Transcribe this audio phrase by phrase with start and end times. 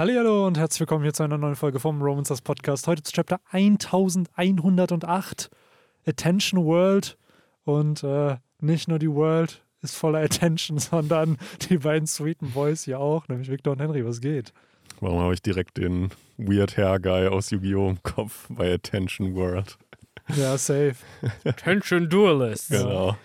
[0.00, 2.86] Hallo und herzlich willkommen hier zu einer neuen Folge vom Romancers Podcast.
[2.86, 5.50] Heute zu Chapter 1108,
[6.06, 7.18] Attention World.
[7.64, 11.36] Und äh, nicht nur die World ist voller Attention, sondern
[11.68, 14.02] die beiden sweeten Boys hier auch, nämlich Victor und Henry.
[14.06, 14.54] Was geht?
[15.00, 16.08] Warum habe ich direkt den
[16.38, 17.90] Weird Hair Guy aus Yu-Gi-Oh!
[17.90, 19.76] im Kopf bei Attention World?
[20.34, 20.96] Ja, safe.
[21.44, 22.70] Attention Duelists.
[22.70, 23.18] Genau.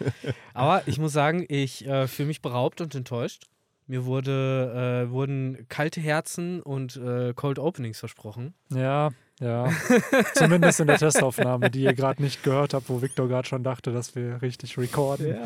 [0.53, 3.45] Aber ich muss sagen, ich äh, fühle mich beraubt und enttäuscht.
[3.87, 8.55] Mir wurde, äh, wurden kalte Herzen und äh, Cold Openings versprochen.
[8.69, 9.69] Ja, ja.
[10.33, 13.91] Zumindest in der Testaufnahme, die ihr gerade nicht gehört habt, wo Victor gerade schon dachte,
[13.91, 15.27] dass wir richtig recorden.
[15.27, 15.43] Ja.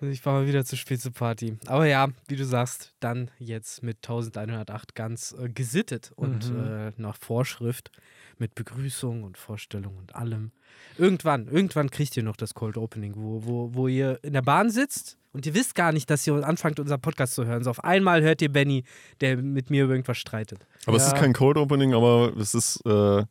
[0.00, 1.56] Ich war mal wieder zu spät zur Party.
[1.66, 6.66] Aber ja, wie du sagst, dann jetzt mit 1108 ganz äh, gesittet und Mhm.
[6.66, 7.90] äh, nach Vorschrift
[8.38, 10.52] mit Begrüßung und Vorstellung und allem.
[10.98, 14.68] Irgendwann, irgendwann kriegt ihr noch das Cold Opening, wo, wo, wo ihr in der Bahn
[14.68, 17.64] sitzt und ihr wisst gar nicht, dass ihr anfangt, unseren Podcast zu hören.
[17.64, 18.84] So auf einmal hört ihr Benny,
[19.22, 20.66] der mit mir über irgendwas streitet.
[20.84, 21.14] Aber es Ja.
[21.14, 23.24] ist kein Cold Opening, aber es ist, äh,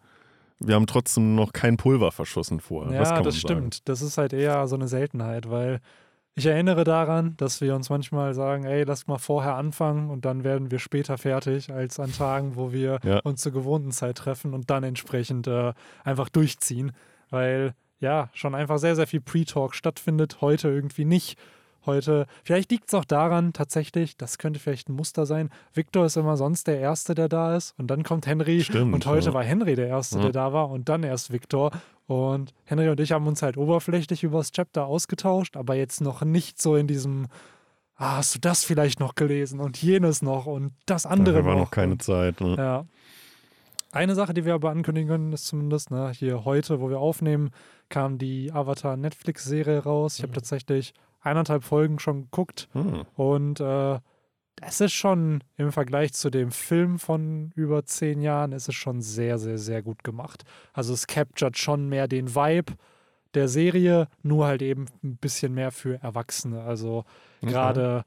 [0.59, 2.97] wir haben trotzdem noch kein Pulver verschossen vorher.
[2.97, 3.55] das Ja, kann das sagen.
[3.57, 3.87] stimmt.
[3.87, 5.79] Das ist halt eher so eine Seltenheit, weil
[6.35, 10.43] ich erinnere daran, dass wir uns manchmal sagen, ey, lass mal vorher anfangen und dann
[10.43, 13.19] werden wir später fertig, als an Tagen, wo wir Ja.
[13.19, 16.91] uns zur gewohnten Zeit treffen und dann entsprechend äh, einfach durchziehen,
[17.29, 21.39] weil ja, schon einfach sehr, sehr viel Pre-Talk stattfindet, heute irgendwie nicht.
[21.85, 25.49] Heute, vielleicht liegt es auch daran, tatsächlich, das könnte vielleicht ein Muster sein.
[25.73, 27.73] Victor ist immer sonst der Erste, der da ist.
[27.77, 28.61] Und dann kommt Henry.
[28.63, 29.33] Stimmt, und heute ja.
[29.33, 30.23] war Henry der Erste, Ja.
[30.23, 30.69] der da war.
[30.69, 31.71] Und dann erst Victor.
[32.07, 36.21] Und Henry und ich haben uns halt oberflächlich über das Chapter ausgetauscht, aber jetzt noch
[36.23, 37.27] nicht so in diesem,
[37.97, 41.55] ah, hast du das vielleicht noch gelesen und jenes noch und das andere Dafür war
[41.55, 41.61] noch.
[41.65, 42.41] noch keine und, Zeit.
[42.41, 42.55] Ne?
[42.57, 42.85] ja.
[43.91, 47.51] Eine Sache, die wir aber ankündigen können, ist zumindest, ne, hier heute, wo wir aufnehmen,
[47.87, 50.17] kam die Avatar-Netflix-Serie raus.
[50.17, 50.35] Ich habe Mhm.
[50.35, 50.93] tatsächlich
[51.25, 53.05] eineinhalb Folgen schon geguckt Hm.
[53.15, 53.99] und äh,
[54.61, 59.01] es ist schon im Vergleich zu dem Film von über zehn Jahren, ist es schon
[59.01, 60.45] sehr, sehr, sehr gut gemacht.
[60.71, 62.73] Also es captured schon mehr den Vibe
[63.33, 66.61] der Serie, nur halt eben ein bisschen mehr für Erwachsene.
[66.63, 67.03] Also
[67.41, 68.05] gerade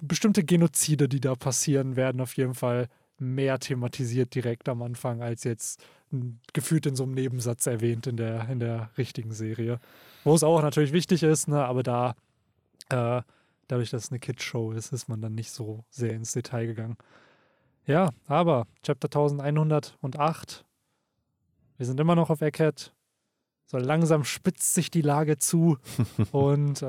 [0.00, 2.88] bestimmte Genozide, die da passieren, werden auf jeden Fall
[3.18, 5.82] mehr thematisiert direkt am Anfang, als jetzt
[6.52, 9.78] gefühlt in so einem Nebensatz erwähnt in der, in der richtigen Serie.
[10.24, 12.14] Wo es auch natürlich wichtig ist, ne, aber da,
[12.88, 13.22] äh,
[13.66, 16.96] dadurch, dass es eine Kids-Show ist, ist man dann nicht so sehr ins Detail gegangen.
[17.86, 20.64] Ja, aber Chapter 1108,
[21.76, 22.92] wir sind immer noch auf Eckhead.
[23.70, 25.76] So langsam spitzt sich die Lage zu.
[26.32, 26.86] Und äh,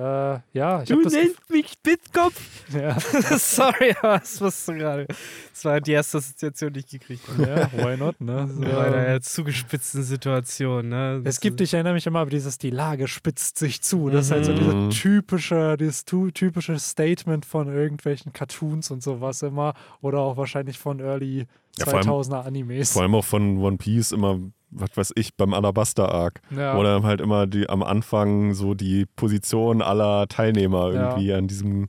[0.54, 1.14] ja, ich habe das.
[1.14, 2.40] Gef- mich Spitzkopf?
[2.74, 2.98] Ja,
[3.38, 5.08] Sorry, aber das musst du gerade.
[5.52, 7.44] Das war die erste Assoziation, die ich gekriegt habe.
[7.50, 8.48] ja, why not, ne?
[8.48, 11.22] So, Bei einer zugespitzten Situation, ne?
[11.26, 14.10] Es gibt, ich erinnere mich immer, aber dieses, die Lage spitzt sich zu.
[14.10, 14.90] Das ist halt so Mhm.
[14.90, 19.74] diese typische, dieses typische Statement von irgendwelchen Cartoons und sowas immer.
[20.02, 21.46] Oder auch wahrscheinlich von Early
[21.78, 22.94] Ja, vor allem- 2000er Animes.
[22.94, 24.40] Vor allem auch von One Piece immer,
[24.72, 26.42] was weiß ich, beim Alabaster-Arc.
[26.56, 26.78] ja.
[26.78, 31.02] Wo dann halt immer die, am Anfang so die Position aller Teilnehmer Ja.
[31.10, 31.88] irgendwie an diesem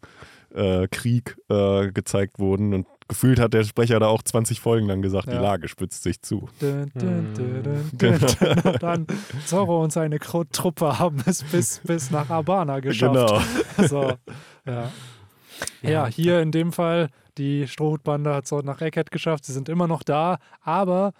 [0.54, 2.74] äh, Krieg äh, gezeigt wurden.
[2.74, 5.34] Und gefühlt hat der Sprecher da auch 20 Folgen lang gesagt, Ja.
[5.34, 6.48] die Lage spitzt sich zu.
[6.60, 8.72] Dun, dun, dun, dun, Genau.
[8.80, 9.06] dann
[9.46, 13.14] Zorro und seine Truppe haben es bis, bis nach Abana geschafft.
[13.14, 13.40] Genau.
[13.88, 14.12] So,
[14.66, 14.90] ja.
[15.82, 17.08] Ja, hier in dem Fall,
[17.38, 19.44] die Strohhutbande hat es auch nach Eckert geschafft.
[19.44, 21.12] Sie sind immer noch da, aber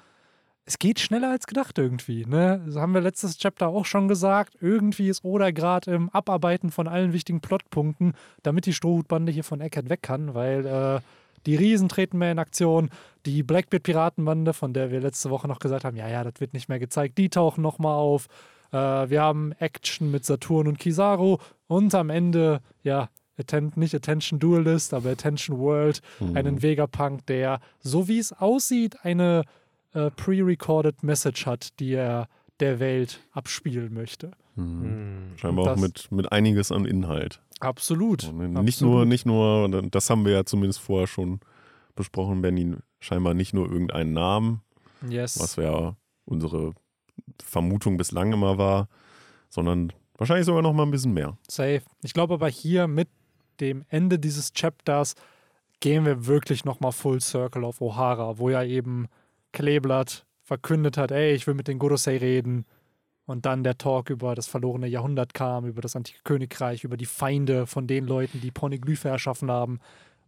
[0.67, 2.25] es geht schneller als gedacht irgendwie.
[2.27, 2.63] Ne?
[2.67, 4.55] Das haben wir letztes Chapter auch schon gesagt.
[4.61, 8.13] Irgendwie ist Oda gerade im Abarbeiten von allen wichtigen Plotpunkten,
[8.43, 11.01] damit die Strohhutbande hier von Eckert weg kann, weil äh,
[11.47, 12.91] die Riesen treten mehr in Aktion.
[13.27, 16.69] Die Blackbeard-Piratenbande, von der wir letzte Woche noch gesagt haben, ja, ja, das wird nicht
[16.69, 18.29] mehr gezeigt, die tauchen nochmal auf.
[18.73, 24.39] Äh, wir haben Action mit Saturn und Kizaru und am Ende, ja, Atten nicht Attention
[24.39, 26.37] Duelist, aber Attention World, Mhm.
[26.37, 29.45] einen Vegapunk, der, so wie es aussieht, eine
[29.93, 32.29] äh, pre-recorded Message hat, die er
[32.61, 34.31] der Welt abspielen möchte.
[34.57, 34.83] Mhm.
[34.83, 35.33] Hm.
[35.37, 37.41] Scheinbar auch mit, mit einiges an Inhalt.
[37.61, 38.25] Absolut.
[38.25, 38.95] Und nicht Absolut.
[38.95, 41.41] nur, nicht nur, das haben wir ja zumindest vorher schon
[41.95, 44.63] besprochen, Benny, scheinbar nicht nur irgendeinen Namen,
[45.09, 45.39] Yes.
[45.41, 46.73] was ja unsere
[47.43, 48.89] Vermutung bislang immer war,
[49.49, 51.37] sondern wahrscheinlich sogar noch mal ein bisschen mehr.
[51.49, 51.83] Safe.
[52.03, 53.09] Ich glaube aber hier mit
[53.61, 55.15] dem Ende dieses Chapters
[55.81, 59.07] gehen wir wirklich nochmal Full Circle auf O'Hara, wo ja eben
[59.53, 62.67] Kleeblatt verkündet hat, ey, ich will mit den Gorosei reden.
[63.27, 67.07] Und dann der Talk über das verlorene Jahrhundert kam, über das antike Königreich, über die
[67.07, 69.79] Feinde von den Leuten, die Poneglyphe erschaffen haben.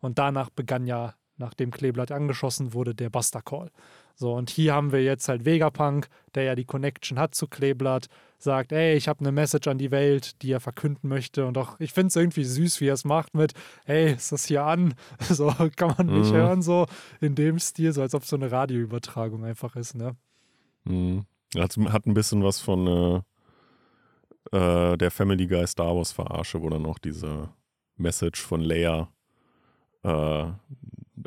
[0.00, 3.70] Und danach begann ja nachdem Kleeblatt angeschossen wurde, der Buster Call.
[4.14, 8.06] So, und hier haben wir jetzt halt Vegapunk, der ja die Connection hat zu Kleeblatt,
[8.38, 11.46] sagt, ey, ich habe eine Message an die Welt, die er verkünden möchte.
[11.46, 13.52] Und auch, ich finde es irgendwie süß, wie er es macht mit,
[13.84, 14.94] ey, ist das hier an?
[15.20, 16.36] So kann man nicht Mhm.
[16.36, 16.86] hören, so
[17.20, 20.16] in dem Stil, so als ob es so eine Radioübertragung einfach ist, ne?
[20.84, 21.24] Mhm.
[21.56, 22.86] Hat, hat ein bisschen was von
[24.52, 27.50] äh, äh, der Family Guy Star Wars Verarsche, wo dann auch diese
[27.96, 29.08] Message von Leia
[30.02, 30.44] äh,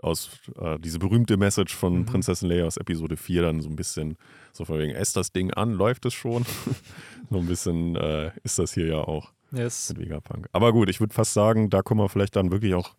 [0.02, 0.30] aus,
[0.60, 2.06] äh, diese berühmte Message von Mhm.
[2.06, 4.18] Prinzessin Leia aus Episode 4 dann so ein bisschen
[4.52, 6.44] so von wegen, ist das Ding an, läuft es schon?
[7.30, 9.90] so ein bisschen äh, ist das hier ja auch Yes.
[9.90, 10.50] mit Vegapunk.
[10.54, 12.96] Aber gut, ich würde fast sagen, da kommen wir vielleicht dann wirklich auch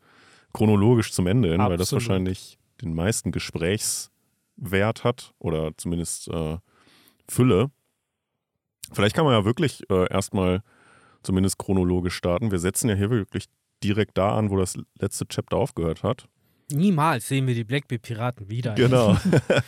[0.53, 2.09] chronologisch zum Ende hin, weil das Absolut.
[2.09, 6.59] wahrscheinlich den meisten Gesprächswert hat oder zumindest äh,
[7.29, 7.71] Fülle.
[8.93, 10.63] Vielleicht kann man ja wirklich äh, erstmal
[11.23, 12.51] zumindest chronologisch starten.
[12.53, 13.47] Wir setzen ja hier wirklich
[13.83, 16.29] direkt da an, wo das letzte Chapter aufgehört hat.
[16.73, 18.75] Niemals sehen wir die Blackbeard-Piraten wieder.
[18.75, 19.17] Genau.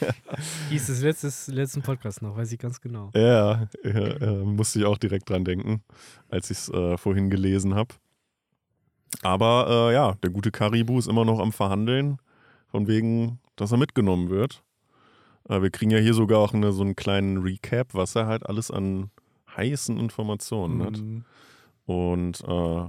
[0.71, 3.11] Hieß es letztes, letzten Podcast noch, weiß ich ganz genau.
[3.15, 5.83] ja, äh, äh, musste ich auch direkt dran denken,
[6.29, 7.95] als ich es äh, vorhin gelesen habe.
[9.23, 12.19] Aber äh, ja, der gute Karibu ist immer noch am Verhandeln,
[12.67, 14.65] von wegen, dass er mitgenommen wird.
[15.49, 18.45] Äh, wir kriegen ja hier sogar auch eine, so einen kleinen Recap, was er halt
[18.45, 19.11] alles an
[19.57, 20.99] heißen Informationen hat.
[20.99, 21.25] Mhm.
[21.87, 22.89] Und äh,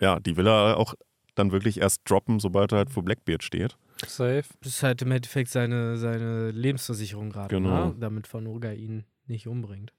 [0.00, 0.94] ja, die will er auch
[1.34, 3.76] dann wirklich erst droppen, sobald er halt vor Blackbeard steht.
[4.06, 4.44] Safe.
[4.62, 7.88] Das ist halt im Endeffekt seine, seine Lebensversicherung gerade, Genau.
[7.88, 7.94] ne?
[7.98, 9.92] damit Van Urga ihn nicht umbringt.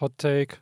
[0.00, 0.56] Hot Take.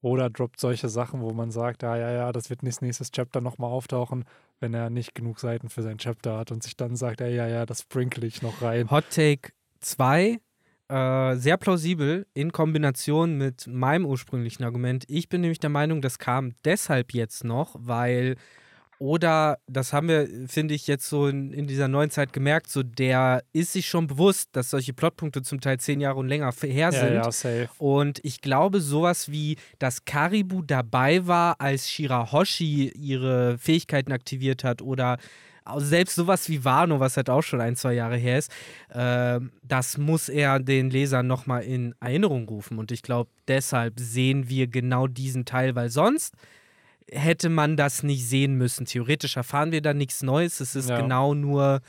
[0.00, 3.40] Oder droppt solche Sachen, wo man sagt, ah, ja, ja, das wird nächstes, nächstes Chapter
[3.40, 4.24] nochmal auftauchen,
[4.60, 7.48] wenn er nicht genug Seiten für sein Chapter hat und sich dann sagt, ey, ja,
[7.48, 8.88] ja, das sprinkle ich noch rein.
[8.90, 9.50] Hot Take
[9.80, 10.38] 2,
[10.88, 15.04] äh, sehr plausibel in Kombination mit meinem ursprünglichen Argument.
[15.08, 18.36] Ich bin nämlich der Meinung, das kam deshalb jetzt noch, weil
[18.98, 22.82] oder das haben wir, finde ich, jetzt so in, in dieser neuen Zeit gemerkt, so
[22.82, 26.90] der ist sich schon bewusst, dass solche Plotpunkte zum Teil zehn Jahre und länger her
[26.90, 27.14] Ja, sind.
[27.14, 27.68] ja, safe.
[27.78, 34.82] Und ich glaube, sowas wie, dass Karibu dabei war, als Shirahoshi ihre Fähigkeiten aktiviert hat
[34.82, 35.18] oder
[35.76, 38.50] selbst sowas wie Wano, was halt auch schon ein, zwei Jahre her ist,
[38.92, 42.78] ähm, das muss er den Lesern nochmal in Erinnerung rufen.
[42.78, 46.34] Und ich glaube, deshalb sehen wir genau diesen Teil, weil sonst
[47.12, 48.86] hätte man das nicht sehen müssen.
[48.86, 50.60] Theoretisch erfahren wir da nichts Neues.
[50.60, 51.00] Es ist Ja.
[51.00, 51.80] genau nur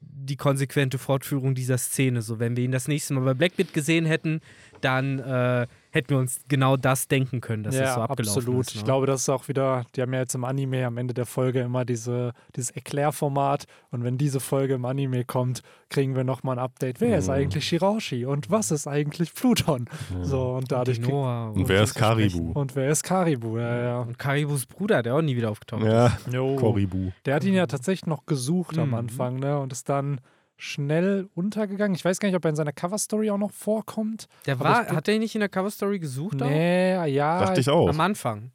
[0.00, 2.22] die konsequente Fortführung dieser Szene.
[2.22, 4.40] So, wenn wir ihn das nächste Mal bei Blackbeard gesehen hätten,
[4.80, 8.66] dann äh, hätten wir uns genau das denken können, dass ja, es so abgelaufen absolut.
[8.66, 8.74] ist.
[8.74, 8.78] Ne?
[8.80, 11.24] Ich glaube, das ist auch wieder, die haben ja jetzt im Anime am Ende der
[11.24, 16.58] Folge immer diese, dieses Erklärformat und wenn diese Folge im Anime kommt, kriegen wir nochmal
[16.58, 17.00] ein Update.
[17.00, 17.34] Wer ist Mhm.
[17.34, 19.84] eigentlich Shirahoshi und was ist eigentlich Pluton?
[20.22, 22.50] So, und dadurch krieg- Noah Und wer ist Karibu?
[22.52, 23.58] und wer ist Karibu?
[23.58, 24.00] Ja, ja.
[24.00, 25.92] Und Karibus Bruder, der auch nie wieder aufgetaucht ist.
[26.32, 26.56] Ja.
[26.56, 27.12] Koribu.
[27.24, 28.94] Der hat ihn ja tatsächlich noch gesucht am Mhm.
[28.94, 29.60] Anfang, ne?
[29.60, 30.20] Und ist dann
[30.56, 31.94] schnell untergegangen.
[31.94, 34.28] Ich weiß gar nicht, ob er in seiner Coverstory auch noch vorkommt.
[34.46, 36.40] Der war, hat er ihn nicht in der Coverstory gesucht?
[36.42, 36.46] auch?
[36.48, 37.40] Nee, ja.
[37.40, 37.88] Dachte ich auch.
[37.88, 38.50] Am Anfang.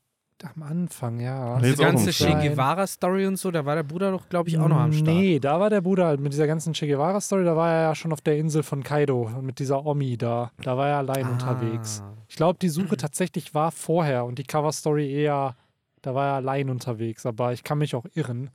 [0.56, 1.58] Am Anfang, ja.
[1.60, 2.32] Nee, Diese auch ganze Che.
[2.34, 5.08] Guevara-Story und so, da war der Bruder doch, glaube ich, auch noch am Start.
[5.18, 7.96] Nee, da war der Bruder halt mit dieser ganzen Che Guevara-Story, da war er ja
[7.96, 10.52] schon auf der Insel von Kaido und mit dieser Omi da.
[10.64, 11.32] Da war er allein Ah.
[11.32, 12.02] unterwegs.
[12.30, 15.58] Ich glaube, die Suche tatsächlich war vorher und die Cover-Story eher,
[16.04, 17.26] da war er allein unterwegs.
[17.26, 18.50] Aber ich kann mich auch irren.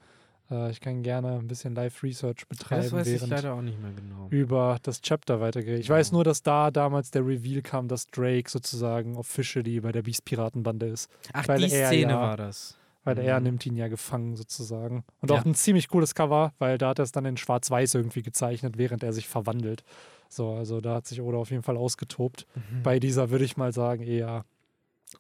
[0.51, 3.81] Äh, ich kann gerne ein bisschen Live-Research Das betreiben, weiß ich während leider auch nicht
[3.81, 4.27] mehr genau.
[4.31, 5.79] über das Chapter weitergeht.
[5.81, 10.03] Ich weiß nur, dass da damals der Reveal kam, dass Drake sozusagen officially bei der
[10.03, 11.11] Beast-Piratenbande ist.
[11.33, 12.79] Ach, weil die er Szene ja- war das.
[13.07, 13.45] Weil er Mhm.
[13.45, 15.05] nimmt ihn ja gefangen sozusagen.
[15.21, 15.37] Und Ja.
[15.39, 18.79] auch ein ziemlich cooles Cover, weil da hat er es dann in Schwarz-Weiß irgendwie gezeichnet,
[18.79, 19.85] während er sich verwandelt.
[20.31, 22.47] So, also da hat sich Oda auf jeden Fall ausgetobt.
[22.55, 22.83] Mhm.
[22.83, 24.47] Bei dieser würde ich mal sagen, eher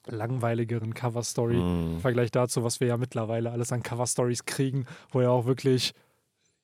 [0.07, 1.57] langweiligeren Cover-Story.
[1.57, 2.01] Im Mhm.
[2.01, 5.93] Vergleich dazu, was wir ja mittlerweile alles an Cover-Stories kriegen, wo ja auch wirklich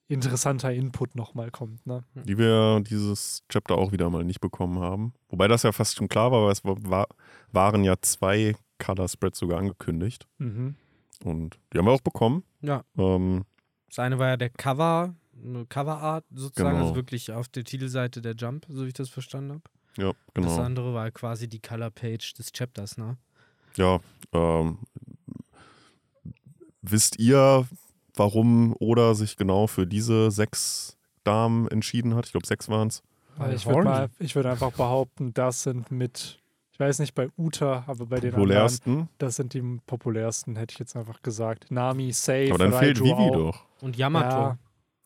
[0.08, 1.86] interessanter Input nochmal kommt.
[1.86, 2.02] Ne?
[2.14, 5.14] Die wir dieses Chapter auch wieder mal nicht bekommen haben.
[5.28, 7.06] Wobei das ja fast schon klar war, weil es war, war,
[7.52, 10.26] waren ja zwei Color Spreads sogar angekündigt.
[10.38, 10.74] Mhm.
[11.22, 12.42] Und die haben wir auch bekommen.
[12.60, 13.44] Ja, Ähm,
[13.88, 16.82] das eine war ja der Cover, eine Coverart sozusagen, Genau.
[16.86, 19.62] also wirklich auf der Titelseite der Jump, so wie ich das verstanden habe.
[19.96, 20.62] Ja, Das genau.
[20.62, 23.16] andere war quasi die Color-Page des Chapters, ne?
[23.76, 24.00] Ja,
[24.32, 24.78] ähm,
[26.82, 27.66] wisst ihr,
[28.14, 32.26] warum Oda sich genau für diese sechs Damen entschieden hat?
[32.26, 33.02] Ich glaube, sechs waren es.
[33.38, 36.40] Also ich würde würde einfach behaupten, das sind mit,
[36.72, 39.08] ich weiß nicht bei Uta, aber bei den anderen, Populärsten.
[39.18, 41.70] das sind die populärsten, hätte ich jetzt einfach gesagt.
[41.70, 43.34] Nami, Safe, Aber dann fehlt Raiju Vivi auch.
[43.34, 43.64] doch.
[43.80, 44.36] Und Yamato.
[44.36, 44.58] Ja,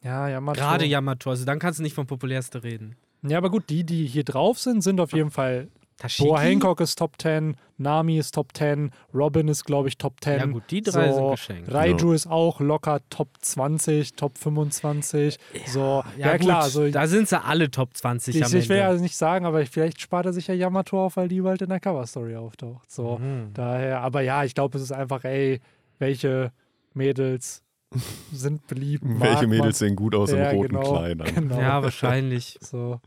[0.03, 0.59] ja, Yamato.
[0.59, 2.97] Gerade Yamato, also dann kannst du nicht vom populärste reden.
[3.27, 6.29] Ja, aber gut, die, die hier drauf sind, sind auf jeden Fall Tashiki?
[6.29, 10.39] Boa Hancock ist Top 10, Nami ist Top 10, Robin ist, glaube ich, Top 10.
[10.39, 11.73] Ja gut, die drei so, sind geschenkt.
[11.73, 15.39] Raiju ist auch locker Top 20, Top 25.
[15.67, 18.93] so, ja, gut, klar, so, da sind sie alle Top 20 ich, ich will ja
[18.95, 21.81] nicht sagen, aber vielleicht spart er sich ja Yamato auf, weil die bald in der
[21.81, 22.91] Cover-Story auftaucht.
[22.91, 23.55] So, Mhm.
[23.55, 25.61] daher, aber ja, ich glaube, es ist einfach, ey,
[25.99, 26.53] welche
[26.93, 27.63] Mädels
[28.33, 29.05] sind beliebt?
[29.05, 29.59] Welche man?
[29.59, 31.29] Mädels sehen gut aus ja, in roten genau, Kleidern?
[31.35, 31.61] Genau.
[31.61, 32.59] Ja, wahrscheinlich.
[32.65, 33.01] So.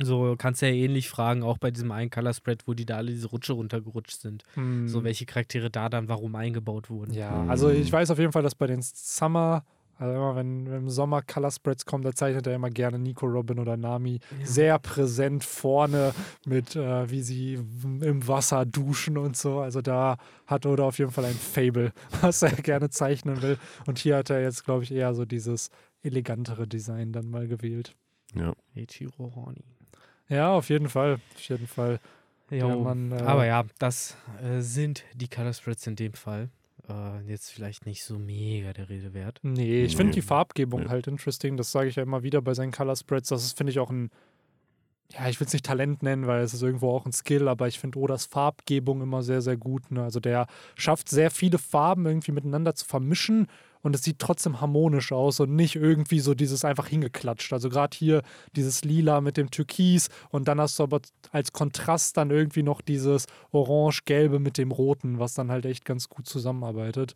[0.00, 2.98] So kannst du ja ähnlich fragen, auch bei diesem einen Color Spread, wo die da
[2.98, 4.44] alle diese Rutsche runtergerutscht sind.
[4.54, 4.86] hm.
[4.86, 7.12] So welche Charaktere da dann warum eingebaut wurden.
[7.12, 9.64] Ja, also ich weiß auf jeden Fall, dass bei den Summer,
[9.98, 13.26] also immer wenn, wenn im Sommer Color Spreads kommen, da zeichnet er immer gerne Nico
[13.26, 16.14] Robin oder Nami sehr präsent vorne
[16.46, 19.58] mit, äh, wie sie im Wasser duschen und so.
[19.58, 23.58] Also da hat Oda auf jeden Fall ein Fable, was er gerne zeichnen will.
[23.86, 25.70] Und hier hat er jetzt, glaube ich, eher so dieses
[26.02, 27.96] elegantere Design dann mal gewählt.
[28.34, 28.52] Ja.
[28.76, 29.64] Eiichiro Horny.
[30.28, 31.18] Ja, auf jeden Fall.
[31.34, 31.98] Auf jeden Fall.
[32.50, 32.80] Jo.
[32.80, 36.50] Mann, äh, Aber ja, das äh, sind die Color Spreads in dem Fall.
[36.88, 39.40] Äh, jetzt vielleicht nicht so mega der Rede wert.
[39.42, 40.88] Nee, ich finde die Farbgebung Nee.
[40.88, 41.56] halt interesting.
[41.56, 43.28] Das sage ich ja immer wieder bei seinen Color Spreads.
[43.28, 44.10] Das ist, finde ich, auch ein,
[45.12, 47.68] ja, ich will es nicht Talent nennen, weil es ist irgendwo auch ein Skill, aber
[47.68, 49.90] ich finde Odas Farbgebung immer sehr, sehr gut.
[49.90, 50.02] Ne?
[50.02, 53.48] Also der schafft sehr viele Farben irgendwie miteinander zu vermischen
[53.82, 57.52] und es sieht trotzdem harmonisch aus und nicht irgendwie so dieses einfach hingeklatscht.
[57.52, 58.22] Also gerade hier
[58.56, 62.80] dieses Lila mit dem Türkis und dann hast du aber als Kontrast dann irgendwie noch
[62.80, 67.14] dieses Orange-Gelbe mit dem Roten, was dann halt echt ganz gut zusammenarbeitet.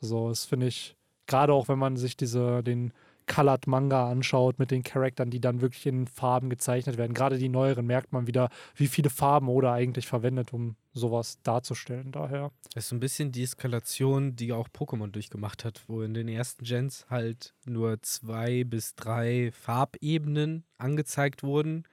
[0.00, 0.96] So, das finde ich,
[1.26, 2.92] gerade auch wenn man sich diese, den
[3.28, 7.14] Colored Manga anschaut mit den Charakteren, die dann wirklich in Farben gezeichnet werden.
[7.14, 12.10] Gerade die neueren merkt man wieder, wie viele Farben Oda eigentlich verwendet, um sowas darzustellen.
[12.10, 12.50] Daher.
[12.74, 16.26] Das ist so ein bisschen die Eskalation, die auch Pokémon durchgemacht hat, wo in den
[16.28, 21.84] ersten Gens halt nur zwei bis drei Farbebenen angezeigt wurden.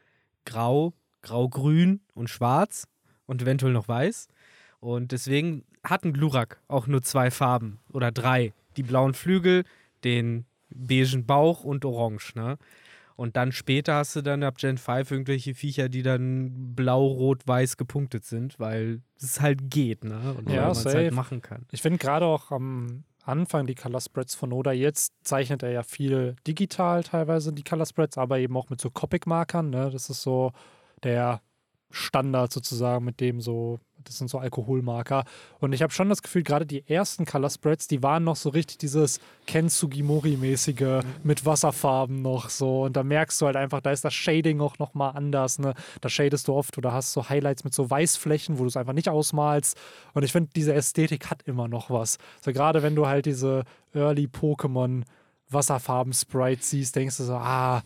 [0.45, 2.87] Grau, grau-grün und schwarz
[3.25, 4.27] und eventuell noch weiß.
[4.79, 8.53] Und deswegen hatten Glurak auch nur zwei Farben oder drei.
[8.77, 9.63] Die blauen Flügel,
[10.03, 12.57] den beigen Bauch und orange, ne?
[13.17, 17.47] Und dann später hast du dann ab Gen 5 irgendwelche Viecher, die dann blau, rot,
[17.47, 20.35] weiß gepunktet sind, weil es halt geht, ne?
[20.37, 21.65] Und Ja, man es halt machen kann.
[21.71, 25.83] Ich finde gerade auch am Anfang die Color Spreads von Oda, jetzt zeichnet er ja
[25.83, 29.69] viel digital teilweise die Color Spreads, aber eben auch mit so Copic-Markern.
[29.69, 29.89] Ne?
[29.91, 30.51] Das ist so
[31.03, 31.41] der
[31.95, 35.23] Standard sozusagen, mit dem so, das sind so Alkoholmarker.
[35.59, 38.49] Und ich habe schon das Gefühl, gerade die ersten Color Spreads, die waren noch so
[38.49, 42.83] richtig dieses Ken Sugimori-mäßige mit Wasserfarben noch so.
[42.83, 45.57] Und da merkst du halt einfach, da ist das Shading auch nochmal anders.
[45.57, 45.73] Ne?
[46.01, 48.93] Da shadest du oft oder hast so Highlights mit so Weißflächen, wo du es einfach
[48.93, 49.77] nicht ausmalst.
[50.13, 52.17] Und ich finde, diese Ästhetik hat immer noch was.
[52.43, 55.03] So gerade wenn du halt diese Early Pokémon
[55.49, 57.83] Wasserfarben-Sprites siehst, denkst du so, ah,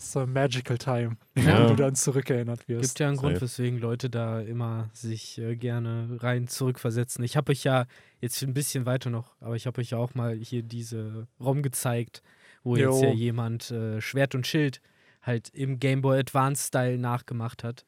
[0.00, 1.58] so ein Magical Time, Ja.
[1.60, 2.90] wenn du dann zurückerinnert wirst.
[2.90, 7.24] Gibt ja einen Grund, weswegen Leute da immer sich äh, gerne rein zurückversetzen.
[7.24, 7.86] Ich habe euch ja
[8.20, 11.62] jetzt ein bisschen weiter noch, aber ich habe euch ja auch mal hier diese ROM
[11.62, 12.22] gezeigt,
[12.62, 13.08] wo jetzt Jo.
[13.08, 14.80] ja jemand äh, Schwert und Schild
[15.22, 17.84] halt im Game Boy Advance Style nachgemacht hat.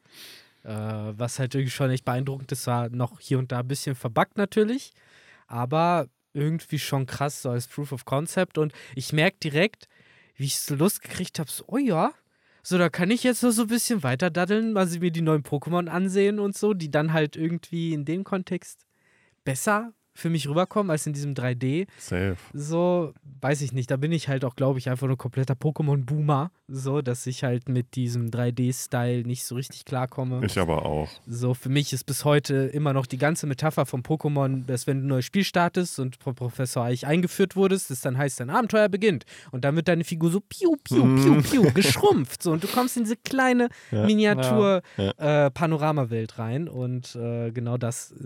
[0.64, 3.95] Äh, was halt irgendwie schon echt beeindruckend ist, war noch hier und da ein bisschen
[3.95, 4.93] verbuggt natürlich,
[5.47, 8.59] aber irgendwie schon krass, so als Proof of Concept.
[8.59, 9.88] Und ich merke direkt,
[10.40, 12.12] wie ich so Lust gekriegt habe, so, oh ja,
[12.62, 15.20] so, da kann ich jetzt noch so ein bisschen weiter daddeln, mal sie mir die
[15.20, 18.87] neuen Pokémon ansehen und so, die dann halt irgendwie in dem Kontext
[19.44, 21.87] besser für mich rüberkommen als in diesem 3D.
[21.99, 22.37] Safe.
[22.53, 26.50] So, weiß ich nicht, da bin ich halt auch, glaube ich, einfach nur kompletter Pokémon-Boomer,
[26.69, 30.45] so, dass ich halt mit diesem 3D-Style nicht so richtig klarkomme.
[30.45, 31.09] Ich aber auch.
[31.27, 34.99] So, für mich ist bis heute immer noch die ganze Metapher vom Pokémon, dass wenn
[35.00, 38.50] du ein neues Spiel startest und von Professor Eich eingeführt wurdest, das dann heißt, dein
[38.50, 39.25] Abenteuer beginnt.
[39.50, 42.43] Und dann wird deine Figur so piu, piu, piu, piu, geschrumpft.
[42.43, 44.05] So, und du kommst in diese kleine Ja.
[44.07, 46.69] Miniatur-Panoramawelt rein.
[46.69, 48.17] Und äh, genau das, äh,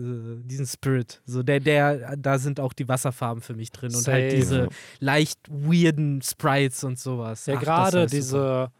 [0.43, 1.84] diesen Spirit, so der, der,
[2.17, 3.93] da sind auch die Wasserfarben für mich drin.
[3.93, 7.45] Und halt diese leicht weirden Sprites und sowas.
[7.45, 8.71] Ja, gerade diese,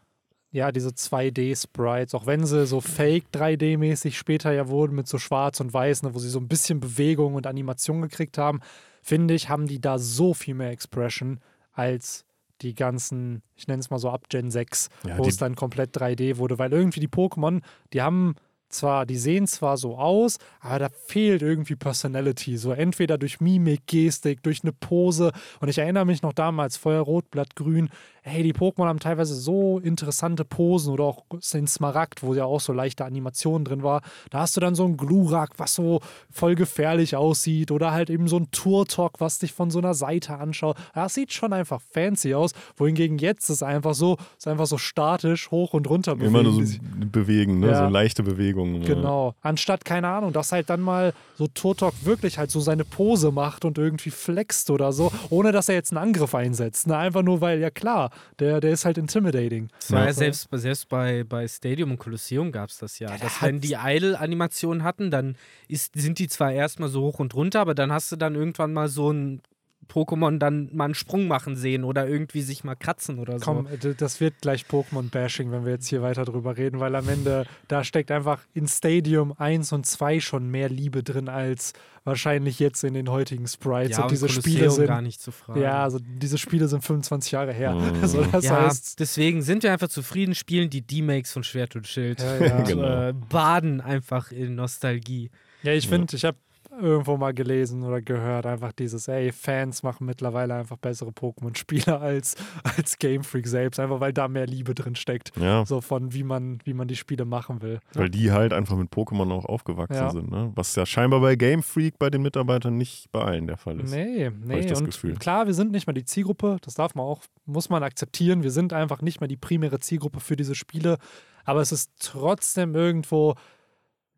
[0.50, 5.60] ja, diese 2D-Sprites, auch wenn sie so fake 3D-mäßig später ja wurden, mit so schwarz
[5.60, 8.60] und weiß, ne, wo sie so ein bisschen Bewegung und Animation gekriegt haben,
[9.02, 11.40] finde ich, haben die da so viel mehr Expression
[11.72, 12.24] als
[12.62, 15.96] die ganzen, ich nenne es mal so ab Gen 6, Ja, wo es dann komplett
[15.96, 17.60] 3D wurde, weil irgendwie die Pokémon,
[17.92, 18.34] die haben
[18.68, 22.56] zwar, die sehen zwar so aus, aber da fehlt irgendwie Personality.
[22.56, 25.32] So entweder durch Mimik, Gestik, durch eine Pose.
[25.60, 27.90] Und ich erinnere mich noch damals, Feuer, Rot, Blatt, Grün.
[28.26, 32.60] Hey, die Pokémon haben teilweise so interessante Posen oder auch den Smaragd, wo ja auch
[32.60, 34.02] so leichte Animationen drin war.
[34.30, 38.26] Da hast du dann so ein Glurak, was so voll gefährlich aussieht oder halt eben
[38.26, 40.76] so ein Turtok, was dich von so einer Seite anschaut.
[40.92, 45.52] Das sieht schon einfach fancy aus, wohingegen jetzt ist einfach so, ist einfach so statisch
[45.52, 46.34] hoch und runter bewegen.
[46.34, 46.78] Immer nur so
[47.12, 47.68] bewegen, ne?
[47.68, 47.84] Ja.
[47.84, 48.82] so leichte Bewegungen.
[48.82, 49.34] Genau.
[49.40, 53.64] Anstatt, keine Ahnung, dass halt dann mal so Turtok wirklich halt so seine Pose macht
[53.64, 56.88] und irgendwie flext oder so, ohne dass er jetzt einen Angriff einsetzt.
[56.88, 56.96] Ne?
[56.96, 59.68] Einfach nur, weil, ja klar, der, der ist halt intimidating.
[59.80, 60.12] Das war ja, Ja.
[60.12, 63.10] selbst, selbst bei, bei Stadium und Kolosseum gab es das ja.
[63.10, 65.36] Ja, dass da wenn die Idle-Animationen hatten, dann
[65.68, 68.72] ist, sind die zwar erstmal so hoch und runter, aber dann hast du dann irgendwann
[68.72, 69.40] mal so ein
[69.88, 73.44] Pokémon dann mal einen Sprung machen sehen oder irgendwie sich mal kratzen oder so.
[73.44, 77.08] Komm, d- das wird gleich Pokémon-Bashing, wenn wir jetzt hier weiter drüber reden, weil am
[77.08, 81.72] Ende, da steckt einfach in Stadium 1 und 2 schon mehr Liebe drin als
[82.04, 83.96] wahrscheinlich jetzt in den heutigen Sprites.
[83.96, 84.86] ja, und diese Kolosseum Spiele sind.
[84.86, 85.60] gar nicht zu fragen.
[85.60, 87.74] Ja, also diese Spiele sind 25 Jahre her.
[87.74, 87.96] Mhm.
[88.02, 91.86] Also das ja, heißt, deswegen sind wir einfach zufrieden, spielen die D-Makes von Schwert und
[91.88, 92.20] Schild.
[92.20, 92.56] Ja, ja.
[92.58, 93.08] Und, Genau.
[93.08, 95.30] äh, baden einfach in Nostalgie.
[95.62, 96.36] Ja, ich finde, ich habe
[96.80, 102.36] irgendwo mal gelesen oder gehört, einfach dieses, ey, Fans machen mittlerweile einfach bessere Pokémon-Spiele als,
[102.62, 105.32] als Game Freak selbst, einfach weil da mehr Liebe drin steckt.
[105.36, 107.80] Ja, So von wie man, wie man die Spiele machen will.
[107.94, 110.10] weil die halt einfach mit Pokémon auch aufgewachsen Ja.
[110.10, 110.30] sind.
[110.30, 110.52] Ne?
[110.54, 113.90] Was ja scheinbar bei Game Freak bei den Mitarbeitern nicht bei allen der Fall ist.
[113.94, 114.58] Nee, nee.
[114.60, 115.14] ich das und Gefühl.
[115.16, 118.42] klar, wir sind nicht mehr die Zielgruppe, das darf man auch, muss man akzeptieren.
[118.42, 120.98] Wir sind einfach nicht mehr die primäre Zielgruppe für diese Spiele.
[121.44, 123.34] Aber es ist trotzdem irgendwo,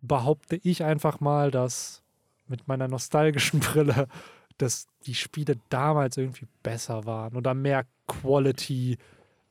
[0.00, 2.02] behaupte ich einfach mal, dass
[2.48, 4.06] mit meiner nostalgischen Brille,
[4.58, 8.98] dass die Spiele damals irgendwie besser waren oder mehr Quality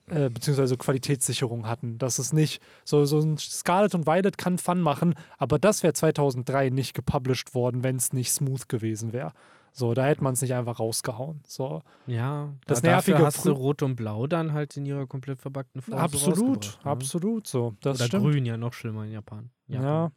[0.09, 1.97] äh, beziehungsweise Qualitätssicherung hatten.
[1.97, 5.93] Dass es nicht so, so ein Scarlet und Violet kann Fun machen, aber das wäre
[5.93, 9.31] 2003 nicht gepublished worden, wenn es nicht smooth gewesen wäre.
[9.73, 11.41] So, da hätte man es nicht einfach rausgehauen.
[11.45, 14.85] So, Ja, Das da, dafür Nervige hast frü- du Rot und Blau dann halt in
[14.87, 16.91] ihrer komplett verbackten Form so absolut, rausgebracht, ne?
[16.91, 17.75] absolut so.
[17.81, 18.23] Das Oder stimmt.
[18.23, 19.51] Grün, ja noch schlimmer in Japan.
[19.67, 20.11] Ja, Japan.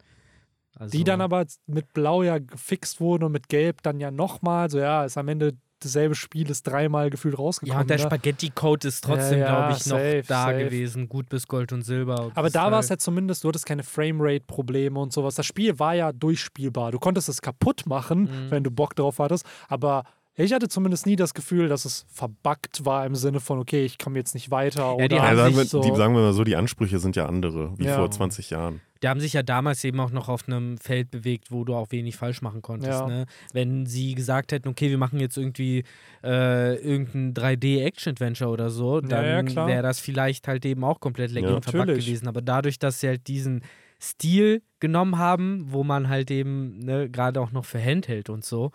[0.77, 4.69] Also, die dann aber mit Blau ja gefixt wurden und mit Gelb dann ja nochmal.
[4.69, 7.75] So, ja, ist am Ende dasselbe Spiel, ist dreimal gefühlt rausgekommen.
[7.75, 8.03] Ja, und der ne?
[8.03, 10.57] Spaghetti-Code ist trotzdem, Ja, ja, glaube ich, noch safe, da safe.
[10.65, 11.09] gewesen.
[11.09, 12.25] Gut bis Gold und Silber.
[12.27, 15.35] und Aber da war es ja zumindest, du hattest keine Framerate-Probleme und sowas.
[15.35, 16.91] Das Spiel war ja durchspielbar.
[16.91, 18.51] Du konntest es kaputt machen, Mhm.
[18.51, 19.45] wenn du Bock drauf hattest.
[19.67, 20.03] Aber
[20.35, 23.97] ich hatte zumindest nie das Gefühl, dass es verbuggt war im Sinne von, okay, ich
[23.97, 24.95] komme jetzt nicht weiter.
[24.99, 25.81] Ja, die oder haben Ja, sagen, wir, so.
[25.81, 27.97] die, sagen wir mal so, die Ansprüche sind ja andere, wie Ja.
[27.97, 28.81] vor 20 Jahren.
[29.03, 31.91] Die haben sich ja damals eben auch noch auf einem Feld bewegt, wo du auch
[31.91, 32.99] wenig falsch machen konntest.
[33.01, 33.07] Ja.
[33.07, 33.25] Ne?
[33.51, 35.83] Wenn sie gesagt hätten, okay, wir machen jetzt irgendwie
[36.23, 39.67] äh, irgendein 3D-Action-Adventure oder so, Ja, dann ja, klar.
[39.67, 42.05] wäre das vielleicht halt eben auch komplett lecker Ja, natürlich.
[42.05, 42.27] gewesen.
[42.27, 43.63] Aber dadurch, dass sie halt diesen
[43.99, 48.71] Stil genommen haben, wo man halt eben ne, gerade auch noch für Handheld und so,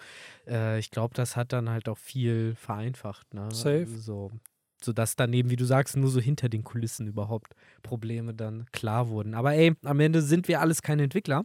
[0.47, 3.35] äh, ich glaube, das hat dann halt auch viel vereinfacht.
[3.35, 3.49] Ne?
[3.53, 3.87] Safe.
[3.87, 4.31] So.
[4.83, 9.09] Sodass dann eben, wie du sagst, nur so hinter den Kulissen überhaupt Probleme dann klar
[9.09, 9.35] wurden.
[9.35, 11.45] Aber ey, am Ende sind wir alles keine Entwickler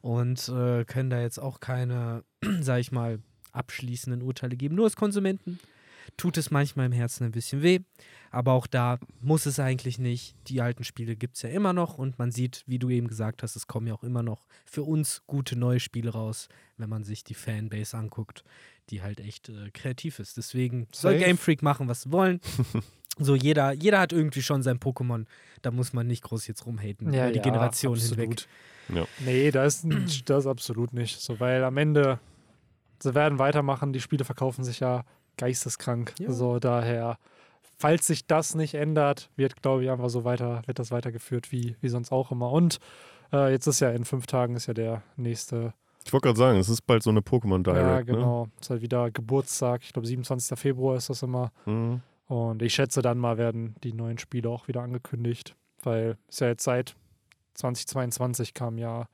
[0.00, 2.24] und äh, können da jetzt auch keine,
[2.60, 3.18] sag ich mal,
[3.52, 4.76] abschließenden Urteile geben.
[4.76, 5.58] Nur als Konsumenten
[6.16, 7.80] tut es manchmal im Herzen ein bisschen weh.
[8.30, 10.34] Aber auch da muss es eigentlich nicht.
[10.48, 13.42] Die alten Spiele gibt es ja immer noch und man sieht, wie du eben gesagt
[13.42, 17.04] hast, es kommen ja auch immer noch für uns gute neue Spiele raus, wenn man
[17.04, 18.44] sich die Fanbase anguckt,
[18.90, 20.36] die halt echt äh, kreativ ist.
[20.36, 21.24] Deswegen soll Safe.
[21.24, 22.40] Game Freak machen, was sie wollen.
[23.18, 25.24] so, jeder, jeder hat irgendwie schon sein Pokémon.
[25.62, 28.30] Da muss man nicht groß jetzt rumhaten Ja, über die ja, Generation hinweg.
[28.32, 28.48] absolut.
[28.94, 29.06] Ja.
[29.24, 31.18] Nee, das ist das absolut nicht.
[31.18, 32.20] So, weil am Ende,
[33.02, 35.04] sie werden weitermachen, die Spiele verkaufen sich ja
[35.38, 36.14] geisteskrank.
[36.18, 36.30] Ja.
[36.30, 37.18] So, daher,
[37.78, 41.76] falls sich das nicht ändert, wird, glaube ich, einfach so weiter, wird das weitergeführt wie,
[41.80, 42.50] wie sonst auch immer.
[42.50, 42.78] Und
[43.32, 45.72] äh, jetzt ist ja in fünf Tagen ist ja der nächste.
[46.04, 47.82] Ich wollte gerade sagen, es ist bald so eine Pokémon Direct.
[47.82, 48.48] ja, genau.
[48.60, 49.82] Ist halt wieder Geburtstag.
[49.82, 50.58] Ich glaube, 27.
[50.58, 51.52] Februar ist das immer.
[51.66, 51.72] Ne?
[51.72, 52.00] Mhm.
[52.28, 56.48] Und ich schätze, dann mal werden die neuen Spiele auch wieder angekündigt, weil es ja
[56.48, 56.94] jetzt seit
[57.54, 59.06] 2022 kam ja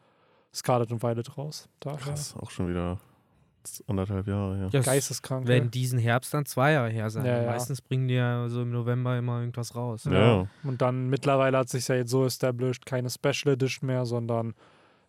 [0.52, 1.68] Scarlet und Violet raus.
[1.80, 2.98] Daher Krass, auch schon wieder
[3.86, 4.68] anderthalb Jahre her.
[4.72, 5.46] Ja, es geisteskrank.
[5.46, 5.70] werden ja.
[5.70, 7.24] diesen Herbst dann zwei Jahre her sein.
[7.24, 7.50] Ja, ja.
[7.50, 10.04] Meistens bringen die ja so im November immer irgendwas raus.
[10.04, 10.12] Ja.
[10.12, 10.48] Ja.
[10.62, 14.54] Und dann mittlerweile hat sich ja jetzt so established, keine Special Edition mehr, sondern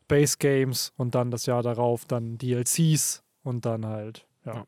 [0.07, 4.65] Base Games und dann das Jahr darauf dann DLCs und dann halt, ja.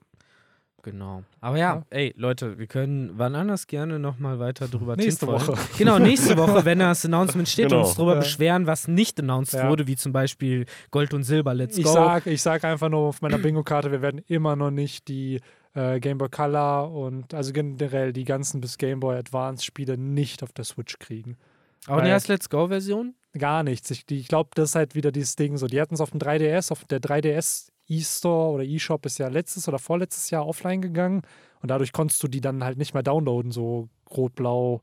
[0.91, 1.23] Genau.
[1.41, 1.83] Aber ja, Ja.
[1.89, 5.27] ey, Leute, wir können wann anders gerne nochmal weiter drüber Nächste.
[5.27, 5.53] Woche.
[5.77, 7.81] Genau, nächste Woche, wenn das Announcement steht Genau.
[7.81, 8.19] und uns darüber Ja.
[8.19, 9.69] beschweren, was nicht announced Ja.
[9.69, 11.91] wurde, wie zum Beispiel Gold und Silber, Let's Ich Go.
[11.91, 15.41] sag, ich sag einfach nur auf meiner Bingo-Karte, wir werden immer noch nicht die
[15.73, 20.41] äh, Game Boy Color und also generell die ganzen bis Game Boy Advance Spiele nicht
[20.41, 21.37] auf der Switch kriegen.
[21.85, 23.13] Aber die heißt Let's Go-Version?
[23.37, 23.91] Gar nichts.
[23.91, 25.67] Ich, ich glaube, das ist halt wieder dieses Ding so.
[25.67, 29.67] Die hatten es auf dem 3DS, auf der 3DS E-Store oder E-Shop ist ja letztes
[29.67, 31.21] oder vorletztes Jahr offline gegangen
[31.61, 34.81] und dadurch konntest du die dann halt nicht mehr downloaden, so rot, blau,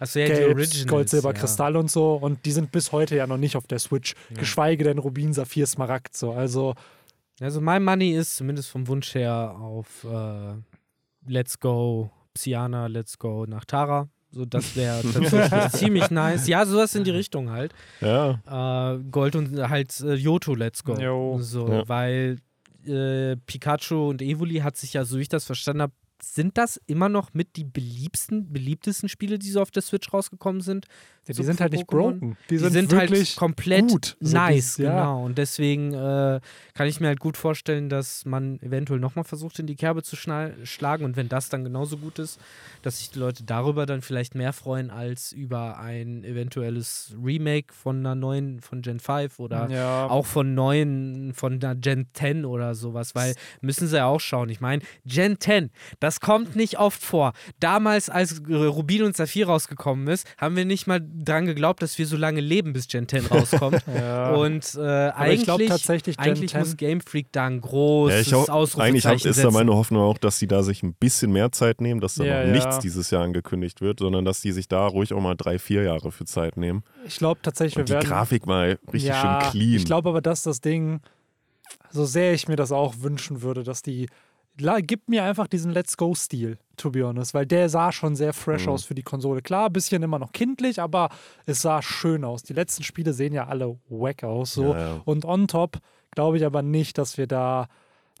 [0.00, 0.86] Achso, ja, Gelb, Originals.
[0.86, 1.40] Gold, Silber, ja.
[1.40, 4.36] Kristall und so und die sind bis heute ja noch nicht auf der Switch, Ja.
[4.38, 6.32] geschweige denn Rubin, Saphir, Smaragd so.
[6.32, 6.74] Also
[7.40, 10.54] Also mein Money ist zumindest vom Wunsch her auf äh,
[11.26, 14.08] Let's Go, Psyana, Let's Go nach Tara.
[14.32, 16.48] So, das wäre tatsächlich ziemlich nice.
[16.48, 17.72] Ja, sowas in die Richtung halt.
[18.00, 20.94] Ja, Äh, Gold und halt äh, Yoto Let's Go.
[20.98, 21.38] Jo.
[21.40, 21.88] So, Ja.
[21.88, 22.38] weil
[22.86, 25.92] äh, Pikachu und Evoli hat sich ja, so wie ich das verstanden habe,
[26.24, 30.60] sind das immer noch mit die beliebsten, beliebtesten Spiele, die so auf der Switch rausgekommen
[30.62, 30.86] sind?
[31.28, 32.12] die So sind halt nicht Pokémon?
[32.18, 32.36] broken.
[32.50, 34.16] Die Die, sind, sind, wirklich halt komplett gut.
[34.20, 34.90] So nice, dieses- ja.
[34.90, 35.24] genau.
[35.24, 36.40] Und deswegen äh,
[36.74, 40.16] kann ich mir halt gut vorstellen, dass man eventuell nochmal versucht, in die Kerbe zu
[40.16, 41.04] schlagen.
[41.04, 42.40] Und wenn das dann genauso gut ist,
[42.82, 47.98] dass sich die Leute darüber dann vielleicht mehr freuen als über ein eventuelles Remake von
[47.98, 50.08] einer neuen, von Gen 5 oder ja.
[50.08, 54.48] auch von neuen, von einer Gen 10 oder sowas, weil müssen sie ja auch schauen.
[54.48, 57.32] Ich meine, Gen 10, das kommt nicht oft vor.
[57.60, 61.98] Damals, als äh, Rubin und Saphir rausgekommen ist, haben wir nicht mal dran geglaubt, dass
[61.98, 63.82] wir so lange leben, bis Gen 10 rauskommt.
[63.94, 64.32] ja.
[64.34, 68.14] Und äh, eigentlich, ich glaube tatsächlich, Gen eigentlich 10 muss Game Freak da ein großes
[68.14, 69.52] ja ich auch, Ausrufezeichen eigentlich hab, ist da setzen.
[69.52, 72.40] meine Hoffnung auch, dass sie da sich ein bisschen mehr Zeit nehmen, dass da Ja,
[72.40, 72.52] noch ja.
[72.52, 75.82] nichts dieses Jahr angekündigt wird, sondern dass die sich da ruhig auch mal drei, vier
[75.82, 76.82] Jahre für Zeit nehmen.
[77.06, 78.08] ich glaube tatsächlich, Und die wir werden.
[78.08, 79.76] Grafik mal richtig ja, schön clean.
[79.76, 81.00] Ich glaube aber, dass das Ding,
[81.90, 84.08] so sehr ich mir das auch wünschen würde, dass die.
[84.60, 88.32] La, gib mir einfach diesen Let's Go-Stil, to be honest, weil der sah schon sehr
[88.34, 88.72] fresh Mhm.
[88.72, 89.40] aus für die Konsole.
[89.40, 91.08] Klar, ein bisschen immer noch kindlich, aber
[91.46, 92.42] es sah schön aus.
[92.42, 94.52] Die letzten Spiele sehen ja alle wack aus.
[94.52, 94.74] So.
[94.74, 95.00] Ja, ja.
[95.04, 95.78] Und on top
[96.10, 97.68] glaube ich aber nicht, dass wir da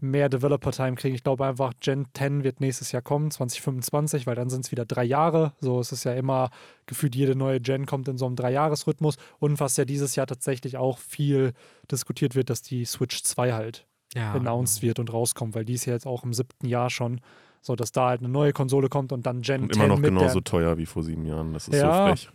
[0.00, 1.14] mehr Developer-Time kriegen.
[1.14, 4.84] Ich glaube einfach, Gen 10 wird nächstes Jahr kommen, 2025, weil dann sind es wieder
[4.84, 5.52] drei Jahre.
[5.60, 6.50] So es ist ja immer
[6.86, 9.16] gefühlt, jede neue Gen kommt in so einem Dreijahresrhythmus.
[9.38, 11.52] Und was ja dieses Jahr tatsächlich auch viel
[11.90, 14.32] diskutiert wird, dass die Switch 2 halt ja.
[14.32, 17.20] announced wird und rauskommt, weil die ist ja jetzt auch im siebten Jahr schon.
[17.60, 20.00] So, dass da halt eine neue Konsole kommt und dann Gen Und 10 immer noch
[20.00, 21.52] mit genauso der, teuer wie vor sieben Jahren.
[21.52, 22.08] Das ist Ja.
[22.08, 22.30] so frech.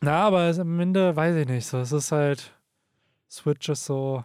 [0.00, 1.66] Na, aber am Ende weiß ich nicht.
[1.66, 2.52] So, es ist halt
[3.30, 4.24] Switch ist so.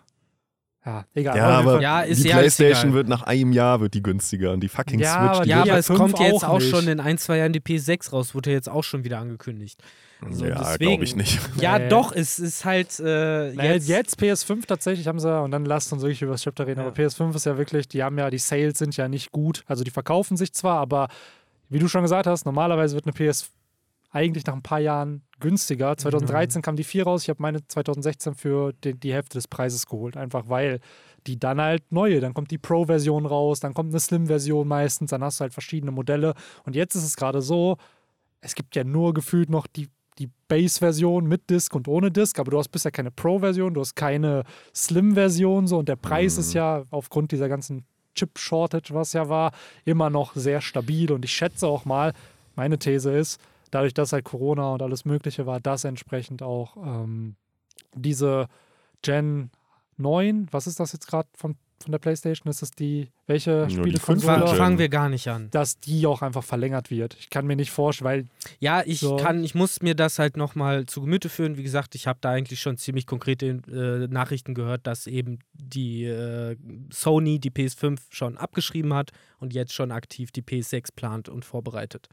[0.85, 1.37] Ja, egal.
[1.37, 2.93] Ja, aber Ja, ist die ja Playstation egal.
[2.93, 5.57] wird nach einem Jahr wird die günstiger und die fucking Ja, Switch, aber die Ja,
[5.59, 8.35] wird aber es kommt ja jetzt auch schon in ein, zwei Jahren die PS6 raus,
[8.35, 9.81] wurde ja jetzt auch schon wieder angekündigt.
[10.29, 11.39] so, ja, glaube ich nicht.
[11.61, 11.87] Ja, Nee.
[11.89, 16.01] doch, es ist halt äh, jetzt, jetzt, PS5 tatsächlich haben sie, und dann lasst uns
[16.01, 16.87] wirklich über das Chapter reden, Ja.
[16.87, 19.63] aber PS5 ist ja wirklich, die haben ja, die Sales sind ja nicht gut.
[19.67, 21.07] Also die verkaufen sich zwar, aber
[21.69, 23.49] wie du schon gesagt hast, normalerweise wird eine PS
[24.13, 25.97] eigentlich nach ein paar Jahren günstiger.
[25.97, 29.87] 2013 kam die 4 raus, ich habe meine 2016 für die, die Hälfte des Preises
[29.87, 30.79] geholt, einfach weil
[31.27, 35.23] die dann halt neue, dann kommt die Pro-Version raus, dann kommt eine Slim-Version meistens, dann
[35.23, 36.33] hast du halt verschiedene Modelle.
[36.65, 37.77] Und jetzt ist es gerade so,
[38.41, 42.51] es gibt ja nur gefühlt noch die, die Base-Version mit Disk und ohne Disk, aber
[42.51, 44.43] du hast bisher keine Pro-Version, du hast keine
[44.75, 45.79] Slim-Version so.
[45.79, 49.53] Und der Preis ist ja aufgrund dieser ganzen Chip-Shortage, was ja war,
[49.85, 51.11] immer noch sehr stabil.
[51.11, 52.13] Und ich schätze auch mal,
[52.55, 53.39] meine These ist,
[53.73, 57.35] dadurch, dass halt Corona und alles Mögliche war, dass entsprechend auch ähm,
[57.95, 58.47] diese
[59.01, 59.51] Gen
[59.97, 62.49] 9, was ist das jetzt gerade von, von der PlayStation?
[62.49, 64.45] Ist das die, welche Spielekonsole?
[64.45, 64.55] Gen.
[64.55, 65.49] fangen wir gar nicht an.
[65.51, 67.15] Dass die auch einfach verlängert wird.
[67.19, 68.25] Ich kann mir nicht vorstellen, weil
[68.59, 69.17] Ja, ich So.
[69.17, 71.57] kann, ich muss mir das halt nochmal zu Gemüte führen.
[71.57, 76.05] Wie gesagt, ich habe da eigentlich schon ziemlich konkrete äh, Nachrichten gehört, dass eben die
[76.05, 76.55] äh,
[76.91, 82.07] Sony die PS5 schon abgeschrieben hat und jetzt schon aktiv die PS6 plant und vorbereitet.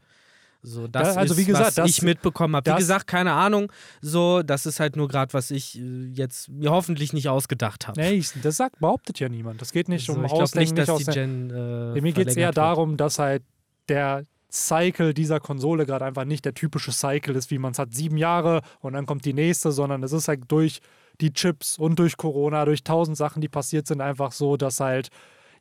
[0.63, 2.71] So, das Ja, also ist, wie gesagt, was das- ich mitbekommen habe.
[2.71, 3.71] Wie gesagt, keine Ahnung.
[4.01, 7.99] So, das ist halt nur gerade, was ich äh, jetzt mir hoffentlich nicht ausgedacht habe.
[7.99, 9.61] nee, ich, das sagt, behauptet ja niemand.
[9.61, 11.13] Das geht nicht so, um ich Ausdenken, nicht, dass nicht die.
[11.13, 11.49] Gen.
[11.49, 12.57] Äh, Mir geht es eher wird.
[12.57, 13.43] darum, dass halt
[13.89, 17.93] der Cycle dieser Konsole gerade einfach nicht der typische Cycle ist, wie man es hat,
[17.95, 20.79] sieben Jahre und dann kommt die nächste, sondern es ist halt durch
[21.21, 25.09] die Chips und durch Corona, durch tausend Sachen, die passiert sind, einfach so, dass halt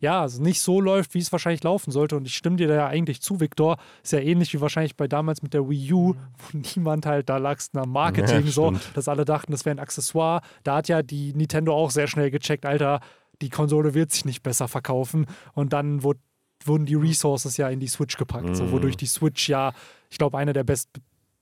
[0.00, 2.16] ja, es nicht so läuft, wie es wahrscheinlich laufen sollte.
[2.16, 3.76] Und ich stimme dir da ja eigentlich zu, Viktor.
[4.02, 7.36] Ist ja ähnlich wie wahrscheinlich bei damals mit der Wii U, wo niemand halt, da
[7.36, 10.40] lag es nach Marketing Ja, so, dass alle dachten, das wäre ein Accessoire.
[10.64, 13.00] Da hat ja die Nintendo auch sehr schnell gecheckt, Alter,
[13.42, 15.26] die Konsole wird sich nicht besser verkaufen.
[15.52, 16.20] Und dann wurde,
[16.64, 18.72] wurden die Resources ja in die Switch gepackt, so, Mhm.
[18.72, 19.72] wodurch die Switch ja,
[20.10, 20.88] ich glaube, eine der best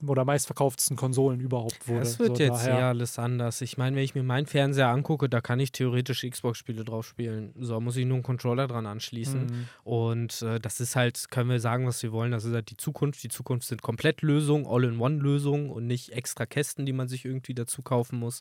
[0.07, 2.03] oder meistverkauftesten Konsolen überhaupt wurde.
[2.03, 3.61] Es wird so, jetzt daher- eher alles anders.
[3.63, 7.53] Ich meine, wenn ich mir meinen Fernseher angucke, da kann ich theoretisch Xbox-Spiele drauf spielen.
[7.59, 9.47] So muss ich nur einen Controller dran anschließen.
[9.47, 9.69] Mhm.
[9.83, 12.77] Und äh, das ist halt, können wir sagen, was wir wollen, das ist halt die
[12.77, 13.23] Zukunft.
[13.25, 18.19] Die Zukunft sind Komplettlösungen, All-in-One-Lösungen und nicht extra Kästen, die man sich irgendwie dazu kaufen
[18.21, 18.41] muss.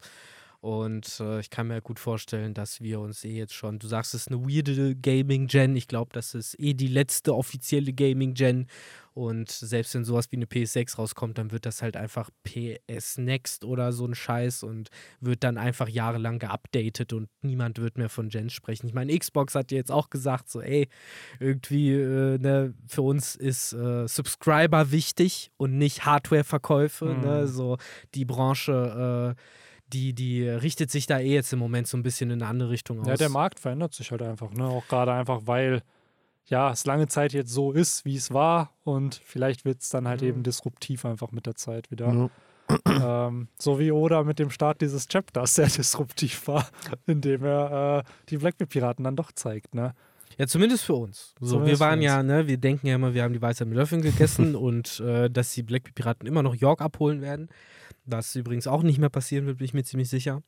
[0.59, 4.13] Und äh, ich kann mir gut vorstellen, dass wir uns eh jetzt schon, du sagst,
[4.15, 5.75] es ist eine weirde Gaming-Gen.
[5.75, 8.67] Ich glaube, das ist eh die letzte offizielle Gaming-Gen.
[9.13, 13.65] Und selbst wenn sowas wie eine PS6 rauskommt, dann wird das halt einfach PS Next
[13.65, 14.89] oder so ein Scheiß und
[15.19, 18.85] wird dann einfach jahrelang geupdatet und niemand wird mehr von Gens sprechen.
[18.87, 20.87] Ich meine, Xbox hat jetzt auch gesagt, so, ey,
[21.39, 27.05] irgendwie, äh, ne, für uns ist äh, Subscriber wichtig und nicht Hardware-Verkäufe.
[27.05, 27.21] Mhm.
[27.21, 27.47] Ne?
[27.47, 27.77] So
[28.13, 29.41] die Branche, äh,
[29.93, 32.69] die, die richtet sich da eh jetzt im Moment so ein bisschen in eine andere
[32.69, 33.07] Richtung aus.
[33.07, 34.65] Ja, der Markt verändert sich halt einfach, ne?
[34.65, 35.81] Auch gerade einfach, weil
[36.45, 40.07] ja, es lange Zeit jetzt so ist, wie es war und vielleicht wird es dann
[40.07, 40.27] halt Mhm.
[40.27, 42.29] eben disruptiv einfach mit der Zeit wieder.
[42.85, 46.67] Ähm, so wie Oda mit dem Start dieses Chapters sehr disruptiv war,
[47.05, 49.93] indem er äh, die Blackbeard-Piraten dann doch zeigt, ne?
[50.37, 51.33] Ja, zumindest für uns.
[51.39, 53.67] So, wir Zumindest für waren ja, ne, wir denken ja immer, wir haben die Weisheit
[53.67, 57.49] mit Löffeln gegessen und äh, dass die Black Piraten immer noch York abholen werden.
[58.07, 60.41] Was übrigens auch nicht mehr passieren wird, bin ich mir ziemlich sicher.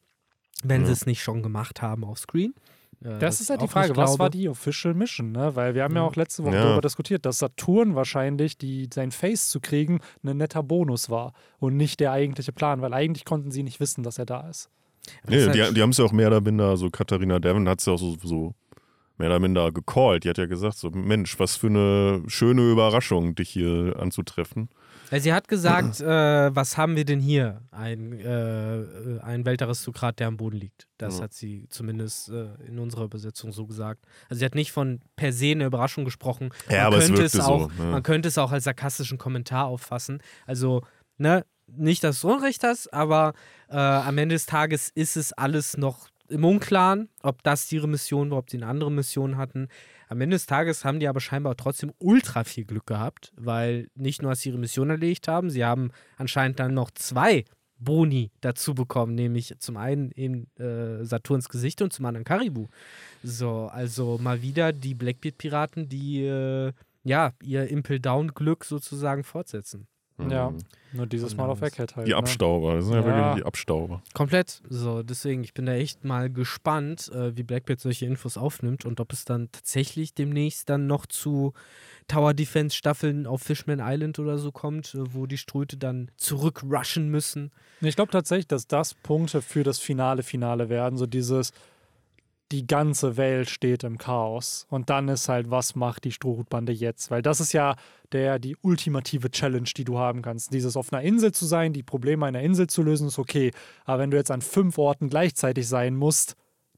[0.64, 0.94] Wenn sie Ja.
[0.94, 2.54] es nicht schon gemacht haben auf Screen.
[3.02, 5.56] Äh, was Das ist halt die Frage, was war die Official Mission, ne?
[5.56, 6.08] Weil wir haben ja Mhm.
[6.08, 6.64] auch letzte Woche Ja.
[6.64, 11.78] darüber diskutiert, dass Saturn wahrscheinlich, die, sein Face zu kriegen, ein netter Bonus war und
[11.78, 14.70] nicht der eigentliche Plan, weil eigentlich konnten sie nicht wissen, dass er da ist.
[15.24, 16.90] Aber das Nee, ist die, halt- die haben es ja auch mehr oder minder, so
[16.90, 18.54] Katharina Devon hat es ja auch so, so
[19.18, 20.24] mehr oder minder gecallt.
[20.26, 24.70] Die hat ja gesagt, so Mensch, was für eine schöne Überraschung, dich hier anzutreffen.
[25.12, 27.62] Sie hat gesagt, äh, was haben wir denn hier?
[27.72, 30.88] Ein, äh, ein Weltaristokrat, der am Boden liegt.
[30.98, 31.24] Das Ja.
[31.24, 34.06] hat sie zumindest äh, in unserer Übersetzung so gesagt.
[34.30, 36.52] Also sie hat nicht von per se eine Überraschung gesprochen.
[36.70, 37.90] Ja, man aber könnte es auch, so, ja.
[37.92, 40.22] Man könnte es auch als sarkastischen Kommentar auffassen.
[40.46, 40.84] Also,
[41.18, 43.34] ne, nicht, dass du Unrecht hast, aber
[43.70, 48.30] äh, am Ende des Tages ist es alles noch im Unklaren, ob das ihre Mission
[48.32, 49.68] war, ob sie eine andere Mission hatten.
[50.10, 54.24] Am Ende des Tages haben die aber scheinbar trotzdem ultra viel Glück gehabt, weil nicht
[54.24, 57.46] nur, dass sie ihre Mission erledigt haben, sie haben anscheinend dann noch zwei
[57.78, 62.68] Boni dazu bekommen, nämlich zum einen eben äh, Saturns Gesicht und zum anderen Karibu.
[63.22, 69.88] So, also mal wieder die Blackbeard-Piraten, die äh, ja ihr Impel-Down-Glück sozusagen fortsetzen.
[70.28, 70.54] Ja.
[70.92, 72.08] Nur dieses Mal auf Eckhead halt.
[72.08, 72.18] Die ne?
[72.18, 73.06] Abstauber, das sind ja, Ja.
[73.06, 74.02] wirklich die Abstauber.
[74.16, 74.62] Komplett.
[74.70, 79.00] So, deswegen, ich bin da echt mal gespannt, äh, wie Blackbeard solche Infos aufnimmt und
[79.00, 81.54] ob es dann tatsächlich demnächst dann noch zu
[82.08, 87.10] Tower Defense Staffeln auf Fishman Island oder so kommt, äh, wo die Ströte dann zurückrushen
[87.10, 87.52] müssen.
[87.82, 90.98] Ich glaube tatsächlich, dass das Punkte für das finale Finale werden.
[90.98, 91.54] So dieses,
[92.52, 94.66] die ganze Welt steht im Chaos.
[94.70, 97.12] Und dann ist halt, was macht die Strohhutbande jetzt?
[97.12, 97.76] Weil das ist ja
[98.12, 100.54] der, die ultimative Challenge, die du haben kannst.
[100.54, 103.52] Dieses auf einer Insel zu sein, die Probleme einer Insel zu lösen, ist okay.
[103.86, 106.36] Aber wenn du jetzt an fünf Orten gleichzeitig sein musst,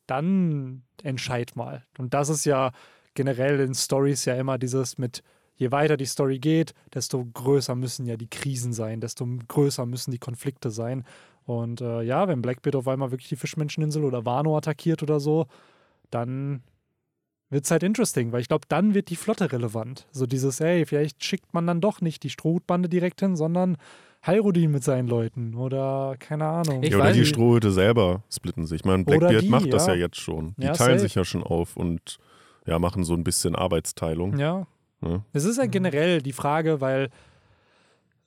[0.07, 1.83] dann entscheid mal.
[1.97, 2.71] Und das ist ja
[3.13, 5.23] generell in Stories ja immer dieses mit,
[5.55, 10.11] je weiter die Story geht, desto größer müssen ja die Krisen sein, desto größer müssen
[10.11, 11.05] die Konflikte sein.
[11.59, 15.47] Und äh, ja, wenn Blackbeard auf einmal wirklich die Fischmenscheninsel oder Wano attackiert oder so,
[16.09, 16.61] dann
[17.49, 20.07] wird es halt interesting, weil ich glaube, dann wird die Flotte relevant.
[20.11, 23.77] So dieses, ey, vielleicht schickt man dann doch nicht die Strohhutbande direkt hin, sondern
[24.21, 26.83] Hyrudin mit seinen Leuten oder keine Ahnung.
[26.83, 27.25] Ich ja, oder die.
[27.25, 28.81] Strohhüte selber splitten sich.
[28.81, 29.93] Ich meine, Blackbeard die, macht das ja.
[29.93, 30.53] ja jetzt schon.
[30.57, 31.01] Die Ja, teilen safe.
[31.01, 32.19] sich ja schon auf und
[32.65, 34.37] ja, machen so ein bisschen Arbeitsteilung.
[34.37, 34.67] Ja.
[35.01, 35.25] Ne?
[35.33, 37.09] Es ist ja generell die Frage, weil,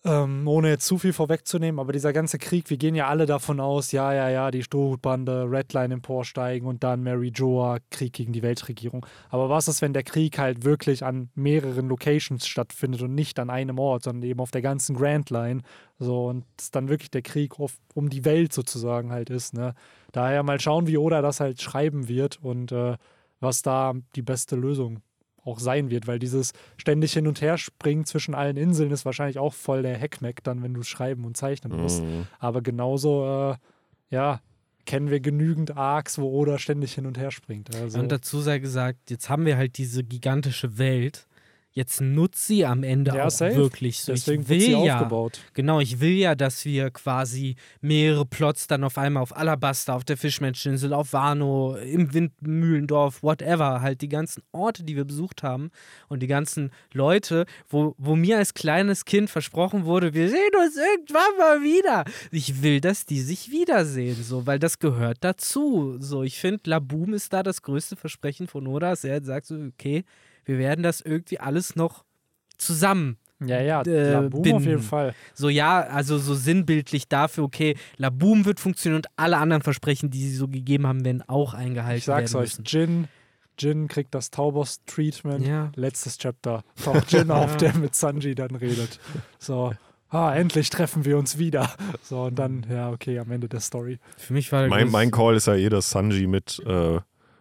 [0.07, 3.59] ähm, ohne jetzt zu viel vorwegzunehmen, aber dieser ganze Krieg, wir gehen ja alle davon
[3.59, 8.43] aus, ja, ja, ja, die Strohhutbande, Redline emporsteigen und dann Mary Joa, Krieg gegen die
[8.43, 9.07] Weltregierung.
[9.31, 13.49] Aber was ist, wenn der Krieg halt wirklich an mehreren Locations stattfindet und nicht an
[13.49, 15.63] einem Ort, sondern eben auf der ganzen Grand Line?
[15.99, 19.75] So, und es dann wirklich der Krieg auf, um die Welt sozusagen halt ist, ne?
[20.13, 22.97] Daher mal schauen, wie Oda das halt schreiben wird und äh,
[23.41, 25.01] was da die beste Lösung
[25.45, 29.39] auch sein wird, weil dieses ständig hin und her springen zwischen allen Inseln ist wahrscheinlich
[29.39, 32.03] auch voll der Heckmeck dann, wenn du schreiben und zeichnen musst.
[32.03, 32.27] Mhm.
[32.39, 33.57] Aber genauso, äh,
[34.11, 34.41] ja,
[34.87, 37.75] kennen wir genügend Arcs, wo Oda ständig hin und her springt.
[37.75, 41.27] Also, Und dazu sei gesagt, jetzt haben wir halt diese gigantische Welt.
[41.77, 43.57] Jetzt nutzt sie am Ende Ja, auch safe.
[43.57, 44.13] wirklich so.
[44.13, 45.41] deswegen ich wird will sie ja, aufgebaut.
[45.55, 50.05] Genau, ich will ja, dass wir quasi mehrere Plots dann auf einmal auf Alabaster, auf
[50.05, 55.73] der Fischmenscheninsel, auf Wano, im Windmühlendorf, whatever, halt die ganzen Orte, die wir besucht haben
[56.09, 60.77] und die ganzen Leute, wo, wo mir als kleines Kind versprochen wurde, wir sehen uns
[60.77, 62.05] irgendwann mal wieder.
[62.31, 65.97] Ich will, dass die sich wiedersehen, so, weil das gehört dazu.
[65.99, 69.57] So, ich finde, Laboom ist da das größte Versprechen von Oda, dass er sagt so,
[69.57, 70.05] okay,
[70.45, 72.05] wir werden das irgendwie alles noch
[72.59, 74.69] zusammen Ja, ja, äh, Laboom auf binden.
[74.69, 75.15] jeden Fall.
[75.35, 80.23] so, ja, also so sinnbildlich dafür, okay, Laboom wird funktionieren und alle anderen Versprechen, die
[80.29, 82.65] sie so gegeben haben, werden auch eingehalten Ich sag's werden euch, müssen.
[82.67, 83.09] Jin,
[83.59, 85.47] Jin kriegt das Taubos-Treatment.
[85.47, 85.71] Ja.
[85.77, 86.63] Letztes Chapter.
[86.83, 88.99] Taucht Jin auf, der mit Sanji dann redet.
[89.39, 89.73] So,
[90.09, 91.71] ah, endlich treffen wir uns wieder.
[92.03, 93.99] So, und dann, ja, okay, am Ende der Story.
[94.17, 97.01] Für mich war Mein, mein Call ist ja eh, dass Sanji mit, äh,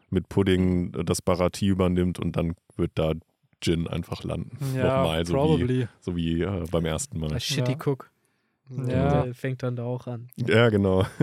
[0.10, 3.14] mit Pudding das Baratie übernimmt und dann wird da
[3.62, 4.58] Jin einfach landen.
[4.76, 5.88] Ja, Nochmal, so wie, probably.
[6.02, 7.30] so wie äh, beim ersten Mal.
[7.30, 7.78] der Shitty Ja.
[7.86, 8.10] Cook.
[8.70, 9.24] Ja.
[9.24, 10.30] Der fängt dann da auch an.
[10.36, 11.06] Ja, genau.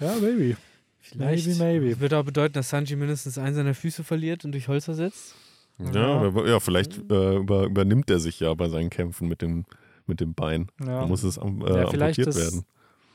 [0.00, 0.56] Ja, maybe.
[1.00, 2.00] Vielleicht Maybe, maybe.
[2.00, 5.34] wird auch bedeuten, dass Sanji mindestens einen seiner Füße verliert und durch Holz ersetzt.
[5.78, 9.64] Ja, aber- ja vielleicht äh, über, übernimmt er sich ja bei seinen Kämpfen mit dem,
[10.06, 10.68] mit dem Bein.
[10.80, 11.00] Ja.
[11.00, 12.64] Da muss es am, äh, Ja, vielleicht amputiert ist werden.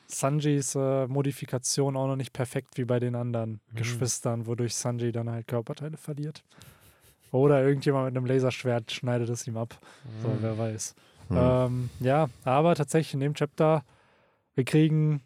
[0.08, 3.76] Sanjis äh, Modifikation auch noch nicht perfekt wie bei den anderen Mhm.
[3.76, 6.44] Geschwistern, wodurch Sanji dann halt Körperteile verliert.
[7.32, 9.78] Oder irgendjemand mit einem Laserschwert schneidet es ihm ab.
[10.22, 10.38] So, Mhm.
[10.42, 10.96] wer weiß.
[11.30, 11.38] Hm.
[11.38, 13.84] Ähm, ja, aber tatsächlich in dem Chapter,
[14.56, 15.22] wir kriegen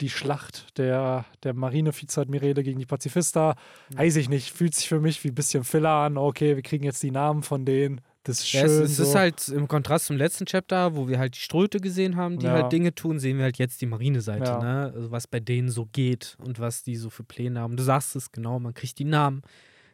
[0.00, 3.54] die Schlacht der, der Marine-Vizeadmirale gegen die Pazifista.
[3.94, 6.16] Weiß ich nicht, fühlt sich für mich wie ein bisschen Filler an.
[6.16, 8.00] Okay, wir kriegen jetzt die Namen von denen.
[8.24, 8.70] Das ist Ja, schön.
[8.70, 9.02] es, es so.
[9.04, 12.46] ist halt im Kontrast zum letzten Chapter, wo wir halt die Ströte gesehen haben, die
[12.46, 12.52] Ja.
[12.52, 14.58] halt Dinge tun, sehen wir halt jetzt die Marineseite, Ja.
[14.58, 14.92] ne?
[14.94, 17.76] Also was bei denen so geht und was die so für Pläne haben.
[17.76, 19.42] Du sagst es genau, man kriegt die Namen,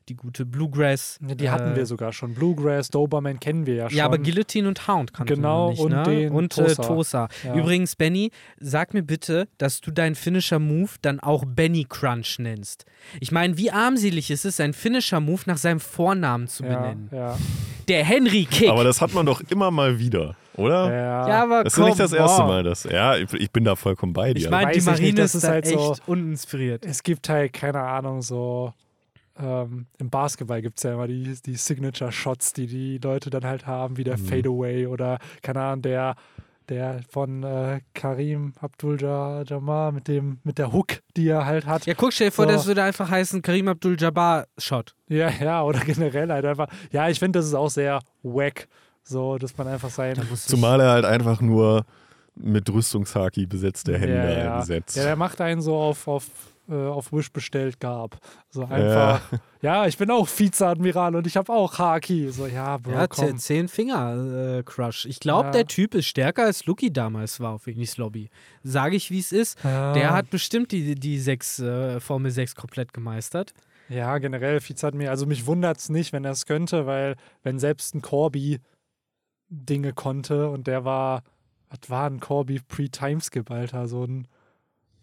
[0.09, 1.18] die gute Bluegrass.
[1.27, 2.35] Ja, die hatten äh, wir sogar schon.
[2.35, 3.99] Bluegrass, Doberman kennen wir ja schon.
[3.99, 6.03] Ja, aber Guillotine und Hound kannten Genau, wir nicht, und ne?
[6.03, 6.83] den und Tosa.
[6.83, 7.29] Äh, Tosa.
[7.44, 7.55] Ja.
[7.55, 12.85] Übrigens, Benny, sag mir bitte, dass du deinen Finisher-Move dann auch Benny Crunch nennst.
[13.21, 17.09] Ich meine, wie armselig ist es, seinen Finisher-Move nach seinem Vornamen zu ja, benennen?
[17.12, 17.37] ja,
[17.88, 18.68] Der Henry Kick.
[18.71, 20.92] Aber das hat man doch immer mal wieder, oder?
[20.92, 21.29] ja.
[21.29, 22.42] ja, aber Das ist nicht das erste.
[22.42, 22.62] Mal.
[22.62, 24.40] Das, ja, ich, ich bin da vollkommen bei dir.
[24.44, 26.85] Ich meine, die nicht, Marine das ist, halt echt so- uninspiriert.
[26.85, 28.73] Es gibt halt, keine Ahnung, so
[29.38, 33.66] ähm, im Basketball gibt es ja immer die, die Signature-Shots, die die Leute dann halt
[33.66, 34.24] haben, wie der Mhm.
[34.27, 36.16] Fadeaway oder, keine Ahnung, der,
[36.68, 41.87] der von äh, Karim Abdul-Jabbar mit, dem, mit der Hook, die er halt hat.
[41.87, 42.51] Ja, guck, stell dir vor, So.
[42.51, 44.94] das würde einfach heißen Karim Abdul-Jabbar-Shot.
[45.09, 46.68] Ja, ja, oder generell halt einfach.
[46.90, 48.68] Ja, ich finde, das ist auch sehr wack,
[49.03, 50.16] so, dass man einfach sein.
[50.35, 51.85] Zumal er halt einfach nur
[52.35, 54.61] mit Rüstungshaki besetzte Hände ja, ja.
[54.61, 54.96] besetzt.
[54.96, 56.24] Ja, der macht einen so auf, auf,
[56.75, 58.19] auf Wish bestellt gab.
[58.51, 59.21] So einfach.
[59.63, 62.31] Ja, ich bin auch Vizeadmiral und ich habe auch Haki.
[62.31, 63.25] So, ja, Bro, Ja, komm.
[63.27, 65.07] zehn, zehn Finger äh, Crush.
[65.07, 65.53] Ich glaube, Ja.
[65.53, 68.29] der Typ ist stärker als Lucky damals war auf Ignis Lobby.
[68.63, 69.59] Sage ich, wie es ist.
[69.65, 69.93] Ja.
[69.95, 73.53] Der hat bestimmt die, die sechs, äh, Formel 6 komplett gemeistert.
[73.89, 75.11] Ja, generell, Vizeadmiral.
[75.11, 78.61] Also mich wundert es nicht, wenn er es könnte, weil wenn selbst ein Corby
[79.49, 81.23] Dinge konnte und der war,
[81.71, 83.89] was war ein Corby Pre-Timeskip, Alter?
[83.89, 84.29] So ein.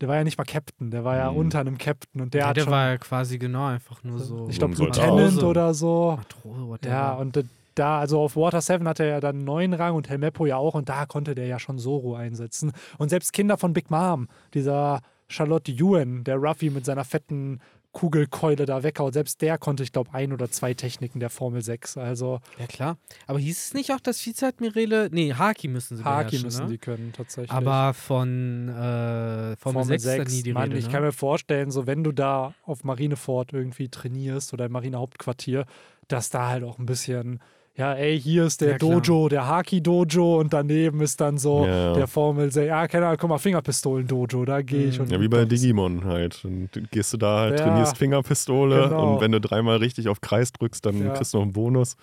[0.02, 1.38] Der war ja nicht mal Captain, der war ja Mhm.
[1.38, 4.20] unter einem Captain und der ja, hat der schon, war ja quasi genau einfach nur
[4.20, 4.48] so.
[4.50, 4.76] ich glaube.
[4.76, 6.16] Lieutenant oder so.
[6.18, 6.94] Matrose, whatever.
[6.94, 7.44] Ja, und
[7.76, 10.58] da, also auf Water 7 hatte er ja dann einen neuen Rang und Helmeppo ja
[10.58, 12.72] auch und da konnte der ja schon Zoro einsetzen.
[12.98, 17.60] Und selbst Kinder von Big Mom, dieser Charlotte Ewan, der Ruffy mit seiner fetten
[17.96, 21.98] Kugelkeule da weghaut, selbst der konnte, ich glaube, ein oder zwei Techniken der Formel 6.
[21.98, 22.98] Also Ja, klar.
[23.26, 25.08] Aber hieß es nicht auch, dass Vizeadmirale.
[25.12, 26.72] Nee, Haki müssen sie Haki müssen ne?
[26.72, 27.52] die können, tatsächlich.
[27.52, 30.78] Aber von äh, Formel, 6 ist da nie die Mann, Rede.
[30.78, 30.92] ich ne?
[30.92, 35.66] kann mir vorstellen, so wenn du da auf Marineford irgendwie trainierst oder im Marinehauptquartier,
[36.10, 37.40] dass da halt auch ein bisschen,
[37.78, 38.78] ja, ey, hier ist der Ja.
[38.78, 41.94] Dojo, der Haki-Dojo und daneben ist dann so Ja.
[41.94, 44.96] der Formel 6, ja, keine Ahnung, guck mal, Fingerpistolen-Dojo, da gehe ich.
[44.98, 45.06] Mhm.
[45.06, 46.44] Und Ja, wie bei Digimon halt.
[46.46, 49.16] Und du gehst du da halt, Ja, trainierst Fingerpistole genau.
[49.16, 51.14] und wenn du dreimal richtig auf Kreis drückst, dann Ja.
[51.14, 51.98] kriegst du noch einen Bonus.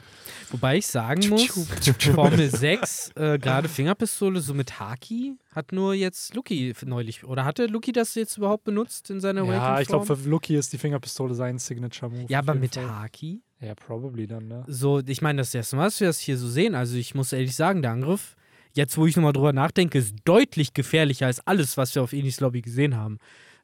[0.50, 1.66] Wobei ich sagen muss,
[2.14, 7.24] Formel 6, äh, gerade Fingerpistole, so mit Haki, hat nur jetzt Lucky neulich.
[7.24, 10.72] Oder hatte Lucky das jetzt überhaupt benutzt in seiner Ja, ich glaube, für Lucky ist
[10.72, 12.26] die Fingerpistole sein Signature-Move.
[12.28, 12.88] Ja, aber mit Fall.
[12.88, 13.40] Haki?
[13.64, 14.64] Ja, probably dann, ne?
[14.66, 16.74] So, ich meine, das ist das erste Mal, dass wir das hier so sehen.
[16.74, 18.34] Also ich muss ehrlich sagen, der Angriff,
[18.72, 22.40] jetzt wo ich nochmal drüber nachdenke, ist deutlich gefährlicher als alles, was wir auf Enis
[22.40, 23.18] Lobby gesehen haben.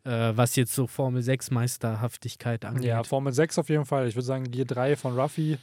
[0.05, 2.85] Äh, was jetzt so Formel 6 Meisterhaftigkeit angeht.
[2.85, 4.07] Ja, Formel 6 auf jeden Fall.
[4.09, 5.59] Ich würde sagen, Gear 3 von Ruffy,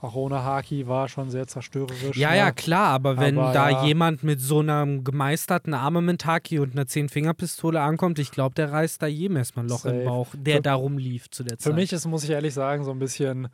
[0.00, 2.16] auch ohne Haki, war schon sehr zerstörerisch.
[2.16, 2.36] Ja, ne?
[2.38, 3.84] ja, klar, aber wenn Aber da ja.
[3.84, 9.06] jemand mit so einem gemeisterten Armament-Haki und einer 10-Finger-Pistole ankommt, ich glaube, der reißt da
[9.06, 9.94] jedem erstmal ein Loch Safe.
[9.96, 11.72] im Bauch, der Für- da rumlief zu der Zeit.
[11.72, 13.48] Für mich ist, muss ich ehrlich sagen, so ein bisschen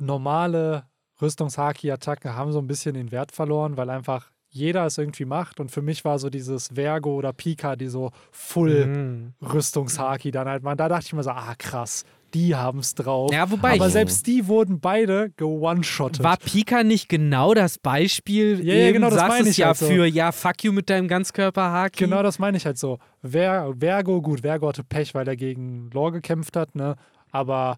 [0.00, 0.84] normale
[1.20, 5.60] Rüstungshaki-Attacken haben so ein bisschen den Wert verloren, weil einfach jeder es irgendwie macht.
[5.60, 9.32] Und für mich war so dieses Vergo oder Pika, die so Full Mhm.
[9.40, 10.76] Rüstungshaki dann halt waren.
[10.76, 13.32] Da dachte ich mir so, ah krass, die haben es drauf.
[13.32, 16.24] Ja, wobei Aber ich, selbst die wurden beide ge-one-shottet.
[16.24, 18.60] war Pika nicht genau das Beispiel?
[18.64, 19.86] Ja, ja, genau, das meine es ich ja halt so.
[19.86, 22.04] für, ja, fuck you mit deinem Ganzkörper-Haki.
[22.04, 22.98] Genau das meine ich halt so.
[23.22, 26.96] Ver Vergo, gut, Vergo hatte Pech, weil er gegen Lore gekämpft hat, ne?
[27.30, 27.76] Aber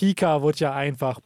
[0.00, 1.20] Pika wurde ja einfach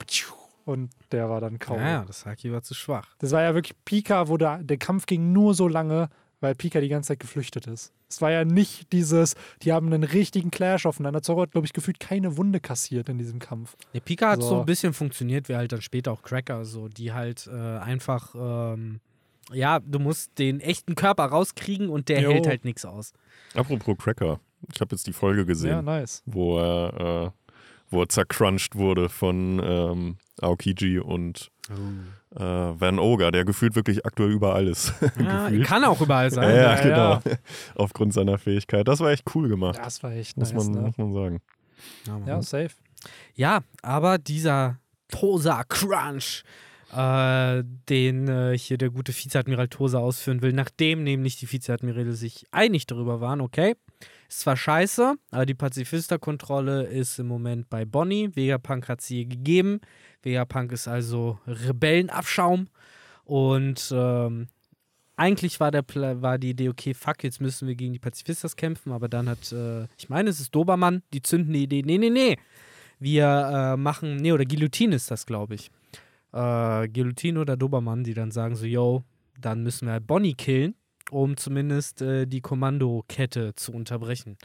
[0.65, 1.79] und der war dann kaum.
[1.79, 3.15] Ja, das Haki war zu schwach.
[3.21, 6.09] Das war ja wirklich Pika, wo der, der Kampf ging nur so lange,
[6.41, 7.93] weil Pika die ganze Zeit geflüchtet ist.
[8.09, 11.23] Es war ja nicht dieses, die haben einen richtigen Clash aufeinander.
[11.23, 13.77] Zoro hat, glaube ich, gefühlt keine Wunde kassiert in diesem Kampf.
[13.93, 14.49] Der Pika hat so.
[14.49, 14.61] So.
[14.61, 19.01] ein bisschen funktioniert, wie halt dann später auch Cracker, so, die halt äh, einfach ähm,
[19.53, 22.31] ja, du musst den echten Körper rauskriegen und der Jo.
[22.33, 23.13] hält halt nichts aus.
[23.55, 24.41] Apropos Cracker,
[24.73, 26.23] ich habe jetzt die Folge gesehen, Ja, nice.
[26.27, 27.44] wo er, äh,
[27.95, 31.51] wo er zercrunched wurde von ähm, Aokiji und
[32.35, 34.93] äh, Van Oga, der gefühlt wirklich aktuell überall ist.
[35.19, 35.67] Ja, Gefühlt.
[35.67, 36.55] kann auch überall Ja, sein.
[36.57, 36.81] ja, Ja,
[37.21, 37.37] genau.
[37.77, 38.87] Aufgrund seiner Fähigkeit.
[38.87, 40.81] Das war echt cool gemacht, Das war echt muss, nice, man, ne?
[40.89, 41.41] muss man sagen.
[42.27, 42.71] Ja, safe.
[43.35, 46.43] Ja, aber dieser Tosa Crunch,
[46.95, 52.47] äh, den äh, hier der gute Vizeadmiral Tosa ausführen will, nachdem nämlich die Vizeadmirale sich
[52.51, 53.75] einig darüber waren, okay,
[54.29, 58.35] ist zwar scheiße, aber die Pazifisterkontrolle ist im Moment bei Bonnie.
[58.35, 59.81] Vegapunk hat sie gegeben.
[60.23, 62.69] Vegapunk ist also Rebellenabschaum
[63.25, 64.49] und ähm,
[65.17, 65.85] eigentlich war, der
[66.23, 69.53] war die Idee, okay, fuck, jetzt müssen wir gegen die Pazifistas kämpfen, aber dann hat,
[69.53, 72.37] äh, ich meine, es ist Dobermann, die zünden die Idee, nee, nee, nee,
[72.99, 73.27] wir
[73.75, 75.71] äh, machen, nee, oder Guillotine ist das, glaube ich.
[76.33, 79.05] Äh, Guillotine oder Dobermann, die dann sagen so, yo,
[79.41, 80.75] dann müssen wir halt Bonnie killen,
[81.11, 84.37] um zumindest äh, die Kommandokette zu unterbrechen.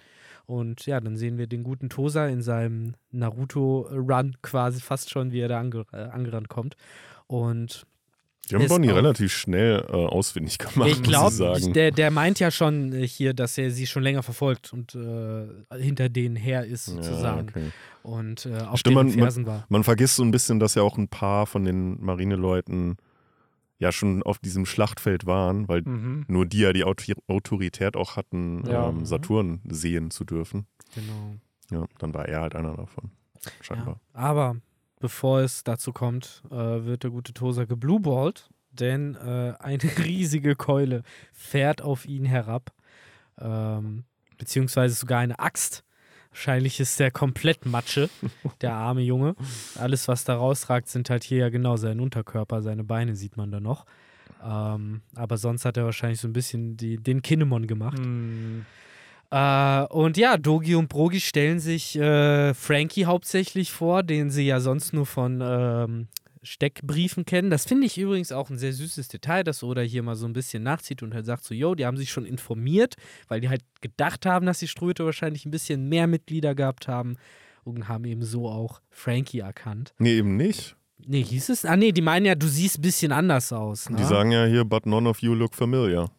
[0.46, 5.40] Und ja, dann sehen wir den guten Tosa in seinem Naruto-Run quasi fast schon, wie
[5.42, 6.76] er da ange äh, angerannt kommt.
[7.28, 7.86] Und
[8.50, 12.94] Die haben Bonnie relativ schnell äh, ausfindig gemacht, ich glaube, der, der meint ja schon
[12.94, 15.46] äh, hier, dass er sie schon länger verfolgt und äh,
[15.78, 17.48] hinter denen her ist, sozusagen.
[17.50, 17.72] Ja, okay.
[18.02, 19.66] Und äh, auf Stimmt, den man- Fersen war.
[19.70, 22.98] Man vergisst so ein bisschen, dass ja auch ein paar von den Marineleuten
[23.80, 26.26] ja schon auf diesem Schlachtfeld waren, weil Mhm.
[26.28, 28.90] nur die ja die Autor Autorität auch hatten, Ja.
[28.90, 30.68] ähm, Saturn sehen zu dürfen.
[30.94, 31.36] Genau.
[31.72, 33.12] Ja, dann war er halt einer davon.
[33.46, 33.52] Ja.
[33.62, 34.00] Scheinbar.
[34.14, 34.58] Aber
[35.00, 39.80] bevor es dazu kommt, äh, wird der gute Tosa geblueballt, denn äh, eine
[40.12, 42.74] riesige Keule fährt auf ihn herab,
[43.40, 44.04] ähm,
[44.38, 45.84] beziehungsweise sogar eine Axt.
[46.40, 48.10] Wahrscheinlich ist der komplett Matsche,
[48.62, 49.36] der arme Junge.
[49.76, 53.52] Alles, was da rausragt, sind halt hier ja genau sein Unterkörper, seine Beine sieht man
[53.52, 53.86] da noch.
[54.42, 58.00] Ähm, aber sonst hat er wahrscheinlich so ein bisschen die, den Kinemon gemacht.
[58.00, 58.66] Mhm.
[59.32, 64.62] Äh, und ja, Dogi und Brogi stellen sich äh, Frankie hauptsächlich vor, den sie ja
[64.62, 66.08] sonst nur von ähm,
[66.44, 67.50] Steckbriefen kennen.
[67.50, 70.34] Das finde ich übrigens auch ein sehr süßes Detail, dass Oda hier mal so ein
[70.34, 72.96] bisschen nachzieht und halt sagt so, yo, die haben sich schon informiert,
[73.28, 77.18] weil die halt gedacht haben, dass die Ströte wahrscheinlich ein bisschen mehr Mitglieder gehabt haben
[77.64, 79.94] und haben eben so auch Frankie erkannt.
[80.00, 80.76] Nee, eben nicht.
[81.06, 81.66] Nee, hieß es?
[81.66, 83.90] Ah, nee, die meinen ja, du siehst ein bisschen anders aus.
[83.90, 83.98] Ne?
[83.98, 86.10] Die sagen ja hier, but none of you look familiar.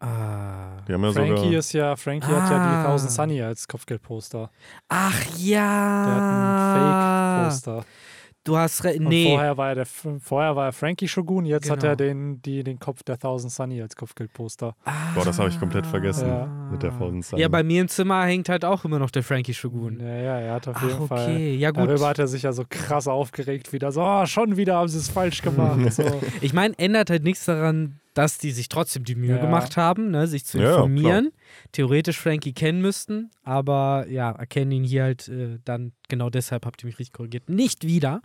[0.00, 0.82] ah.
[0.88, 1.58] Die haben ja Frankie sogar.
[1.58, 2.82] ist ja, Frankie hat ja Ah.
[2.82, 4.50] die Thousand Sunny als Kopfgeldposter.
[4.88, 6.04] Ach ja.
[6.06, 7.84] Der hat ein Fake-Poster.
[8.44, 8.82] Du hast.
[8.84, 9.26] Und Nee.
[9.34, 11.92] vorher war er der vorher war er Frankie Shogun, jetzt hat Genau.
[11.92, 14.74] er den, die, den Kopf der Thousand Sunny als Kopfgeldposter.
[15.14, 16.46] Boah, das habe ich komplett vergessen Ja.
[16.46, 17.38] mit der Thousand Sun.
[17.38, 20.00] Ja, bei mir im Zimmer hängt halt auch immer noch der Frankie Shogun.
[20.00, 21.24] Ja, ja, er hat auf Ach, jeden Fall.
[21.26, 21.54] okay.
[21.56, 21.88] Ja, gut.
[21.90, 24.98] Darüber hat er sich ja so krass aufgeregt, wieder so, oh, schon wieder haben sie
[24.98, 25.78] es falsch gemacht.
[25.92, 26.04] so.
[26.40, 29.40] Ich meine, ändert halt nichts daran, dass die sich trotzdem die Mühe Ja.
[29.40, 31.30] gemacht haben, ne, sich zu Ja, informieren.
[31.72, 36.82] Theoretisch Frankie kennen müssten, aber ja, erkennen ihn hier halt äh, dann, genau deshalb habt
[36.82, 38.20] ihr mich richtig korrigiert, nicht wieder.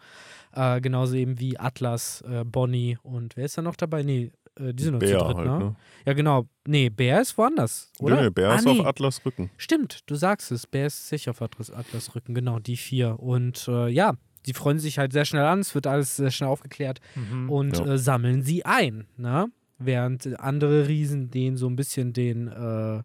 [0.54, 4.02] Äh, genauso eben wie Atlas, äh, Bonnie und wer ist da noch dabei?
[4.04, 5.60] Nee, äh, die sind noch Bär zu dritt, halt, ne?
[5.60, 5.76] ne?
[6.06, 6.48] Ja, genau.
[6.66, 8.16] Nee, Bär ist woanders, oder?
[8.16, 8.80] Nee, nee, Bär Ah, ist nee.
[8.80, 9.52] auf Atlas Rücken.
[9.58, 10.66] Stimmt, du sagst es.
[10.66, 13.20] Bär ist sicher auf Atlas, Atlas Rücken, genau, die vier.
[13.20, 14.14] Und äh, ja,
[14.48, 17.50] die freuen sich halt sehr schnell an, es wird alles sehr schnell aufgeklärt Mhm.
[17.50, 17.86] und Ja.
[17.86, 19.08] äh, sammeln sie ein.
[19.18, 19.48] Ne?
[19.78, 22.48] Während andere Riesen denen so ein bisschen den.
[22.48, 23.02] Äh,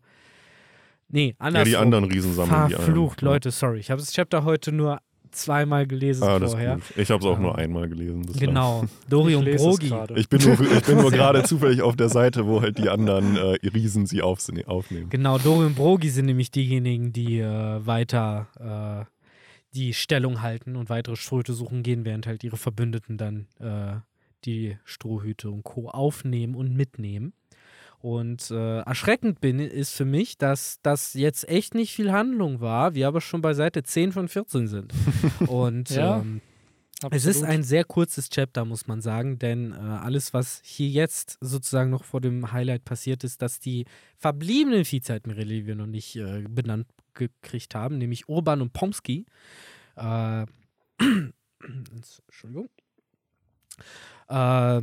[1.08, 1.68] nee, Ja, andersrum.
[1.70, 2.82] die anderen Riesen sammeln die ein.
[2.82, 3.28] Verflucht, Ja.
[3.28, 3.80] Leute, sorry.
[3.80, 5.00] Ich habe das Chapter heute nur
[5.32, 6.74] zweimal gelesen Ah, das ist vorher.
[6.74, 6.82] gut.
[6.96, 8.22] Ich habe es auch Ähm, nur einmal gelesen.
[8.22, 8.46] bislang.
[8.48, 9.92] Genau, Dori und Brogi.
[10.16, 13.36] Ich bin nur, ich bin nur gerade zufällig auf der Seite, wo halt die anderen
[13.36, 15.08] äh, Riesen sie aufs- aufnehmen.
[15.10, 19.04] Genau, Dori und Brogi sind nämlich diejenigen, die äh, weiter äh,
[19.72, 24.00] die Stellung halten und weitere Ströte suchen gehen, während halt ihre Verbündeten dann äh,
[24.44, 25.88] die Strohhüte und Co.
[25.88, 27.32] aufnehmen und mitnehmen.
[28.00, 32.94] Und äh, erschreckend bin, ist für mich, dass das jetzt echt nicht viel Handlung war,
[32.94, 34.94] wir aber schon bei Seite 10 von 14 sind.
[35.48, 36.40] Und Ja, ähm,
[37.10, 41.38] es ist ein sehr kurzes Chapter, muss man sagen, denn äh, alles, was hier jetzt
[41.40, 43.86] sozusagen noch vor dem Highlight passiert ist, dass die
[44.16, 49.24] verbliebenen Vizeadmirale, die wir noch nicht äh, benannt gekriegt haben, nämlich Urban und Pomsky,
[49.96, 50.44] äh,
[51.62, 52.68] Entschuldigung,
[54.30, 54.80] äh,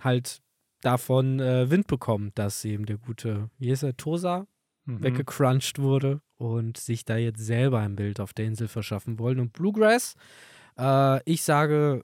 [0.00, 0.40] halt
[0.82, 4.46] davon äh, Wind bekommen, dass eben der gute, wie ist er, Tosa,
[4.86, 5.02] Mhm.
[5.02, 9.38] weggecrunched wurde und sich da jetzt selber ein Bild auf der Insel verschaffen wollen.
[9.38, 10.14] Und Bluegrass,
[10.78, 12.02] äh, ich sage,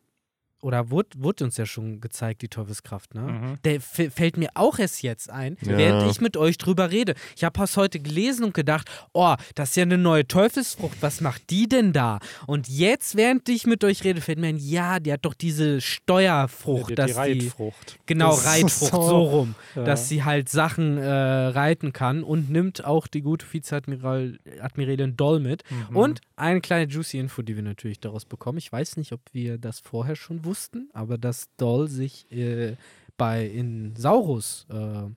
[0.62, 3.20] oder wurde, wurde uns ja schon gezeigt, die Teufelskraft, ne?
[3.20, 3.54] Mhm.
[3.64, 5.76] Der fällt mir auch erst jetzt ein, Ja.
[5.76, 7.14] während ich mit euch drüber rede.
[7.36, 11.20] Ich habe es heute gelesen und gedacht, oh, das ist ja eine neue Teufelsfrucht, was
[11.20, 12.18] macht die denn da?
[12.46, 15.80] Und jetzt, während ich mit euch rede, fällt mir ein, ja, die hat doch diese
[15.80, 17.98] Steuerfrucht, die, die dass die, Reitfrucht.
[18.06, 19.84] genau, Das Reitfrucht, so, so- rum, Ja.
[19.84, 25.40] dass sie halt Sachen äh, reiten kann und nimmt auch die gute Vizeadmiral Admiralin Doll
[25.40, 25.62] mit.
[25.90, 25.96] Mhm.
[25.96, 28.58] Und eine kleine juicy Info, die wir natürlich daraus bekommen.
[28.58, 32.76] Ich weiß nicht, ob wir das vorher schon wussten, aber dass Doll sich äh,
[33.18, 35.08] bei in Saurus äh,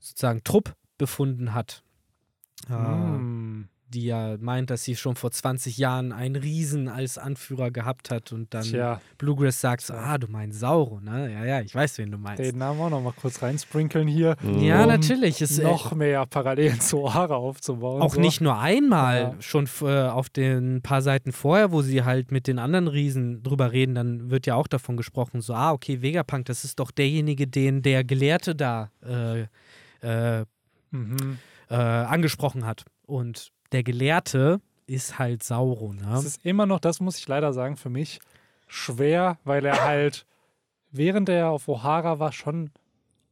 [0.00, 1.82] sozusagen Trupp befunden hat.
[2.68, 3.68] Mhm.
[3.94, 8.32] Die ja meint, dass sie schon vor 20 Jahren einen Riesen als Anführer gehabt hat
[8.32, 11.32] und dann Tja, Bluegrass sagt so, ah, du meinst Sauro, ne?
[11.32, 12.42] Ja, ja, ich weiß, wen du meinst.
[12.42, 14.36] den Namen auch noch mal kurz reinsprinkeln hier.
[14.58, 15.40] ja, um natürlich.
[15.40, 18.02] Ist, äh, noch mehr Parallelen zu O'Hara aufzubauen.
[18.02, 18.20] Auch so.
[18.20, 19.34] nicht nur einmal, Ja.
[19.40, 23.70] schon äh, auf den paar Seiten vorher, wo sie halt mit den anderen Riesen drüber
[23.72, 27.46] reden, dann wird ja auch davon gesprochen, so, ah, okay, Vegapunk, das ist doch derjenige,
[27.46, 29.42] den der Gelehrte da äh,
[30.02, 30.44] äh,
[30.90, 31.38] Mhm.
[31.70, 32.84] äh, angesprochen hat.
[33.06, 36.14] Und der Gelehrte ist halt Sauron, ne?
[36.16, 38.20] Es ist immer noch, das muss ich leider sagen, für mich
[38.66, 40.26] schwer, weil er halt,
[40.90, 42.70] während er auf O'Hara war, schon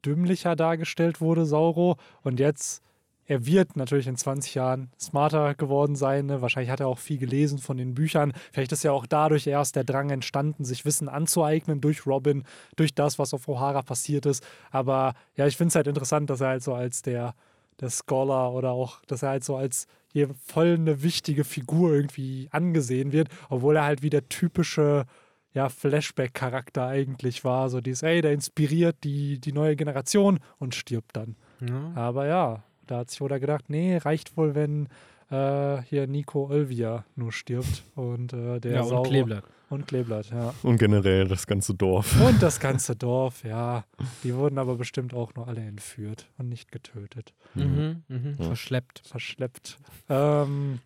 [0.04, 1.96] dümmlicher dargestellt wurde, Sauro.
[2.22, 2.82] Und jetzt,
[3.26, 6.26] er wird natürlich in 20 Jahren smarter geworden sein.
[6.26, 6.42] Ne?
[6.42, 8.32] Wahrscheinlich hat er auch viel gelesen von den Büchern.
[8.52, 12.44] Vielleicht ist ja auch dadurch erst der Drang entstanden, sich Wissen anzueignen durch Robin,
[12.76, 14.44] durch das, was auf O'Hara passiert ist.
[14.70, 17.34] Aber ja, ich finde es halt interessant, dass er halt so als der,
[17.80, 22.48] der Scholar oder auch, dass er halt so als hier voll eine wichtige Figur irgendwie
[22.50, 25.06] angesehen wird, obwohl er halt wie der typische
[25.54, 27.68] ja, Flashback-Charakter eigentlich war.
[27.68, 31.36] So dieses, ey, der inspiriert die, die neue Generation und stirbt dann.
[31.60, 31.92] Ja.
[31.94, 34.88] Aber ja, da hat sich Oda gedacht, nee, reicht wohl, wenn
[35.30, 39.44] äh, hier Nico Olvia nur stirbt und äh, der ja, Sauron- und Kleeblatt.
[39.72, 40.52] Und Kleeblatt, ja.
[40.62, 42.20] Und generell das ganze Dorf.
[42.20, 43.84] Und das ganze Dorf, ja.
[44.22, 47.32] Die wurden aber bestimmt auch nur alle entführt und nicht getötet.
[47.54, 48.44] Mhm, mhm, Ja.
[48.44, 49.02] Verschleppt.
[49.06, 49.78] verschleppt.
[50.10, 50.80] Ähm,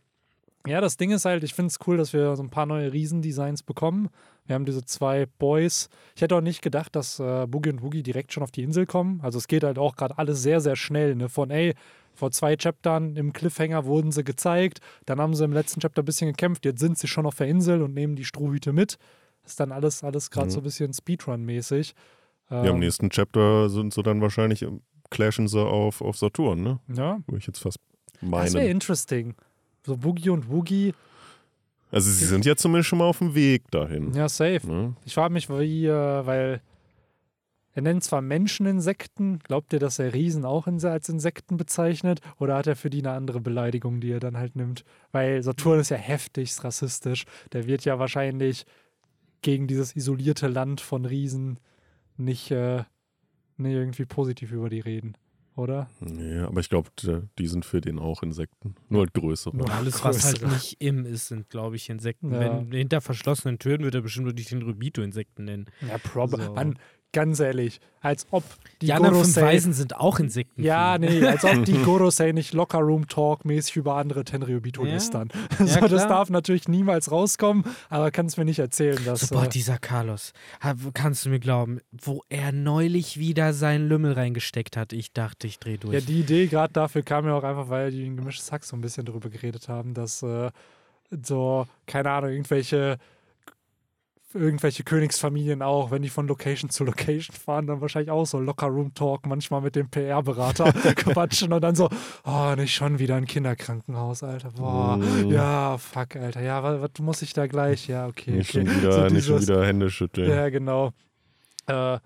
[0.69, 2.93] ja, das Ding ist halt, ich finde es cool, dass wir so ein paar neue
[2.93, 4.09] Riesendesigns bekommen.
[4.47, 5.89] Wir haben diese zwei Boys.
[6.15, 8.87] Ich hätte auch nicht gedacht, dass äh, Boogie und Woogie direkt schon auf die Insel
[8.87, 9.21] kommen.
[9.23, 11.17] Also es geht halt auch gerade alles sehr, sehr schnell.
[11.17, 11.29] Ne?
[11.29, 11.75] Von, ey,
[12.17, 14.81] vor zwei Chaptern im Cliffhanger wurden sie gezeigt.
[15.05, 16.65] Dann haben sie im letzten Chapter ein bisschen gekämpft.
[16.65, 18.99] Jetzt sind sie schon auf der Insel und nehmen die Strohhüte mit.
[19.43, 20.51] Das ist dann alles, alles gerade Mhm.
[20.51, 21.95] so ein bisschen Speedrun-mäßig.
[22.51, 26.63] Ja, im Ähm, nächsten Chapter sind sie dann wahrscheinlich, ähm, clashen sie auf, auf Saturn,
[26.63, 26.81] ne?
[26.95, 27.79] ja, Würde ich jetzt fast
[28.21, 28.23] das
[28.55, 28.71] wäre meinen.
[28.71, 29.35] interesting.
[29.85, 30.95] So Boogie und Woogie.
[31.93, 34.13] Also sie sind ja zumindest schon mal auf dem Weg dahin.
[34.15, 34.67] Ja, safe.
[34.67, 34.95] Ne?
[35.05, 36.61] Ich frage mich, wie, äh, weil
[37.77, 42.23] er nennt zwar Menscheninsekten, glaubt ihr, dass er Riesen auch in, als Insekten bezeichnet?
[42.39, 44.83] Oder hat er für die eine andere Beleidigung, die er dann halt nimmt?
[45.13, 47.27] Weil Saturn ist ja heftigst rassistisch.
[47.53, 48.65] Der wird ja wahrscheinlich
[49.43, 51.59] gegen dieses isolierte Land von Riesen
[52.17, 52.85] nicht, äh,
[53.59, 55.19] nicht irgendwie positiv über die reden,
[55.55, 55.91] oder?
[56.01, 56.89] Nee, aber ich glaube,
[57.39, 58.75] die sind für den auch Insekten.
[58.89, 59.55] Nur halt größere.
[59.55, 62.33] Nur Alles, was halt nicht im ist, sind, glaube ich, Insekten.
[62.33, 62.41] Ja.
[62.41, 65.67] Wenn hinter verschlossenen Türen wird er bestimmt nicht den Rubito-Insekten nennen.
[65.87, 66.55] Ja, prob So.
[67.17, 68.45] Ganz ehrlich, als ob
[68.83, 70.63] die, Die, anderen fünf Gorosei- Weisen sind auch Insekten.
[70.63, 74.93] Ja, nee, als ob die Gorosei nicht Lockerroom-Talk-mäßig über andere Tenryubito Ja.
[74.93, 75.31] lästern.
[75.59, 79.21] Ja, so, das darf natürlich niemals rauskommen, aber kannst mir nicht erzählen, dass.
[79.21, 80.33] So, boah, äh, dieser Carlos,
[80.95, 85.59] kannst du mir glauben, wo er neulich wieder seinen Lümmel reingesteckt hat, ich dachte, ich
[85.59, 85.95] drehe durch.
[85.95, 88.77] ja, die Idee gerade dafür kam ja auch einfach, weil die in gemischtes Hack so
[88.77, 90.51] ein bisschen darüber geredet haben, dass äh,
[91.25, 92.99] so, keine Ahnung, irgendwelche
[94.37, 99.27] irgendwelche Königsfamilien auch, wenn die von Location zu Location fahren, dann wahrscheinlich auch so Locker-Room-Talk
[99.27, 101.89] manchmal mit dem PR-Berater quatschen und dann so,
[102.25, 104.51] oh, nicht schon wieder ein Kinderkrankenhaus, Alter.
[104.51, 105.31] Boah, Mm.
[105.31, 106.43] ja, fuck, Alter.
[106.43, 107.89] Ja, was, was muss ich da gleich?
[107.89, 108.33] Ja, okay.
[108.33, 108.67] Nicht, okay.
[108.67, 110.31] schon wieder, So nicht schon dieses- wieder Hände schütteln.
[110.31, 110.93] Ja, genau.
[111.67, 111.99] Äh,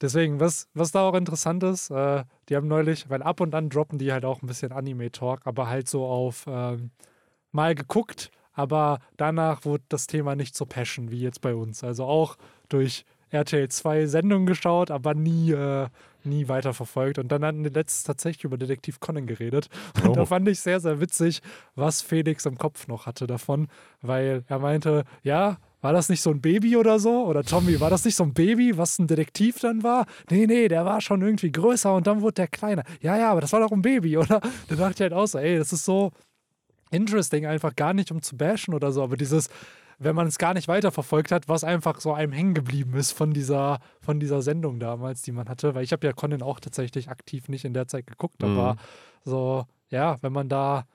[0.00, 3.68] deswegen, was, was da auch interessant ist, äh, die haben neulich, weil ab und an
[3.70, 6.90] droppen die halt auch ein bisschen Anime-Talk, aber halt so auf ähm,
[7.52, 11.84] mal geguckt, aber danach wurde das Thema nicht so passion wie jetzt bei uns.
[11.84, 12.36] Also auch
[12.68, 15.86] durch RTL 2 Sendungen geschaut, aber nie, äh,
[16.24, 17.18] nie weiterverfolgt.
[17.18, 19.68] Und dann hatten die letztens tatsächlich über Detektiv Conan geredet.
[20.02, 20.12] Und Oh.
[20.14, 21.40] da fand ich sehr, sehr witzig,
[21.76, 23.68] was Felix im Kopf noch hatte davon,
[24.02, 27.24] weil er meinte, ja, war das nicht so ein Baby oder so?
[27.26, 30.06] Oder Tommy, war das nicht so ein Baby, was ein Detektiv dann war?
[30.30, 32.82] Nee, nee, der war schon irgendwie größer und dann wurde der kleiner.
[33.00, 34.40] Ja, ja, aber das war doch ein Baby, oder?
[34.68, 36.10] Da dachte ich halt auch so, ey, das ist so
[36.90, 39.48] interesting, einfach gar nicht um zu bashen oder so, aber dieses,
[39.98, 43.32] wenn man es gar nicht weiterverfolgt hat, was einfach so einem hängen geblieben ist von
[43.32, 47.08] dieser, von dieser Sendung damals, die man hatte, weil ich habe ja Conan auch tatsächlich
[47.08, 48.48] aktiv nicht in der Zeit geguckt, Mhm.
[48.50, 48.76] aber
[49.24, 50.86] so, ja, wenn man da,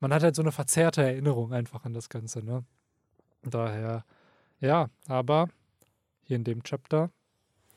[0.00, 2.64] man hat halt so eine verzerrte Erinnerung einfach an das Ganze, ne?
[3.42, 4.04] Daher,
[4.60, 5.48] Ja, aber
[6.22, 7.10] hier in dem Chapter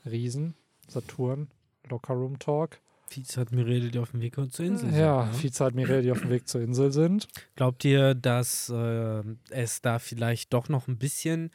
[0.05, 0.53] Riesen,
[0.87, 1.49] Saturn,
[1.89, 2.79] Lockerroom Talk.
[3.09, 4.99] Vizeadmiräle, die auf dem Weg zur Insel sind.
[4.99, 5.43] Ja, ne?
[5.43, 7.27] Vizeadmiräle, die auf dem Weg zur Insel sind.
[7.55, 11.51] Glaubt ihr, dass äh, es da vielleicht doch noch ein bisschen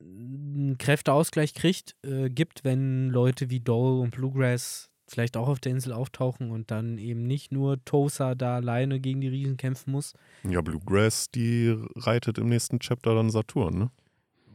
[0.00, 5.72] einen Kräfteausgleich kriegt, äh, gibt, wenn Leute wie Dole und Bluegrass vielleicht auch auf der
[5.72, 10.14] Insel auftauchen und dann eben nicht nur Tosa da alleine gegen die Riesen kämpfen muss?
[10.48, 13.90] Ja, Bluegrass, die reitet im nächsten Chapter dann Saturn, ne?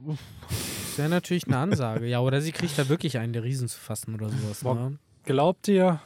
[0.07, 2.07] Das wäre natürlich eine Ansage.
[2.07, 4.61] ja, oder sie kriegt da wirklich einen der Riesen zu fassen oder sowas.
[4.61, 4.99] Boah, Ne?
[5.27, 5.99] Glaubt ihr,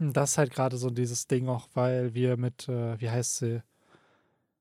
[0.00, 3.62] das ist halt gerade so dieses Ding auch, weil wir mit, äh, wie heißt sie,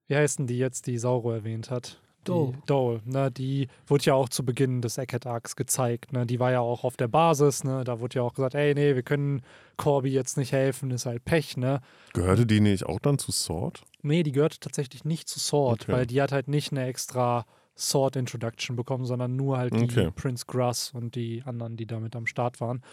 [0.08, 2.00] wie heißt denn die jetzt, die Sauro erwähnt hat?
[2.24, 2.52] Dole.
[2.54, 6.40] Die, Dole, ne, die wurde ja auch zu Beginn des Eckhead Arcs gezeigt, ne, die
[6.40, 9.02] war ja auch auf der Basis, ne, da wurde ja auch gesagt, ey, nee, wir
[9.02, 9.42] können
[9.78, 11.82] Corby jetzt nicht helfen, ist halt Pech, ne.
[12.14, 13.82] Gehörte die nicht auch dann zu Sword?
[14.04, 15.92] Nee, die gehört tatsächlich nicht zu Sword, Okay.
[15.94, 20.12] weil die hat halt nicht eine extra Sword Introduction bekommen, sondern nur halt die Okay.
[20.14, 22.84] Prince Grass und die anderen, die damit am Start waren.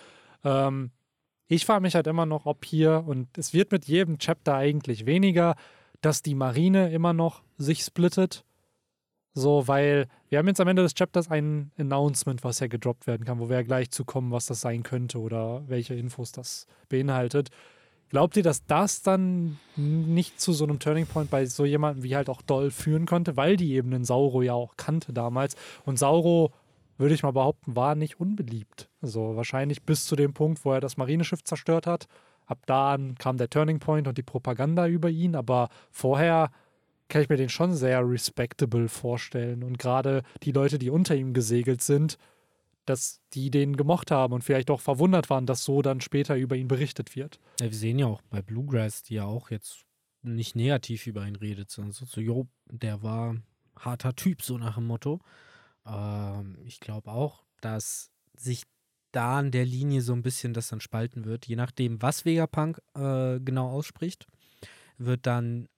[0.46, 0.90] Ähm,
[1.48, 5.06] ich frage mich halt immer noch, ob hier, und es wird mit jedem Chapter eigentlich
[5.06, 5.56] weniger,
[6.00, 8.44] dass die Marine immer noch sich splittet.
[9.34, 13.26] So, weil wir haben jetzt am Ende des Chapters ein Announcement, was ja gedroppt werden
[13.26, 16.66] kann, wo wir ja gleich zu kommen, was das sein könnte oder welche Infos das
[16.88, 17.50] beinhaltet.
[18.08, 22.16] Glaubt ihr, dass das dann nicht zu so einem Turning Point bei so jemandem wie
[22.16, 25.98] halt auch Doll führen konnte, weil die eben den Sauro ja auch kannte damals und
[25.98, 26.52] Sauro,
[26.98, 28.88] würde ich mal behaupten, war nicht unbeliebt.
[29.00, 32.06] Also wahrscheinlich bis zu dem Punkt, wo er das Marineschiff zerstört hat.
[32.46, 36.50] Ab da kam der Turning Point und die Propaganda über ihn, aber vorher
[37.08, 41.32] kann ich mir den schon sehr respectable vorstellen und gerade die Leute, die unter ihm
[41.32, 42.18] gesegelt sind,
[42.84, 46.56] dass die den gemocht haben und vielleicht auch verwundert waren, dass so dann später über
[46.56, 47.40] ihn berichtet wird.
[47.60, 49.84] Ja, wir sehen ja auch bei Bluegrass, die ja auch jetzt
[50.22, 53.36] nicht negativ über ihn redet, sondern so, so jo, der war
[53.78, 55.20] harter Typ, so nach dem Motto.
[55.86, 58.64] Ähm, ich glaube auch, dass sich
[59.12, 62.82] da an der Linie so ein bisschen das dann spalten wird, je nachdem, was Vegapunk
[62.94, 64.26] äh, genau ausspricht,
[64.98, 65.68] wird dann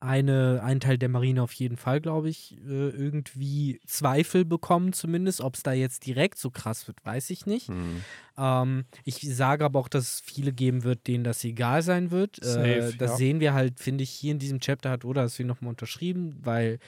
[0.00, 5.40] eine, ein Teil der Marine auf jeden Fall, glaube ich, äh, irgendwie Zweifel bekommen, zumindest.
[5.40, 7.66] Ob es da jetzt direkt so krass wird, weiß ich nicht.
[7.68, 8.02] Hm.
[8.36, 12.36] Ähm, ich sage aber auch, dass es viele geben wird, denen das egal sein wird.
[12.40, 13.16] Safe, äh, das ja.
[13.16, 16.36] sehen wir halt, finde ich, hier in diesem Chapter hat Oda das hier nochmal unterschrieben,
[16.42, 16.78] weil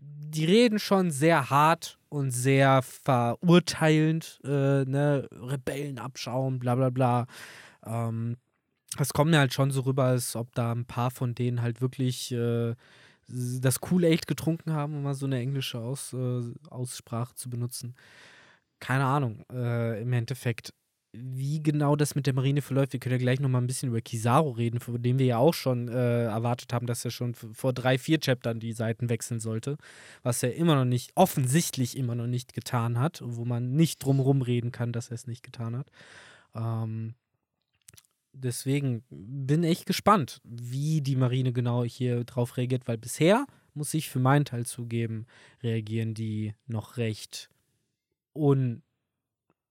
[0.00, 7.26] die reden schon sehr hart und sehr verurteilend, äh, ne, Rebellen abschauen, bla bla bla.
[7.84, 8.36] Ähm,
[8.96, 11.80] das kommt mir halt schon so rüber, als ob da ein paar von denen halt
[11.80, 12.74] wirklich äh,
[13.28, 17.94] das Kool-Aid getrunken haben, um mal so eine englische Aus, äh, Aussprache zu benutzen.
[18.80, 20.74] Keine Ahnung, äh, im Endeffekt,
[21.12, 22.92] wie genau das mit der Marine verläuft.
[22.92, 25.54] Wir können ja gleich nochmal ein bisschen über Kizaru reden, von dem wir ja auch
[25.54, 29.76] schon äh, erwartet haben, dass er schon vor drei, vier Chaptern die Seiten wechseln sollte,
[30.22, 34.42] was er immer noch nicht, offensichtlich immer noch nicht getan hat, wo man nicht drumherum
[34.42, 35.90] reden kann, dass er es nicht getan hat.
[36.54, 37.14] Ähm,
[38.32, 44.10] deswegen bin ich gespannt, wie die Marine genau hier drauf reagiert, weil bisher, muss ich
[44.10, 45.26] für meinen Teil zugeben,
[45.62, 47.50] reagieren die noch recht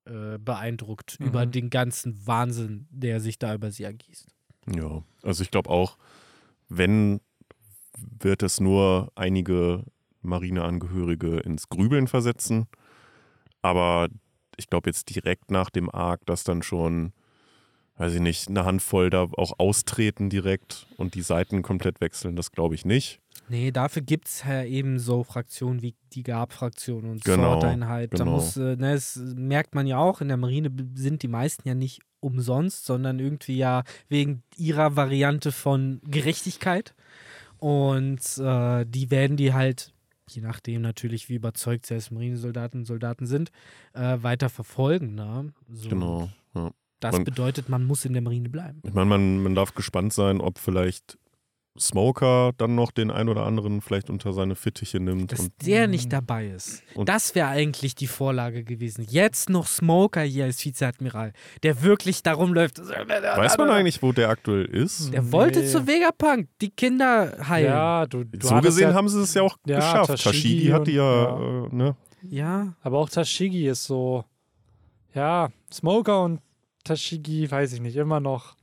[0.10, 1.26] unbeeindruckt Mhm.
[1.28, 4.28] über den ganzen Wahnsinn, der sich da über sie ergießt.
[4.76, 5.98] Ja, also ich glaube auch,
[6.68, 7.22] wenn,
[7.98, 9.84] wird es nur einige
[10.22, 12.68] Marineangehörige ins Grübeln versetzen.
[13.62, 14.10] Aber
[14.58, 17.14] ich glaube jetzt direkt nach dem Arc, dass dann schon,
[17.98, 22.52] weiß ich nicht, eine Handvoll da auch austreten direkt und die Seiten komplett wechseln, das
[22.52, 23.20] glaube ich nicht.
[23.50, 28.14] Nee, dafür gibt es ja eben so Fraktionen wie die Gab-Fraktion und Genau, Sword-Einheit.
[28.14, 28.32] Da genau.
[28.36, 31.74] muss, äh, ne, das merkt man ja auch, in der Marine sind die meisten ja
[31.76, 36.94] nicht umsonst, sondern irgendwie ja wegen ihrer Variante von Gerechtigkeit.
[37.58, 39.94] Und äh, die werden die halt,
[40.30, 43.52] je nachdem natürlich, wie überzeugt sie als Marinesoldaten und Soldaten sind,
[43.94, 45.16] äh, weiter verfolgen.
[45.16, 45.52] Ne?
[45.70, 46.30] So, Genau.
[46.56, 46.72] Ja.
[47.02, 48.82] Das Und- bedeutet, man muss in der Marine bleiben.
[48.86, 51.18] Ich meine, man, man darf gespannt sein, ob vielleicht
[51.80, 55.32] Smoker dann noch den ein oder anderen vielleicht unter seine Fittiche nimmt.
[55.32, 56.84] Dass Und der nicht dabei ist.
[56.96, 59.06] Und- das wäre eigentlich die Vorlage gewesen.
[59.10, 62.80] Jetzt noch Smoker hier als Vizeadmiral, der wirklich darum läuft.
[62.80, 65.14] weiß man eigentlich, wo der aktuell ist?
[65.14, 65.68] Der wollte Nee.
[65.68, 67.68] zu Vegapunk die Kinder heilen.
[67.72, 70.08] Ja, du, du so gesehen ja, haben sie es ja auch Ja, geschafft.
[70.24, 71.96] Tashigi Tashigi hat die ja, und- äh, ne?
[72.24, 74.26] Ja, aber auch Tashigi ist so,
[75.14, 76.42] ja, Smoker und
[76.84, 78.56] Tashigi, weiß ich nicht, immer noch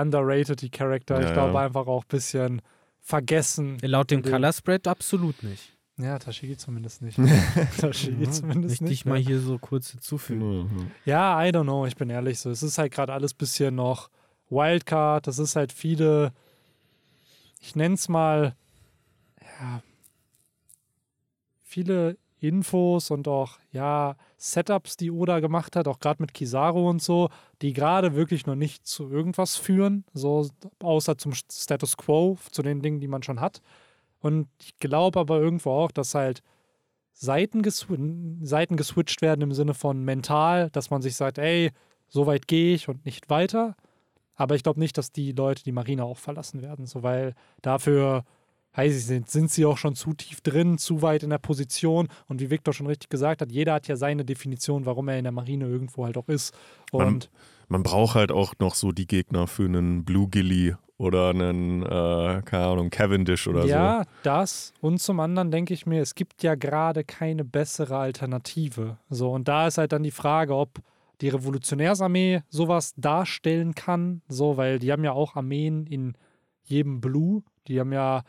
[0.00, 1.20] underrated, die Charakter.
[1.20, 1.60] Ja, ich glaube ja.
[1.64, 2.62] einfach auch ein bisschen
[3.00, 3.78] vergessen.
[3.82, 5.74] laut dem den- Color Spread absolut nicht.
[6.00, 7.18] Ja, Tashigi zumindest nicht.
[7.80, 8.92] Tashigi zumindest Möchte nicht.
[8.92, 10.62] ich mal hier so kurz hinzufügen.
[10.62, 10.90] Mhm.
[11.04, 12.50] Ja, I don't know, ich bin ehrlich so.
[12.50, 14.08] Es ist halt gerade alles bisschen noch
[14.48, 15.26] Wildcard.
[15.26, 16.32] Das ist halt viele,
[17.60, 18.54] ich nenne es mal,
[19.60, 19.82] ja,
[21.62, 27.02] viele Infos und auch, ja, Setups, die Oda gemacht hat, auch gerade mit Kizaru und
[27.02, 27.28] so,
[27.62, 30.48] die gerade wirklich noch nicht zu irgendwas führen, so
[30.82, 33.60] außer zum Status Quo, zu den Dingen, die man schon hat.
[34.20, 36.42] Und ich glaube aber irgendwo auch, dass halt
[37.12, 37.96] Seiten, gesw
[38.42, 41.72] Seiten geswitcht werden im Sinne von mental, dass man sich sagt, ey,
[42.08, 43.74] so weit gehe ich und nicht weiter.
[44.34, 48.24] Aber ich glaube nicht, dass die Leute die Marine auch verlassen werden, so weil dafür
[48.78, 52.06] weiß ich nicht, sind sie auch schon zu tief drin, zu weit in der Position.
[52.28, 55.24] Und wie Victor schon richtig gesagt hat, jeder hat ja seine Definition, warum er in
[55.24, 56.56] der Marine irgendwo halt auch ist.
[56.92, 61.30] Und man, man braucht halt auch noch so die Gegner für einen Blue Gilly oder
[61.30, 63.72] einen, äh, keine Ahnung, Cavendish oder ja, so.
[63.72, 64.72] Ja, das.
[64.80, 68.96] Und zum anderen denke ich mir, es gibt ja gerade keine bessere Alternative.
[69.10, 70.78] So, und da ist halt dann die Frage, ob
[71.20, 74.22] die Revolutionärsarmee sowas darstellen kann.
[74.28, 76.14] So, weil die haben ja auch Armeen in
[76.62, 77.42] jedem Blue.
[77.66, 78.22] Die haben ja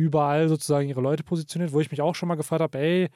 [0.00, 3.08] überall sozusagen ihre Leute positioniert, wo ich mich auch schon mal gefragt habe, ey,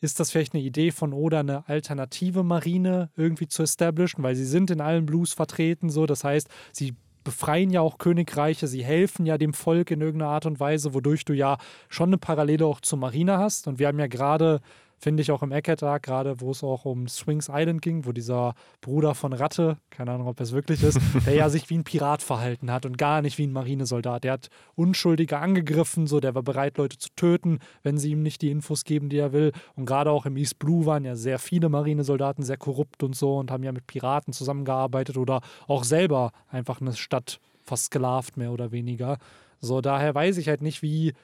[0.00, 4.44] ist das vielleicht eine Idee von Oda, eine alternative Marine irgendwie zu establishen, weil sie
[4.44, 6.94] sind in allen Blues vertreten, so, das heißt, sie
[7.24, 11.24] befreien ja auch Königreiche, sie helfen ja dem Volk in irgendeiner Art und Weise, wodurch
[11.24, 13.66] du ja schon eine Parallele auch zur Marine hast.
[13.66, 14.60] Und wir haben ja gerade
[14.98, 18.54] finde ich auch im Eckert gerade wo es auch um Swings Island ging, wo dieser
[18.80, 22.22] Bruder von Ratte, keine Ahnung, ob es wirklich ist, der ja sich wie ein Pirat
[22.22, 24.24] verhalten hat und gar nicht wie ein Marinesoldat.
[24.24, 28.42] Der hat Unschuldige angegriffen, so der war bereit, Leute zu töten, wenn sie ihm nicht
[28.42, 29.52] die Infos geben, die er will.
[29.74, 33.36] Und gerade auch im East Blue waren ja sehr viele Marinesoldaten sehr korrupt und so
[33.36, 38.72] und haben ja mit Piraten zusammengearbeitet oder auch selber einfach eine Stadt versklavt, mehr oder
[38.72, 39.18] weniger.
[39.60, 41.14] So, daher weiß ich halt nicht, wie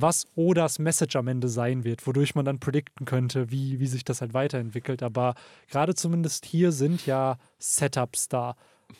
[0.00, 4.04] was Odas Message am Ende sein wird, wodurch man dann predikten könnte, wie, wie sich
[4.04, 5.02] das halt weiterentwickelt.
[5.02, 5.34] Aber
[5.70, 8.56] gerade zumindest hier sind ja Setups da.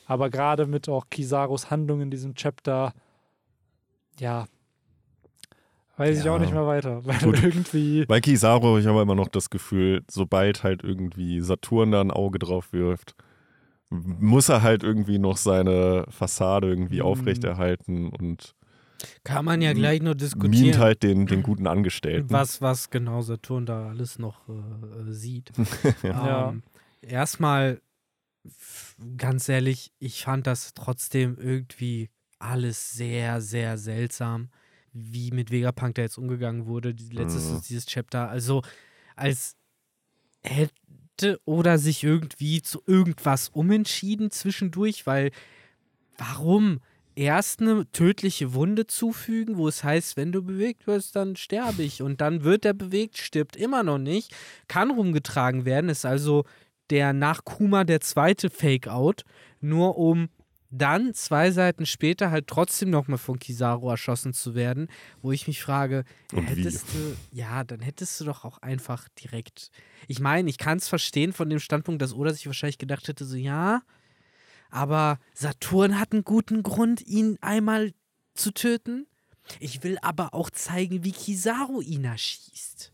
[0.07, 2.93] Aber gerade mit auch Kizaros Handlung in diesem Chapter,
[4.19, 4.47] ja,
[5.97, 6.23] weiß ja.
[6.25, 7.01] ich auch nicht mehr weiter.
[7.05, 7.43] Weil Gut.
[7.43, 8.05] irgendwie.
[8.07, 12.11] Bei Kizaru habe ich aber immer noch das Gefühl, sobald halt irgendwie Saturn da ein
[12.11, 13.15] Auge drauf wirft,
[13.91, 17.07] muss er halt irgendwie noch seine Fassade irgendwie mhm.
[17.07, 18.55] aufrechterhalten und
[19.25, 20.63] kann man ja gleich nur diskutieren.
[20.63, 22.31] Mient halt den, den guten Angestellten.
[22.31, 25.53] Was, was genau Saturn da alles noch äh, sieht.
[26.03, 26.51] ja.
[26.51, 26.63] ähm,
[27.01, 27.81] erstmal,
[29.17, 34.49] ganz ehrlich, ich fand das trotzdem irgendwie alles sehr, sehr seltsam,
[34.93, 36.95] wie mit Vegapunk da jetzt umgegangen wurde.
[37.11, 37.61] Letztes mhm.
[37.69, 38.29] dieses Chapter.
[38.29, 38.63] Also,
[39.17, 39.57] als
[40.43, 45.31] hätte oder sich irgendwie zu irgendwas umentschieden zwischendurch, weil
[46.17, 46.81] warum?
[47.19, 52.01] Erst eine tödliche Wunde zufügen, wo es heißt, wenn du bewegt wirst, dann sterbe ich.
[52.01, 54.35] Und dann wird er bewegt, stirbt immer noch nicht,
[54.69, 56.45] kann rumgetragen werden, ist also
[56.91, 59.25] der nach Kuma der zweite Fake-Out,
[59.61, 60.29] nur um
[60.71, 64.89] dann zwei Seiten später halt trotzdem nochmal von Kizaru erschossen zu werden,
[65.23, 66.99] wo ich mich frage, Und hättest wie?
[66.99, 69.71] du, ja, dann hättest du doch auch einfach direkt.
[70.07, 73.25] Ich meine, ich kann es verstehen von dem Standpunkt, dass Oda sich wahrscheinlich gedacht hätte,
[73.25, 73.81] so, ja,
[74.71, 77.93] aber Saturn hat einen guten Grund, ihn einmal
[78.35, 79.07] zu töten.
[79.61, 82.93] Ich will aber auch zeigen, wie Kizaru ihn erschießt.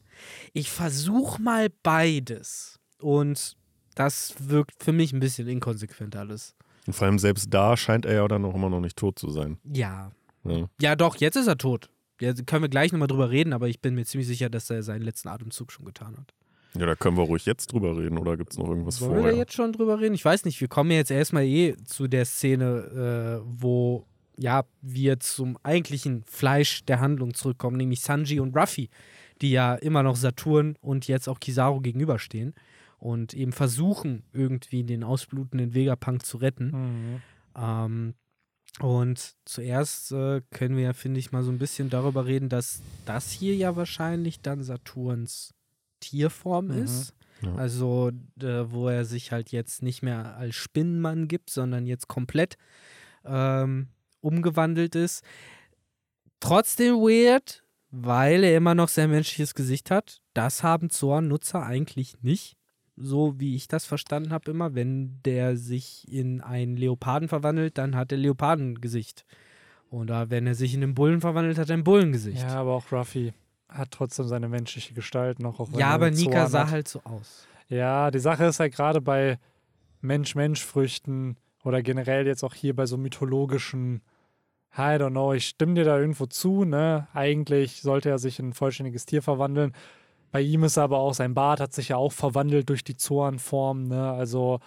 [0.53, 2.79] Ich versuche mal beides.
[3.01, 3.57] Und
[3.95, 6.55] das wirkt für mich ein bisschen inkonsequent alles.
[6.87, 9.31] Und vor allem selbst da scheint er ja dann auch immer noch nicht tot zu
[9.31, 9.59] sein.
[9.65, 10.13] Ja.
[10.45, 11.91] Ja, ja doch, jetzt ist er tot.
[12.21, 14.83] Jetzt können wir gleich nochmal drüber reden, aber ich bin mir ziemlich sicher, dass er
[14.83, 16.35] seinen letzten Atemzug schon getan hat.
[16.77, 19.25] Ja, da können wir ruhig jetzt drüber reden oder gibt es noch irgendwas Wollen vorher?
[19.25, 20.15] Wollen wir jetzt schon drüber reden?
[20.15, 24.07] Ich weiß nicht, wir kommen jetzt erstmal eh zu der Szene, äh, wo
[24.37, 28.91] ja, wir zum eigentlichen Fleisch der Handlung zurückkommen, nämlich Sanji und Ruffy,
[29.41, 32.55] die ja immer noch Saturn und jetzt auch Kizaru gegenüberstehen
[32.99, 36.71] und eben versuchen, irgendwie den ausblutenden Vegapunk zu retten.
[36.73, 37.23] Mhm.
[37.57, 38.15] Ähm,
[38.81, 42.83] und zuerst äh, können wir ja, finde ich, mal so ein bisschen darüber reden, dass
[43.07, 45.55] das hier ja wahrscheinlich dann Saturns
[46.11, 46.85] Tierform mhm.
[46.85, 47.15] ist.
[47.43, 47.55] Ja.
[47.57, 52.57] Also, äh, wo er sich halt jetzt nicht mehr als Spinnenmann gibt, sondern jetzt komplett
[53.25, 53.89] ähm,
[54.21, 55.25] umgewandelt ist.
[56.41, 60.21] Trotzdem weird, weil er immer noch sehr menschliches Gesicht hat.
[60.33, 62.57] Das haben Zorn-Nutzer eigentlich nicht.
[62.97, 67.97] So wie ich das verstanden habe, immer, wenn der sich in einen Leoparden verwandelt, dann
[67.97, 69.25] hat er Leopardengesicht.
[69.91, 72.43] Oder wenn er sich in einen Bullen verwandelt, hat er ein Bullengesicht.
[72.43, 73.33] Ja, aber auch Ruffy
[73.75, 75.61] hat trotzdem seine menschliche Gestalt noch.
[75.61, 77.47] Auch ja, aber Nika sah halt so aus.
[77.69, 79.39] Ja, die Sache ist halt gerade bei
[80.01, 84.03] Mensch-Mensch-Früchten oder generell jetzt auch hier bei so mythologischen,
[84.77, 87.09] I don't know, ich stimme dir da irgendwo zu, ne?
[87.15, 89.73] Eigentlich sollte er sich in ein vollständiges Tier verwandeln.
[90.31, 93.89] Bei ihm ist aber auch, sein Bart hat sich ja auch verwandelt durch die Zoanform,
[93.89, 94.13] ne?
[94.13, 94.61] Also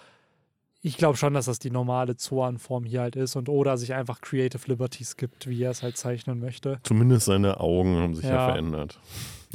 [0.80, 4.20] ich glaube schon, dass das die normale Zoan-Form hier halt ist und Oda sich einfach
[4.20, 6.78] Creative Liberties gibt, wie er es halt zeichnen möchte.
[6.84, 9.00] Zumindest seine Augen haben sich ja, ja verändert.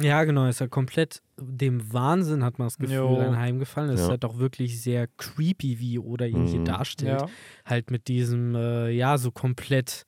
[0.00, 3.20] Ja, genau, ist ja komplett dem Wahnsinn, hat man das Gefühl, Jo.
[3.20, 3.90] anheimgefallen.
[3.90, 4.10] Es ist Ja.
[4.10, 6.64] halt auch wirklich sehr creepy, wie Oda ihn hier Mhm.
[6.64, 7.20] darstellt.
[7.22, 7.26] Ja.
[7.64, 10.04] Halt mit diesem, äh, ja, so komplett,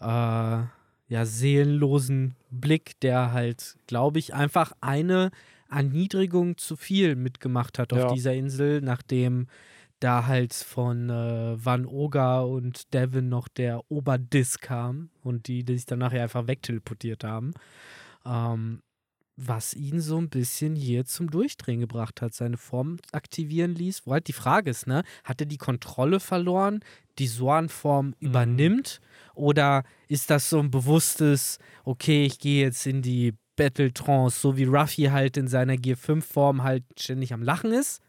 [0.00, 5.30] äh, ja, seelenlosen Blick, der halt, glaube ich, einfach eine
[5.70, 8.12] Erniedrigung zu viel mitgemacht hat auf Ja.
[8.12, 9.46] dieser Insel, nachdem
[10.00, 15.76] da halt von äh, Van Oga und Devin noch der Oberdiss kam und die, die
[15.76, 17.52] sich dann nachher einfach wegteleportiert haben.
[18.24, 18.82] Ähm,
[19.36, 24.06] was ihn so ein bisschen hier zum Durchdrehen gebracht hat, seine Form aktivieren ließ.
[24.06, 26.80] Wo halt die Frage ist, ne, hat er die Kontrolle verloren,
[27.18, 29.00] die Soan-Form übernimmt?
[29.34, 34.64] Oder ist das so ein bewusstes, okay, ich gehe jetzt in die Battle-Trance, so wie
[34.64, 38.02] Ruffy halt in seiner Gear 5-Form halt ständig am Lachen ist?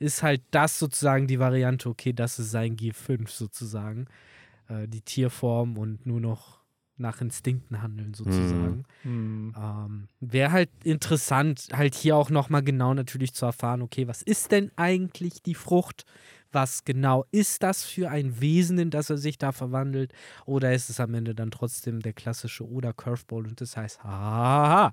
[0.00, 4.06] Ist halt das sozusagen die Variante, okay, das ist sein Gear 5 sozusagen.
[4.68, 6.60] Äh, die Tierform und nur noch
[6.96, 8.84] nach Instinkten handeln sozusagen.
[9.02, 9.54] Hm.
[9.56, 14.52] Ähm, Wäre halt interessant, halt hier auch nochmal genau natürlich zu erfahren, okay, was ist
[14.52, 16.04] denn eigentlich die Frucht?
[16.52, 20.12] Was genau ist das für ein Wesen, in das er sich da verwandelt?
[20.46, 24.92] Oder ist es am Ende dann trotzdem der klassische Oder Curveball und das heißt, haha,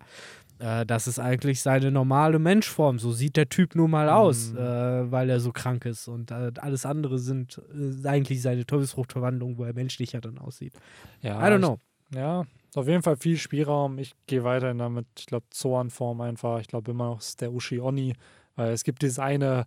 [0.59, 2.99] äh, das ist eigentlich seine normale Menschform.
[2.99, 4.57] So sieht der Typ nun mal aus, Mhm.
[4.57, 6.07] äh, weil er so krank ist.
[6.07, 10.73] Und äh, alles andere sind äh, eigentlich seine Teufelsfruchtverwandlung, wo er menschlicher dann aussieht.
[11.21, 11.79] ja, I don't know.
[12.09, 12.45] Ich, ja,
[12.75, 13.97] auf jeden Fall viel Spielraum.
[13.99, 16.59] Ich gehe weiterhin damit, ich glaube, Zoan-Form einfach.
[16.59, 18.13] Ich glaube immer noch, es ist der Ushi Oni,
[18.55, 19.65] weil es gibt dieses eine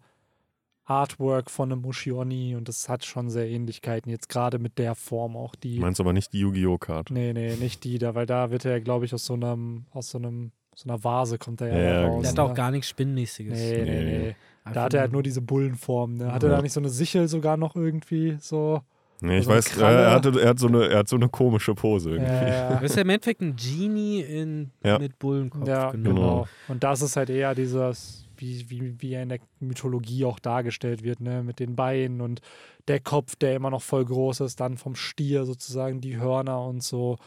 [0.84, 4.10] Artwork von einem Ushi Oni und das hat schon sehr Ähnlichkeiten.
[4.10, 5.76] Jetzt gerade mit der Form auch die.
[5.76, 6.78] Du meinst aber nicht die Yu-Gi-Oh!
[6.78, 7.10] Card.
[7.10, 10.10] Nee, nee, nicht die da, weil da wird er, glaube ich, aus so einem, aus
[10.10, 10.50] so einem,
[10.82, 12.22] so einer Vase kommt er ja, Ja, da ja, raus.
[12.22, 12.48] Der hat genau.
[12.48, 13.58] auch gar nichts Spinnmäßiges.
[13.58, 14.18] Nee, nee, Nee.
[14.18, 14.36] nee.
[14.72, 16.16] Da hat er halt nur diese Bullenform.
[16.16, 16.32] Ne?
[16.32, 16.56] Hatte Ja.
[16.56, 18.80] da nicht so eine Sichel sogar noch irgendwie so?
[19.22, 19.98] Nee, ich eine weiß, Kralle.
[20.04, 22.30] er, hatte, er, hat so eine, er hat so eine komische Pose irgendwie.
[22.32, 24.98] Ja, Das ist ja im Endeffekt ein Genie in, Ja.
[24.98, 25.66] mit Bullenkopf.
[25.68, 26.10] ja genau.
[26.10, 26.46] genau.
[26.68, 31.02] Und das ist halt eher dieses, wie, wie, wie er in der Mythologie auch dargestellt
[31.02, 31.42] wird, ne?
[31.42, 32.40] mit den Beinen und
[32.88, 36.82] der Kopf, der immer noch voll groß ist, dann vom Stier sozusagen die Hörner und
[36.82, 37.18] so.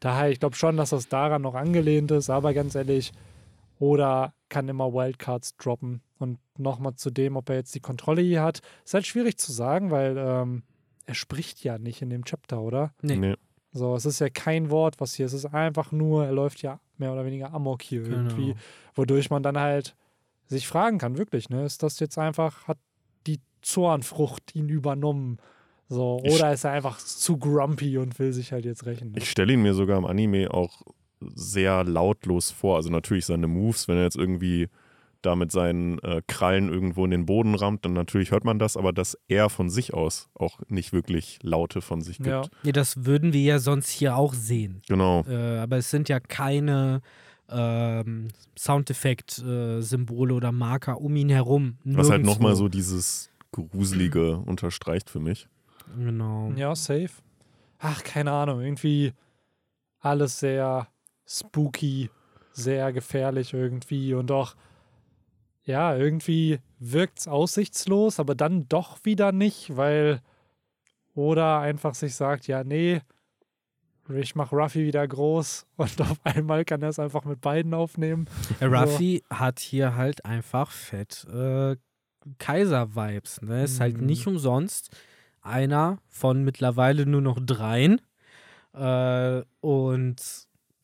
[0.00, 3.12] Daher, ich glaube schon, dass das daran noch angelehnt ist, aber ganz ehrlich,
[3.78, 6.02] oder kann immer Wildcards droppen.
[6.18, 9.52] Und nochmal zu dem, ob er jetzt die Kontrolle hier hat, ist halt schwierig zu
[9.52, 10.62] sagen, weil ähm,
[11.04, 12.94] er spricht ja nicht in dem Chapter, oder?
[13.02, 13.16] Nee.
[13.16, 13.34] Nee.
[13.72, 15.34] So, es ist ja kein Wort, was hier ist.
[15.34, 18.58] Es ist einfach nur, er läuft ja mehr oder weniger amok hier irgendwie, Genau.
[18.94, 19.94] wodurch man dann halt
[20.46, 21.64] sich fragen kann, wirklich, ne?
[21.66, 22.78] Ist das jetzt einfach, hat
[23.26, 25.38] die Zornfrucht ihn übernommen?
[25.88, 29.12] So, Ich- oder ist er einfach zu grumpy und will sich halt jetzt rächen?
[29.12, 29.18] Ne?
[29.18, 30.82] Ich stelle ihn mir sogar im Anime auch
[31.34, 32.76] sehr lautlos vor.
[32.76, 34.68] Also natürlich seine Moves, wenn er jetzt irgendwie
[35.22, 38.76] da mit seinen äh, Krallen irgendwo in den Boden rammt, dann natürlich hört man das,
[38.76, 42.28] aber dass er von sich aus auch nicht wirklich Laute von sich gibt.
[42.28, 42.42] Ja.
[42.62, 44.82] Nee, das würden wir ja sonst hier auch sehen.
[44.88, 45.24] Genau.
[45.26, 47.00] Äh, aber es sind ja keine
[47.48, 48.28] ähm,
[48.58, 51.78] Soundeffekt-Symbole oder Marker um ihn herum.
[51.84, 52.32] Was halt Nirgendwo.
[52.32, 55.48] nochmal so dieses Gruselige unterstreicht für mich.
[55.94, 56.52] Genau.
[56.56, 57.10] Ja, safe.
[57.78, 59.12] Ach, keine Ahnung, irgendwie
[60.00, 60.88] alles sehr
[61.26, 62.10] spooky,
[62.52, 64.56] sehr gefährlich irgendwie und doch,
[65.64, 70.20] ja, irgendwie wirkt es aussichtslos, aber dann doch wieder nicht, weil
[71.14, 73.00] oder einfach sich sagt, ja, nee,
[74.14, 78.26] ich mach Ruffy wieder groß und auf einmal kann er es einfach mit beiden aufnehmen.
[78.60, 81.76] Äh, Ruffy hat hier halt einfach fett äh,
[82.38, 83.42] Kaiser-Vibes.
[83.42, 83.64] Ne?
[83.64, 84.06] Ist halt Mhm.
[84.06, 84.90] nicht umsonst
[85.46, 88.00] einer von mittlerweile nur noch dreien.
[88.74, 90.20] Äh, und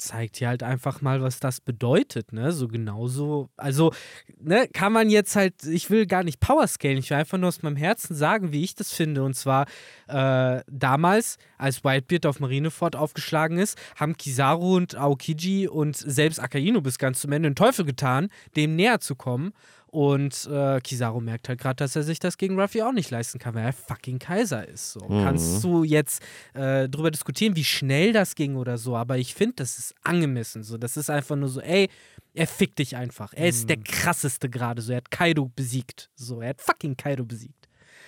[0.03, 2.53] zeigt hier halt einfach mal, was das bedeutet, ne?
[2.53, 3.49] So genauso.
[3.57, 3.93] Also,
[4.39, 7.63] ne, kann man jetzt halt, ich will gar nicht Powerscalen, ich will einfach nur aus
[7.63, 9.23] meinem Herzen sagen, wie ich das finde.
[9.23, 9.67] Und zwar
[10.09, 16.81] äh, damals, als Whitebeard auf Marineford aufgeschlagen ist, haben Kizaru und Aokiji und selbst Akainu
[16.83, 19.53] bis ganz zum Ende den Teufel getan, dem näher zu kommen.
[19.93, 23.38] Und äh, Kizaru merkt halt gerade, dass er sich das gegen Ruffy auch nicht leisten
[23.38, 24.95] kann, weil er fucking Kaiser ist.
[24.95, 25.01] So.
[25.01, 25.22] Mhm.
[25.22, 26.22] Kannst du jetzt
[26.55, 30.62] äh, drüber diskutieren, wie schnell das ging oder so, aber ich finde, das ist angemessen.
[30.62, 30.78] So.
[30.78, 31.90] Das ist einfach nur so, ey,
[32.32, 33.34] er fickt dich einfach.
[33.34, 34.80] Er ist der krasseste gerade.
[34.80, 34.93] So.
[34.93, 36.09] Er hat Kaido besiegt.
[36.14, 36.40] So.
[36.40, 37.62] Er hat fucking Kaido besiegt.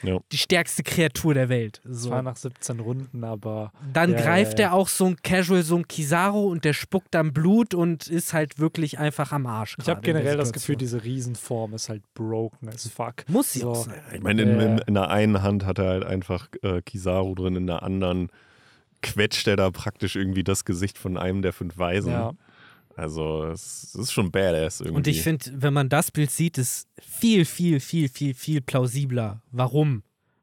[0.06, 0.18] Ja.
[0.32, 1.80] Die stärkste Kreatur der Welt.
[1.88, 2.10] Es So.
[2.10, 4.70] war nach 17 Runden, aber Dann Ja, greift ja, ja.
[4.70, 8.32] er auch so ein Casual, so ein Kizaru und der spuckt dann Blut und ist
[8.32, 9.76] halt wirklich einfach am Arsch.
[9.80, 13.24] ich habe generell das Gefühl, diese Riesenform ist halt broken as fuck.
[13.28, 13.70] Muss sie so.
[13.70, 14.00] auch sein.
[14.14, 17.56] Ich meine, in, in, in der einen Hand hat er halt einfach äh, Kizaru drin,
[17.56, 18.30] in der anderen
[19.02, 22.12] quetscht er da praktisch irgendwie das Gesicht von einem der fünf Weisen.
[22.12, 22.32] Ja.
[22.96, 24.96] Also es, ist schon badass irgendwie.
[24.96, 29.42] Und ich finde, wenn man das Bild sieht, ist viel, viel, viel, viel, viel plausibler,
[29.50, 30.02] warum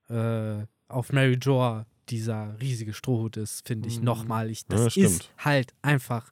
[0.09, 4.05] äh, auf Mary Joa dieser riesige Strohhut ist, finde ich Mhm.
[4.05, 4.49] nochmal.
[4.49, 5.05] Ich, Ja, das stimmt.
[5.07, 6.31] ist halt einfach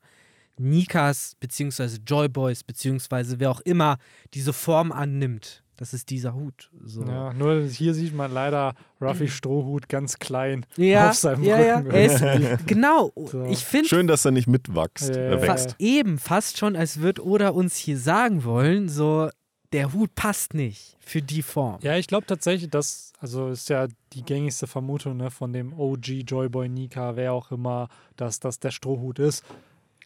[0.57, 3.97] Nikas beziehungsweise Joy Boys beziehungsweise wer auch immer
[4.33, 5.63] diese Form annimmt.
[5.79, 6.69] Das ist dieser Hut.
[6.83, 7.05] So.
[7.05, 11.77] Ja, nur hier sieht man leider Ruffy Strohhut ganz klein Ja, auf seinem ja, ja.
[11.77, 11.91] Rücken.
[11.91, 12.21] Er ist,
[12.67, 13.13] genau.
[13.15, 13.45] So.
[13.45, 15.15] Ich finde Schön, dass er nicht mitwächst.
[15.15, 15.77] Ja, äh, ja, wächst.
[15.79, 19.29] eben fast schon, als würde Oda uns hier sagen wollen, so
[19.71, 21.79] der Hut passt nicht für die Form.
[21.81, 26.07] Ja, ich glaube tatsächlich, dass, also ist ja die gängigste Vermutung ne, von dem OG
[26.27, 29.45] Joyboy Nika, wer auch immer, dass das der Strohhut ist.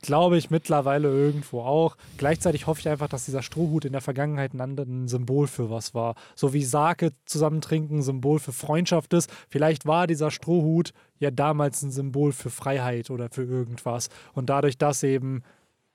[0.04, 1.95] Glaube ich mittlerweile irgendwo auch.
[2.18, 5.93] Gleichzeitig hoffe ich einfach, dass dieser Strohhut in der Vergangenheit ein anderes Symbol für was
[5.93, 6.16] war.
[6.36, 9.32] So wie Sake zusammen trinken ein Symbol für Freundschaft ist.
[9.49, 14.10] Vielleicht war dieser Strohhut ja damals ein Symbol für Freiheit oder für irgendwas.
[14.34, 15.41] Und dadurch, dass eben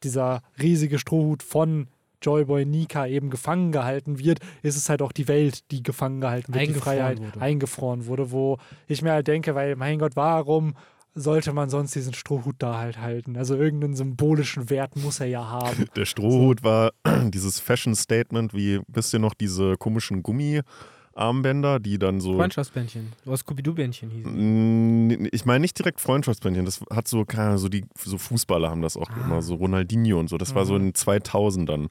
[0.03, 1.89] dieser riesige Strohhut von
[2.23, 6.55] Joyboy Nika eben gefangen gehalten wird, ist es halt auch die Welt, die gefangen gehalten
[6.55, 7.41] wird, die Freiheit wurde.
[7.41, 10.75] eingefroren wurde, wo ich mir halt denke, weil mein Gott, warum
[11.21, 13.37] sollte man sonst diesen Strohhut da halt halten?
[13.37, 15.87] Also irgendeinen symbolischen Wert muss er ja haben.
[15.97, 16.93] Der Strohhut war
[17.25, 22.37] dieses Fashion-Statement, wie, wisst ihr noch, diese komischen Gummiarmbänder, die dann so.
[22.37, 23.13] Freundschaftsbändchen.
[23.27, 25.29] Oder Scooby-Doo-Bändchen hießen.
[25.33, 28.83] Ich meine nicht direkt Freundschaftsbändchen, das hat so, keine Ahnung, so die so Fußballer haben
[28.83, 29.25] das auch Ah.
[29.25, 30.39] immer, so Ronaldinho und so.
[30.39, 30.81] Das war so Mhm.
[30.81, 31.89] in den 2000ern,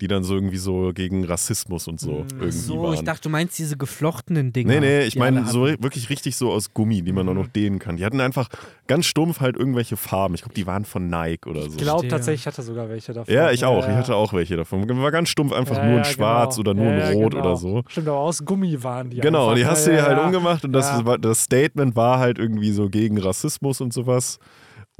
[0.00, 2.26] die dann so irgendwie so gegen Rassismus und so Mhm.
[2.40, 2.94] irgendwie So, waren.
[2.94, 4.72] ich dachte, du meinst diese geflochtenen Dinger.
[4.72, 7.52] Nee, nee, ich meine so wirklich richtig so aus Gummi, die man auch noch Mhm.
[7.52, 7.96] dehnen kann.
[7.96, 8.48] Die hatten einfach
[8.86, 10.34] ganz stumpf halt irgendwelche Farben.
[10.34, 11.68] Ich glaube, die waren von Nike oder so.
[11.68, 13.32] Ich glaube tatsächlich, ich hatte sogar welche davon.
[13.32, 13.82] ja, ich auch.
[13.84, 14.88] Ja, Ich hatte auch welche davon.
[14.88, 16.70] War ganz stumpf, einfach Ja, nur in ja, schwarz genau.
[16.70, 17.44] oder nur Ja, in rot genau.
[17.44, 17.82] oder so.
[17.88, 19.54] Stimmt, aber aus Gummi waren die Genau, einfach.
[19.56, 20.24] die Ja, hast du dir ja, halt ja.
[20.26, 24.38] umgemacht und das, das Statement war halt irgendwie so gegen Rassismus und sowas.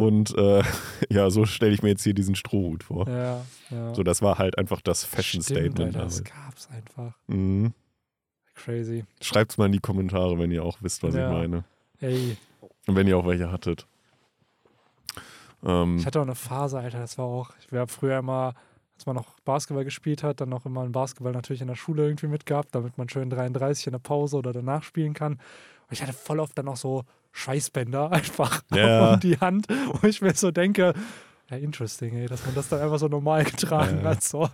[0.00, 0.62] Und äh,
[1.10, 3.06] ja, so stelle ich mir jetzt hier diesen Strohhut vor.
[3.08, 3.94] Ja, ja.
[3.94, 5.78] So, das war halt einfach das Fashion-Statement.
[5.78, 6.24] Das damals.
[6.24, 7.14] gab's einfach.
[7.26, 7.72] Mhm.
[8.54, 9.04] Crazy.
[9.20, 11.26] Schreibt's mal in die Kommentare, wenn ihr auch wisst, was Ja.
[11.30, 11.64] ich meine.
[12.00, 12.36] Ey,
[12.86, 13.86] Und wenn ihr auch welche hattet.
[15.62, 18.54] Ähm, ich hatte auch eine Phase, Alter, das war auch, ich habe früher immer,
[18.94, 22.04] als man noch Basketball gespielt hat, dann noch immer einen Basketball natürlich in der Schule
[22.04, 25.34] irgendwie mitgehabt, damit man schön 33 in der Pause oder danach spielen kann.
[25.34, 25.40] Und
[25.92, 29.14] ich hatte voll oft dann auch so Schweißbänder einfach Ja.
[29.14, 30.94] um die Hand, wo ich mir so denke,
[31.50, 34.10] ja, interesting, ey, dass man das dann einfach so normal getragen Ja.
[34.10, 34.22] hat.
[34.22, 34.48] So.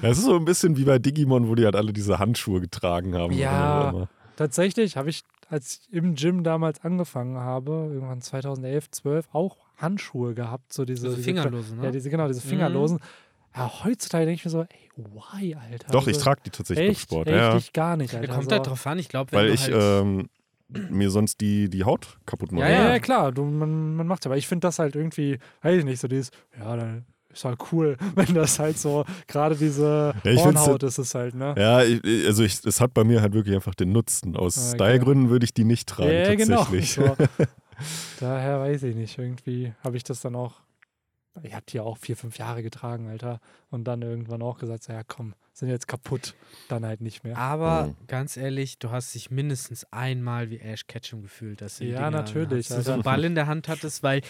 [0.00, 3.14] Das ist so ein bisschen wie bei Digimon, wo die halt alle diese Handschuhe getragen
[3.14, 3.32] haben.
[3.34, 4.08] Ja.
[4.36, 10.32] Tatsächlich habe ich, als ich im Gym damals angefangen habe, irgendwann 2011, 12, auch Handschuhe
[10.34, 10.72] gehabt.
[10.72, 11.84] So diese, Diese diese Fingerlose, ne?
[11.84, 12.48] Ja, diese, genau, diese Mhm.
[12.50, 12.98] Fingerlosen.
[13.54, 15.88] Ja, heutzutage denke ich mir so, ey, why, Alter?
[15.92, 17.28] Doch, ich Also, trage die tatsächlich beim echt, Sport.
[17.28, 18.32] Echt, ja, ich gar nicht, Ja, Alter.
[18.34, 18.50] kommt so.
[18.52, 18.98] halt drauf an.
[18.98, 20.30] Ich glaube, wenn weil du ich halt ähm,
[20.90, 22.64] mir sonst die, die Haut kaputt mache.
[22.64, 25.38] Ja, Ja, ja, klar, du, man, man macht ja, aber ich finde das halt irgendwie,
[25.62, 29.56] weiß ich nicht, so dieses, ja, dann ist halt cool, wenn das halt so, gerade
[29.56, 31.54] diese Ja, Hornhaut ist es halt, ne?
[31.56, 34.36] Ja, ich, also ich, es hat bei mir halt wirklich einfach den Nutzen.
[34.36, 34.76] Aus Okay.
[34.76, 36.56] Stylegründen würde ich die nicht tragen, Ja, genau.
[36.64, 36.92] tatsächlich.
[36.92, 37.16] So.
[38.20, 40.60] Daher weiß ich nicht, irgendwie habe ich das dann auch,
[41.42, 44.84] ich habe die ja auch vier, fünf Jahre getragen, Alter, und dann irgendwann auch gesagt,
[44.84, 46.34] so, ja komm, sind jetzt kaputt,
[46.68, 47.36] dann halt nicht mehr.
[47.38, 48.06] Aber Mhm.
[48.06, 52.10] ganz ehrlich, du hast dich mindestens einmal wie Ash Ketchum gefühlt, dass du Ja, Dinger
[52.10, 54.20] natürlich, hast, du so einen Ball in der Hand hattest, weil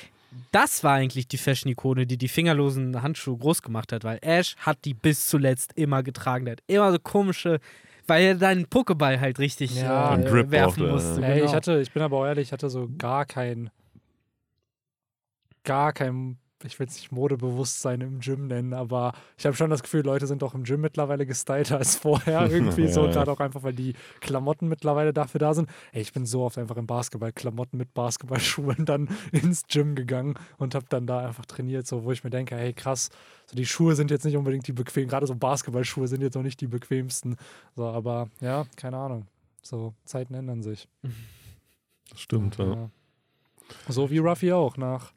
[0.50, 4.84] das war eigentlich die Fashion-Ikone, die die fingerlosen Handschuhe groß gemacht hat, weil Ash hat
[4.84, 6.44] die bis zuletzt immer getragen.
[6.46, 7.58] Der hat immer so komische,
[8.06, 10.14] weil er deinen Pokéball halt richtig Ja.
[10.14, 11.20] äh, werfen musste.
[11.20, 11.26] ja.
[11.28, 11.46] Ey, genau.
[11.50, 13.70] ich hatte, ich bin aber ehrlich, ich hatte so gar kein,
[15.64, 19.82] gar kein, ich will es nicht Modebewusstsein im Gym nennen, aber ich habe schon das
[19.82, 22.46] Gefühl, Leute sind auch im Gym mittlerweile gestylter als vorher.
[22.50, 25.68] Irgendwie so, gerade auch einfach, weil die Klamotten mittlerweile dafür da sind.
[25.92, 30.74] Ey, ich bin so oft einfach in Basketballklamotten mit Basketballschuhen dann ins Gym gegangen und
[30.74, 33.10] habe dann da einfach trainiert, so wo ich mir denke, hey krass,
[33.46, 36.42] so die Schuhe sind jetzt nicht unbedingt die bequem, gerade so Basketballschuhe sind jetzt auch
[36.42, 37.36] nicht die bequemsten.
[37.76, 39.26] So, aber ja, keine Ahnung.
[39.62, 40.88] So, Zeiten ändern sich.
[42.10, 42.74] Das stimmt, ja.
[42.74, 42.90] Ja.
[43.88, 45.12] So wie Ruffy auch nach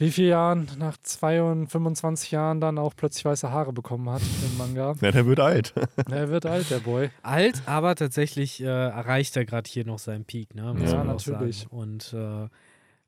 [0.00, 4.56] wie vielen Jahren, nach 22, 25 Jahren dann auch plötzlich weiße Haare bekommen hat im
[4.56, 4.94] Manga.
[5.02, 5.74] Ja, der wird alt.
[6.10, 7.10] Er wird alt, der Boy.
[7.22, 10.72] Alt, aber tatsächlich äh, erreicht er gerade hier noch seinen Peak, ne?
[10.74, 11.60] muss Ja, man auch natürlich.
[11.60, 11.76] Sagen.
[11.76, 12.48] Und äh,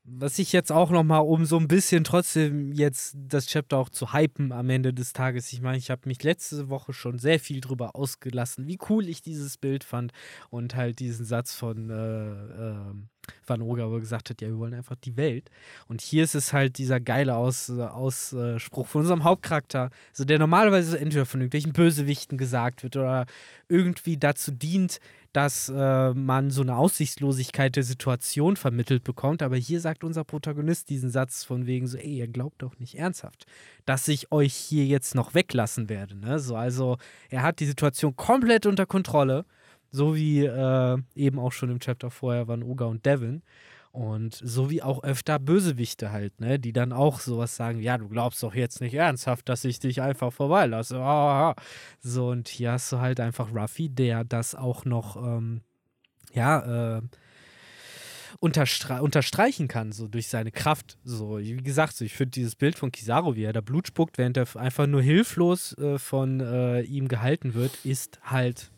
[0.05, 3.89] was ich jetzt auch noch mal, um so ein bisschen trotzdem jetzt das Chapter auch
[3.89, 7.39] zu hypen am Ende des Tages, ich meine, ich habe mich letzte Woche schon sehr
[7.39, 10.11] viel drüber ausgelassen, wie cool ich dieses Bild fand
[10.49, 13.09] und halt diesen Satz von äh, ähm,
[13.45, 15.49] Van Oga, wo er gesagt hat, ja, wir wollen einfach die Welt.
[15.87, 20.99] Und hier ist es halt dieser geile Aus, Ausspruch von unserem Hauptcharakter, so der normalerweise
[20.99, 23.25] entweder von irgendwelchen Bösewichten gesagt wird oder
[23.67, 24.99] irgendwie dazu dient,
[25.33, 29.41] dass äh, man so eine Aussichtslosigkeit der Situation vermittelt bekommt.
[29.41, 32.95] Aber hier sagt unser Protagonist diesen Satz von wegen so, ey, ihr glaubt doch nicht
[32.95, 33.47] ernsthaft,
[33.85, 36.15] dass ich euch hier jetzt noch weglassen werde.
[36.15, 36.39] Ne?
[36.39, 36.97] So, also
[37.29, 39.45] er hat die Situation komplett unter Kontrolle,
[39.93, 43.43] so wie äh, eben auch schon im Chapter vorher waren Oga und Devin.
[43.91, 48.09] Und so wie auch öfter Bösewichte halt, ne, die dann auch sowas sagen, ja, du
[48.09, 50.97] glaubst doch jetzt nicht ernsthaft, dass ich dich einfach vorbeilasse.
[50.97, 51.53] Ah,
[51.99, 55.61] so, und hier hast du halt einfach Ruffy, der das auch noch, ähm,
[56.33, 57.01] ja, äh,
[58.39, 60.97] unterstre unterstreichen kann, so durch seine Kraft.
[61.03, 64.17] So, wie gesagt, so, ich finde dieses Bild von Kizaru, wie er da Blut spuckt,
[64.17, 68.71] während er einfach nur hilflos äh, von äh, ihm gehalten wird, ist halt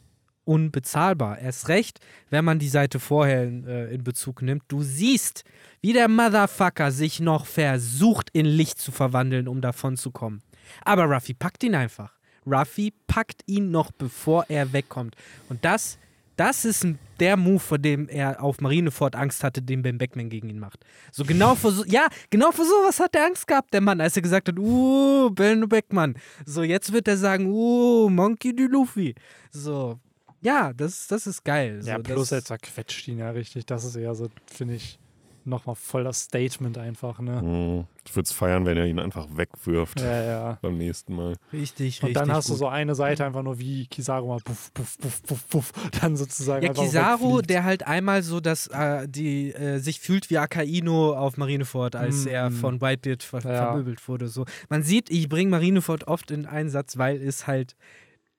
[0.45, 1.39] unbezahlbar.
[1.39, 4.63] Erst recht, wenn man die Seite vorher in, äh, in Bezug nimmt.
[4.67, 5.43] Du siehst,
[5.81, 10.41] wie der Motherfucker sich noch versucht, in Licht zu verwandeln, um davon zu kommen.
[10.83, 12.13] Aber Ruffy packt ihn einfach.
[12.45, 15.15] Ruffy packt ihn noch, bevor er wegkommt.
[15.49, 15.97] Und das,
[16.35, 16.85] das ist
[17.19, 20.85] der Move, vor dem er auf Marineford Angst hatte, den Ben Beckman gegen ihn macht.
[21.11, 24.15] So genau vor so, ja, genau vor sowas hat er Angst gehabt, der Mann, als
[24.15, 26.15] er gesagt hat, uh, Ben Beckman.
[26.45, 28.63] So, jetzt wird er sagen, uh, Monkey D.
[28.63, 29.15] Luffy.
[29.49, 29.99] So,
[30.45, 31.81] ja, das, das ist geil.
[31.83, 33.65] Ja, so, plus er zerquetscht ihn ja richtig.
[33.65, 34.99] Das ist eher so, finde ich,
[35.47, 37.41] nochmal voll das Statement einfach, ne?
[37.41, 37.83] Mhm.
[38.07, 40.57] Ich würde es feiern, wenn er ihn einfach wegwirft Ja, ja.
[40.61, 41.35] beim nächsten Mal.
[41.53, 42.13] Richtig, Und richtig.
[42.13, 42.59] dann hast du gut.
[42.59, 45.71] so eine Seite einfach nur wie Kizaru mal puff, puff, puff, puff, puff,
[46.01, 47.49] dann sozusagen Ja, einfach Kizaru, wegfliegt.
[47.51, 52.25] der halt einmal so, dass äh, die äh, sich fühlt wie Akaino auf Marineford, als
[52.25, 52.53] Mm, er mm.
[52.53, 53.65] von Whitebeard ver Ja.
[53.67, 54.27] vermöbelt wurde.
[54.27, 54.45] So.
[54.69, 57.75] Man sieht, ich bringe Marineford oft in Einsatz, weil es halt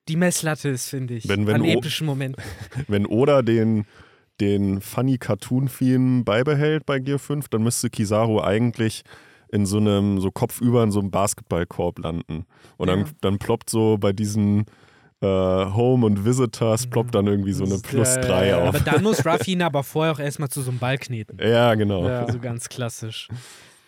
[0.07, 1.27] die Messlatte ist, finde ich.
[1.27, 2.43] Wenn- wenn an epischen Momenten.
[2.87, 3.85] Wenn Oda den,
[4.41, 9.03] den funny Cartoon-Theme beibehält bei Gear 5, dann müsste Kizaru eigentlich
[9.51, 12.45] in so einem, so kopfüber in so einem Basketballkorb landen.
[12.77, 12.95] Und Ja.
[12.95, 14.65] dann, dann ploppt so bei diesen
[15.21, 18.57] äh, Home und Visitors ploppt dann irgendwie so eine Plus ja, ja, 3 ja.
[18.61, 18.67] auf.
[18.75, 21.39] Aber dann muss Ruffy ihn aber vorher auch erstmal zu so einem Ball kneten.
[21.41, 22.07] Ja, genau.
[22.07, 22.31] Ja.
[22.31, 23.27] So ganz klassisch.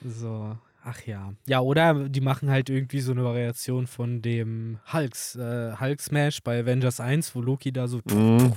[0.03, 0.55] So,
[0.89, 1.33] ach ja.
[1.47, 6.41] Ja, oder die machen halt irgendwie so eine Variation von dem Hulks, äh, Hulk Smash
[6.43, 8.53] bei Avengers 1, wo Loki da so Mhm.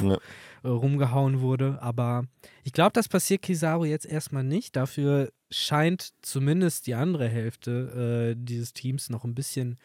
[0.00, 0.18] Ja.
[0.64, 1.78] äh, rumgehauen wurde.
[1.80, 2.24] Aber
[2.64, 4.74] ich glaube, das passiert Kizaru jetzt erstmal nicht.
[4.76, 9.78] Dafür scheint zumindest die andere Hälfte äh, dieses Teams noch ein bisschen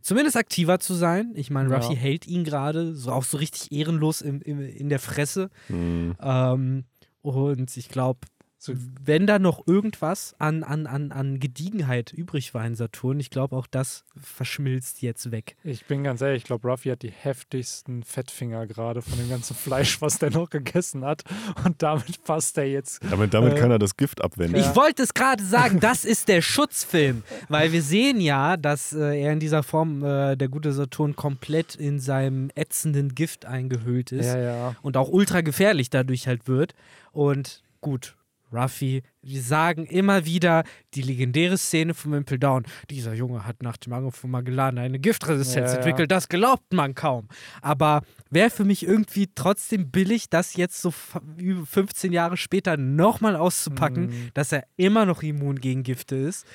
[0.00, 1.32] zumindest aktiver zu sein.
[1.34, 1.78] Ich meine, Ja.
[1.78, 5.50] Ruffy hält ihn gerade so auch so richtig ehrenlos im, im, in der Fresse.
[5.68, 6.14] Mhm.
[6.20, 6.84] Ähm,
[7.22, 8.20] und ich glaube,
[8.60, 8.72] So-
[9.04, 13.54] wenn da noch irgendwas an, an, an, an Gediegenheit übrig war in Saturn, ich glaube,
[13.56, 15.56] auch das verschmilzt jetzt weg.
[15.62, 19.54] Ich bin ganz ehrlich, ich glaube, Ruffy hat die heftigsten Fettfinger gerade von dem ganzen
[19.54, 21.22] Fleisch, was der noch gegessen hat.
[21.64, 23.00] Und damit passt er jetzt.
[23.08, 24.56] Damit, damit Äh, kann er das Gift abwenden.
[24.60, 29.20] Ich wollte es gerade sagen, das ist der Schutzfilm, weil wir sehen ja, dass äh,
[29.22, 34.26] er in dieser Form, äh, der gute Saturn, komplett in seinem ätzenden Gift eingehüllt ist
[34.26, 34.76] Ja, ja.
[34.82, 36.74] und auch ultra gefährlich dadurch halt wird.
[37.12, 38.16] Und gut,
[38.52, 42.64] Ruffy, wir sagen immer wieder die legendäre Szene von Impel Down.
[42.90, 45.78] Dieser Junge hat nach dem Angriff von Magellan eine Giftresistenz Ja, ja.
[45.78, 47.28] entwickelt, das glaubt man kaum.
[47.62, 52.76] Aber wäre für mich irgendwie trotzdem billig, das jetzt so f- über 15 Jahre später
[52.76, 54.30] nochmal auszupacken, Mhm.
[54.34, 56.46] dass er immer noch immun gegen Gifte ist.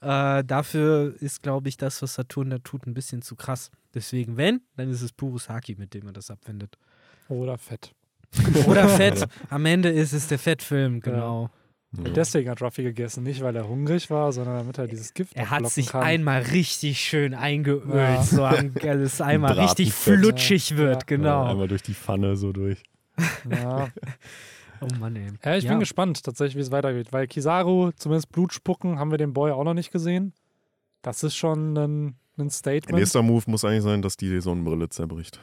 [0.00, 3.70] Äh, dafür ist, glaube ich, das, was Saturn da tut, ein bisschen zu krass.
[3.92, 6.78] Deswegen, wenn, dann ist es pures Haki, mit dem er das abwendet.
[7.28, 7.92] Oder Fett.
[8.66, 9.26] Oder Fett.
[9.48, 11.50] Am Ende ist es der Fettfilm, genau.
[11.92, 12.14] Mhm.
[12.14, 13.24] Deswegen hat Ruffy gegessen.
[13.24, 16.02] Nicht, weil er hungrig war, sondern damit er dieses Gift Er hat sich kann.
[16.02, 18.22] einmal richtig schön eingeölt, Ja.
[18.22, 20.18] so am, dass es einmal richtig Bratenfett.
[20.20, 21.06] flutschig wird, Ja.
[21.06, 21.44] genau.
[21.44, 22.82] Ja, einmal durch die Pfanne so durch.
[23.50, 23.88] Ja.
[24.82, 25.26] Oh Mann, ey.
[25.44, 27.12] ja, ich bin gespannt tatsächlich, wie es weitergeht.
[27.12, 30.32] Weil Kizaru, zumindest Blut spucken, haben wir den Boy auch noch nicht gesehen.
[31.02, 32.98] Das ist schon ein, ein Statement.
[32.98, 35.38] Nächster Move muss eigentlich sein, dass die Sonnenbrille zerbricht.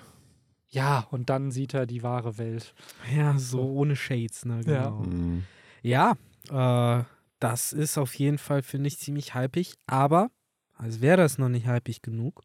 [0.70, 2.74] Ja, und dann sieht er die wahre Welt.
[3.16, 4.90] Ja, so ohne Shades, ne, Ja.
[4.90, 5.04] genau.
[5.04, 5.44] Mhm.
[5.82, 6.18] Ja,
[6.50, 7.04] äh,
[7.40, 9.76] das ist auf jeden Fall, finde ich, ziemlich hypig.
[9.86, 10.30] Aber,
[10.76, 12.42] als wäre das noch nicht hypig genug,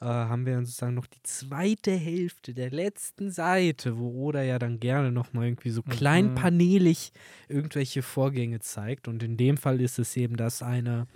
[0.00, 4.58] äh, haben wir dann sozusagen noch die zweite Hälfte der letzten Seite, wo Oda ja
[4.58, 6.34] dann gerne nochmal irgendwie so klein Mhm.
[6.34, 7.12] panelig
[7.48, 9.08] irgendwelche Vorgänge zeigt.
[9.08, 11.06] Und in dem Fall ist es eben, dass eine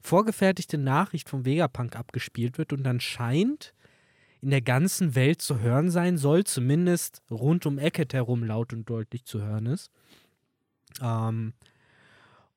[0.00, 3.74] vorgefertigte Nachricht vom Vegapunk abgespielt wird und dann scheint
[4.42, 8.88] in der ganzen Welt zu hören sein soll, zumindest rund um Ecket herum laut und
[8.88, 9.90] deutlich zu hören ist.
[11.00, 11.52] Ähm,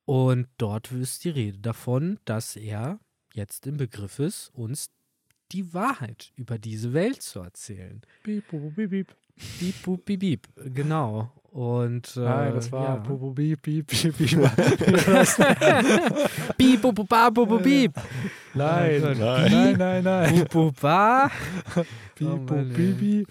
[0.06, 3.00] und dort ist die Rede davon, dass er
[3.34, 4.90] jetzt im Begriff ist, uns
[5.52, 8.02] die Wahrheit über diese Welt zu erzählen.
[8.24, 9.16] Piep, bubu, piep, piep.
[9.60, 10.48] Piep, bup, piep, piep.
[10.74, 11.32] Genau.
[11.54, 12.96] Und äh, Nein, das war ja.
[12.96, 13.38] bubu.
[13.38, 13.56] Wie
[14.42, 14.52] war
[15.06, 15.38] das?
[16.58, 17.94] Piep, bup, bup, ba, bup, piep.
[18.56, 20.46] Nein, nein, nein, nein.
[20.52, 21.30] Bup, ba.
[22.16, 23.28] Piep.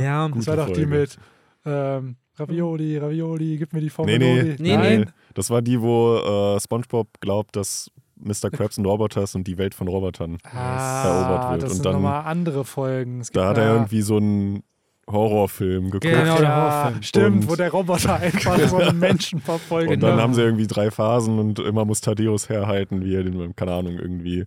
[0.00, 1.18] Ja, Das war doch die mit
[1.64, 4.18] ähm, Ravioli, Ravioli, gib mir die Formel.
[4.20, 5.00] nee, Nee, nein.
[5.00, 5.06] nee.
[5.34, 8.50] Das war die, wo äh, SpongeBob glaubt, dass Mr.
[8.52, 11.62] Krabs ein Roboter ist und die Welt von Robotern Ah, erobert wird.
[11.64, 13.20] das und sind dann nochmal andere Folgen.
[13.22, 14.62] Es da hat er irgendwie so ein
[15.10, 16.02] Horrorfilm geguckt.
[16.02, 17.02] Genau, der ja, Horrorfilm.
[17.02, 19.90] stimmt, Und- wo der Roboter einfach so einen Menschen verfolgt.
[19.90, 20.22] Und dann Genau.
[20.22, 23.98] haben sie irgendwie drei Phasen und immer muss Thaddeus herhalten, wie er den, keine Ahnung,
[23.98, 24.44] irgendwie.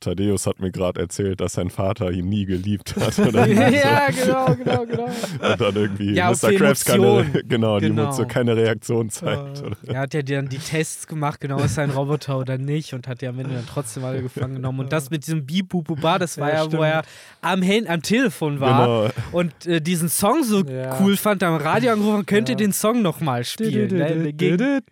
[0.00, 3.18] Thaddeus hat mir gerade erzählt, dass sein Vater ihn nie geliebt hat.
[3.18, 5.04] Oder ja, genau, genau, genau.
[5.06, 6.50] Und dann irgendwie Ja, Mr.
[6.50, 8.12] die Krabs keine, genau, die Genau.
[8.12, 9.62] so keine Reaktion zeigt.
[9.62, 9.76] Oder?
[9.86, 13.08] Er hat ja dann die Tests gemacht, genau ist er ein Roboter oder nicht und
[13.08, 14.80] hat ja am Ende dann trotzdem alle gefangen genommen.
[14.80, 17.02] Und das mit diesem Bibububa, das war Ja, ja, wo er
[17.40, 19.10] am, Hand, am Telefon war Genau.
[19.32, 20.98] und äh, diesen Song so Ja.
[21.00, 22.56] cool fand, am Radio angerufen, könnt ihr Ja.
[22.58, 23.88] den Song nochmal spielen.
[23.96, 24.82] Ne?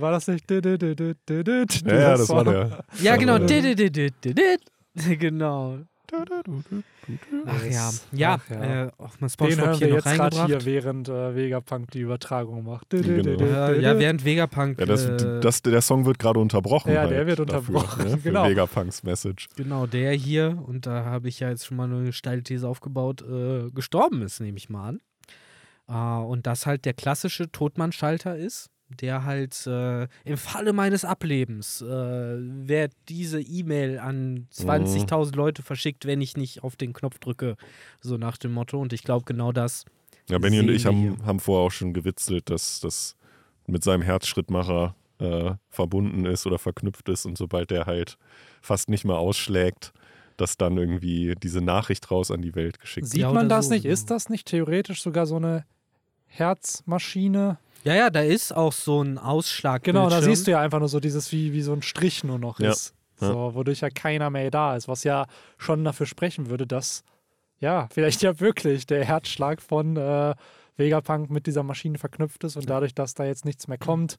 [0.00, 0.50] War das nicht?
[0.50, 2.84] Ja, ja, das war der.
[3.02, 3.38] Ja, genau.
[5.18, 5.80] Genau.
[7.46, 7.90] Ach ja.
[8.12, 8.84] Ja, Ach ja.
[8.84, 12.64] Äh, auch mal Den hören hier wir jetzt gerade hier, während äh, Vegapunk die Übertragung
[12.64, 12.90] macht.
[12.90, 13.42] Genau.
[13.42, 14.78] Äh, ja, während Vegapunk.
[14.78, 16.92] Ja, das, äh, das, der Song wird gerade unterbrochen.
[16.92, 18.48] Ja, halt der wird dafür, unterbrochen, Ne, für genau.
[18.48, 19.48] Vegapunks Message.
[19.56, 23.22] Genau, der hier, und da habe ich ja jetzt schon mal eine steile These aufgebaut,
[23.22, 25.00] äh, gestorben ist, nehme ich mal an.
[25.88, 31.82] Äh, und das halt der klassische Todmannschalter ist, der halt äh, im Falle meines Ablebens
[31.82, 37.56] äh, wird diese E-Mail an 20.000 Leute verschickt, wenn ich nicht auf den Knopf drücke,
[38.00, 38.80] so nach dem Motto.
[38.80, 39.84] Und ich glaube, genau das.
[40.28, 43.16] Ja, Benny und ich haben, haben vorher auch schon gewitzelt, dass das
[43.66, 48.18] mit seinem Herzschrittmacher äh, verbunden ist oder verknüpft ist und sobald der halt
[48.60, 49.92] fast nicht mehr ausschlägt,
[50.36, 53.72] dass dann irgendwie diese Nachricht raus an die Welt geschickt Sieht Ja, man das so,
[53.72, 53.84] nicht?
[53.84, 53.92] genau.
[53.94, 55.64] Ist das nicht theoretisch sogar so eine
[56.26, 57.58] Herzmaschine?
[57.86, 59.84] Ja, ja, da ist auch so ein Ausschlag.
[59.84, 62.38] Genau, da siehst du ja einfach nur so dieses, wie, wie so ein Strich nur
[62.38, 62.70] noch Ja.
[62.72, 62.94] ist.
[63.18, 65.26] So, wodurch ja keiner mehr da ist, was ja
[65.56, 67.02] schon dafür sprechen würde, dass
[67.60, 70.34] ja, vielleicht ja wirklich der Herzschlag von äh,
[70.76, 74.16] Vegapunk mit dieser Maschine verknüpft ist und dadurch, dass da jetzt nichts mehr kommt,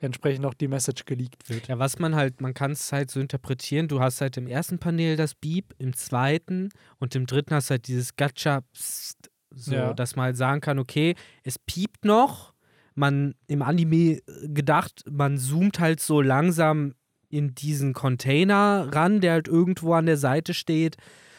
[0.00, 1.68] entsprechend auch die Message geleakt wird.
[1.68, 4.78] Ja, was man halt, man kann es halt so interpretieren, du hast halt im ersten
[4.80, 9.94] Panel das Beep, im zweiten und im dritten hast halt dieses Gacha, psst, so, Ja.
[9.94, 11.14] dass man halt sagen kann, okay,
[11.44, 12.51] es piept noch,
[12.96, 16.94] man im Anime äh, gedacht, man zoomt halt so langsam
[17.28, 20.96] in diesen Container ran, der halt irgendwo an der Seite steht,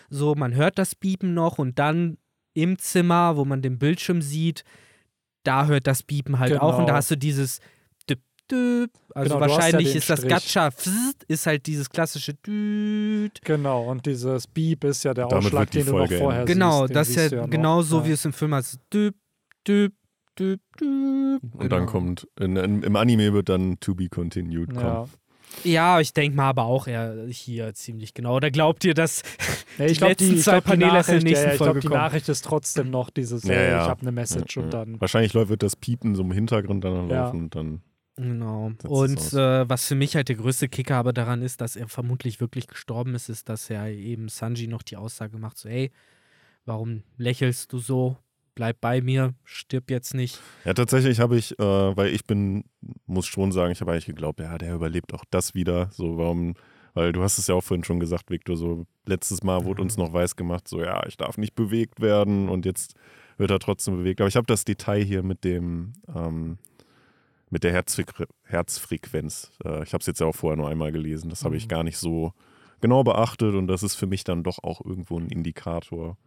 [0.10, 2.18] so, man hört das Piepen noch und dann
[2.54, 4.64] im Zimmer, wo man den Bildschirm sieht,
[5.44, 6.94] da hört das Piepen halt auch und da Genau.
[6.98, 7.60] hast du dieses
[8.10, 8.20] Düp,
[8.52, 8.92] Düp.
[9.16, 10.22] Also Genau, ja wahrscheinlich den ist das
[10.76, 13.40] Pfst, ist halt dieses klassische Düt.
[13.44, 16.82] Genau, und dieses Beep ist ja der Damit Ausschlag, den du noch Folge vorher Genau,
[16.82, 16.90] siehst.
[16.90, 17.50] den das ist ja, noch.
[17.50, 18.06] genau so, Ja.
[18.06, 18.80] wie es im Film heißt.
[18.94, 19.16] Düp,
[19.68, 19.94] Düp,
[20.40, 21.42] Düp, Düp.
[21.54, 24.86] Und dann kommt, in, in, im Anime wird dann To Be Continued kommen.
[24.86, 25.06] Ja.
[25.64, 28.36] Ja, ich denke mal aber auch eher hier ziemlich genau.
[28.38, 29.22] Oder glaubt ihr, dass
[29.78, 31.52] Ja, Die ich glaube, die, letzten ich zwei glaub, die Paneele in der nächsten ja,
[31.52, 32.00] ich glaub, Folge die kommen.
[32.00, 33.84] Nachricht ist trotzdem noch dieses, Ja, äh, ja.
[33.84, 35.00] ich habe eine Message Ja, und dann.
[35.00, 37.26] Wahrscheinlich wird das Piepen so im Hintergrund dann Ja.
[37.26, 37.82] laufen und dann.
[38.16, 38.72] Genau.
[38.84, 39.34] Und aus.
[39.34, 42.68] äh, was für mich halt der größte Kicker aber daran ist, dass er vermutlich wirklich
[42.68, 45.92] gestorben ist, ist, dass er eben Sanji noch die Aussage macht: so, ey,
[46.66, 48.18] warum lächelst du so?
[48.56, 50.40] Bleib bei mir, stirb jetzt nicht.
[50.66, 51.64] Ja, tatsächlich habe ich, äh,
[51.98, 52.66] weil ich bin,
[53.08, 55.90] muss schon sagen, ich habe eigentlich geglaubt, ja, der überlebt auch das wieder.
[55.92, 56.54] So, warum,
[56.94, 59.86] weil du hast es ja auch vorhin schon gesagt, Victor, so letztes Mal wurde Mhm.
[59.88, 62.94] uns noch weiß gemacht, so ja, ich darf nicht bewegt werden und jetzt
[63.38, 64.22] wird er trotzdem bewegt.
[64.22, 66.60] Aber ich habe das Detail hier mit dem, ähm,
[67.50, 69.52] mit der Herzfrequ Herzfrequenz.
[69.66, 71.70] Äh, ich habe es jetzt ja auch vorher nur einmal gelesen, das habe ich Mhm.
[71.70, 72.34] gar nicht so
[72.82, 76.18] genau beachtet und das ist für mich dann doch auch irgendwo ein Indikator,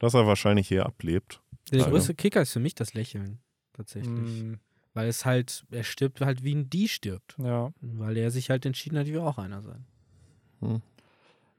[0.00, 1.40] dass er wahrscheinlich hier ablebt.
[1.72, 1.88] Der Ja.
[1.88, 3.38] größte Kicker ist für mich das Lächeln,
[3.72, 4.42] tatsächlich.
[4.42, 4.54] Mm,
[4.94, 7.34] Weil es halt, er stirbt halt wie ein Die stirbt.
[7.38, 7.72] ja.
[7.80, 9.84] Weil er sich halt entschieden hat, ich will auch einer sein.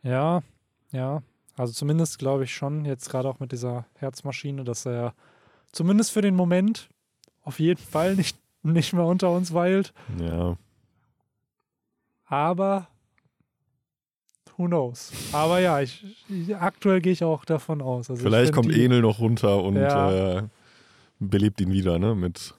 [0.03, 0.41] Ja,
[0.91, 1.21] ja.
[1.55, 5.13] Also zumindest glaube ich schon, jetzt gerade auch mit dieser Herzmaschine, dass er
[5.71, 6.89] zumindest für den Moment
[7.41, 9.93] auf jeden Fall nicht, nicht mehr unter uns weilt.
[10.19, 10.57] Ja,
[12.25, 12.87] Aber
[14.57, 15.11] who knows?
[15.31, 18.09] Aber ja, ich, ich, aktuell gehe ich auch davon aus.
[18.09, 20.37] Also ich Vielleicht kommt die, Enel noch runter und Ja.
[20.39, 20.43] äh,
[21.19, 22.15] belebt ihn wieder, ne?
[22.15, 22.53] Mit,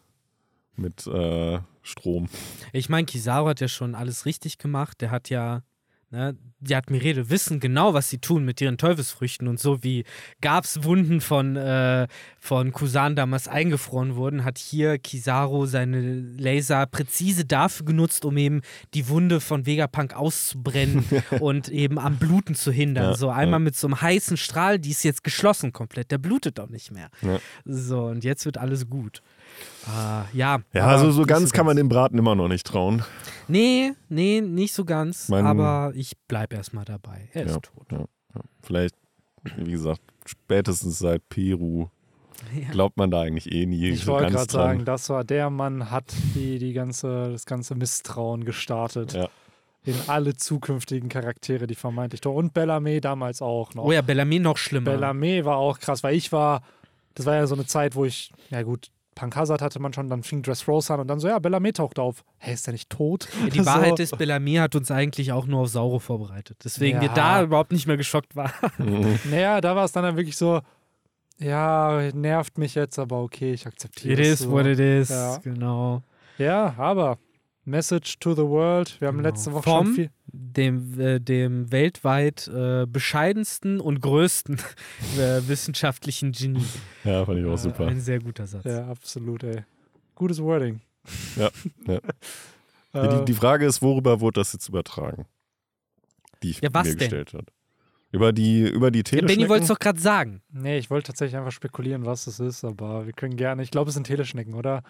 [0.77, 2.29] mit äh, Strom.
[2.73, 5.01] Ich meine, Kizaru hat ja schon alles richtig gemacht.
[5.01, 5.63] Der hat ja,
[6.11, 10.05] ne, die Admirale wissen genau, was sie tun mit ihren Teufelsfrüchten und so wie
[10.41, 12.09] Gabs Wunden von, äh,
[12.41, 18.63] von Kusan damals eingefroren wurden, hat hier Kizaru seine Laser präzise dafür genutzt, um eben
[18.95, 21.05] die Wunde von Vegapunk auszubrennen
[21.41, 23.11] und eben am Bluten zu hindern.
[23.11, 23.65] Ja, so einmal ja.
[23.65, 27.11] mit so einem heißen Strahl, die ist jetzt geschlossen komplett, der blutet auch nicht mehr.
[27.23, 27.39] Ja.
[27.65, 29.23] So, und jetzt wird alles gut.
[29.87, 33.03] Ah, ja, Ja, also so ganz kann man dem Braten immer noch nicht trauen.
[33.47, 35.29] Nee, nee, nicht so ganz.
[35.29, 37.29] Mein- aber ich bleib erstmal dabei.
[37.33, 37.87] Er ist Ja, tot.
[37.93, 38.41] ja, ja.
[38.63, 38.95] Vielleicht,
[39.57, 41.87] wie gesagt, spätestens seit Peru
[42.55, 42.69] Ja.
[42.71, 45.91] glaubt man da eigentlich eh nie Ich so wollte gerade sagen, das war der Mann,
[45.91, 49.15] hat die, die ganze, das ganze Misstrauen gestartet.
[49.15, 49.29] Ja.
[49.85, 52.35] In alle zukünftigen Charaktere, die vermeintlich doch.
[52.35, 53.85] Und Bellarmé damals auch noch.
[53.85, 54.91] Oh ja, Bellamy noch schlimmer.
[54.93, 56.61] Bellarmé war auch krass, weil ich war
[57.15, 60.09] das war ja so eine Zeit, wo ich, ja gut, Punk Hazard hatte man schon,
[60.09, 62.23] dann fing Dress Rose an und dann so, ja, Bellamy taucht auf.
[62.39, 63.29] Hä, ist der nicht tot?
[63.43, 63.67] Ja, die So.
[63.67, 66.57] Wahrheit ist, Bellamy hat uns eigentlich auch nur auf Sauro vorbereitet.
[66.65, 67.15] Deswegen wir Ja.
[67.15, 68.53] da überhaupt nicht mehr geschockt waren.
[68.79, 69.19] Mhm.
[69.31, 70.61] Naja, da war es dann, dann wirklich so,
[71.39, 74.29] ja, nervt mich jetzt, aber okay, ich akzeptiere It es.
[74.35, 74.51] is so.
[74.53, 75.09] what it is.
[75.09, 75.39] Ja.
[75.39, 76.03] Genau.
[76.39, 77.19] Ja, aber
[77.65, 79.01] Message to the World.
[79.01, 79.29] Wir haben Genau.
[79.31, 80.11] letzte Woche Vom- schon viel.
[80.33, 84.57] Dem, äh, dem weltweit äh, bescheidensten und größten
[85.19, 86.65] äh, wissenschaftlichen Genie.
[87.05, 87.87] Ja, fand ich auch Äh, super.
[87.87, 88.65] Ein sehr guter Satz.
[88.65, 89.65] Ja, absolut, ey.
[90.15, 90.81] Gutes Wording.
[91.37, 91.51] Ja,
[91.87, 92.01] ja.
[92.95, 95.27] Äh, Die, die Frage ist, worüber wurde das jetzt übertragen?
[96.43, 96.99] Die ich Ja, was mir denn?
[97.01, 97.45] gestellt hat.
[98.13, 99.49] Über die, über die Ja, Benny Teleschnecken?
[99.51, 100.41] wollte es doch gerade sagen.
[100.51, 103.63] nee, ich wollte tatsächlich einfach spekulieren, was es ist, aber wir können gerne.
[103.63, 104.83] Ich glaube, es sind Teleschnecken, oder?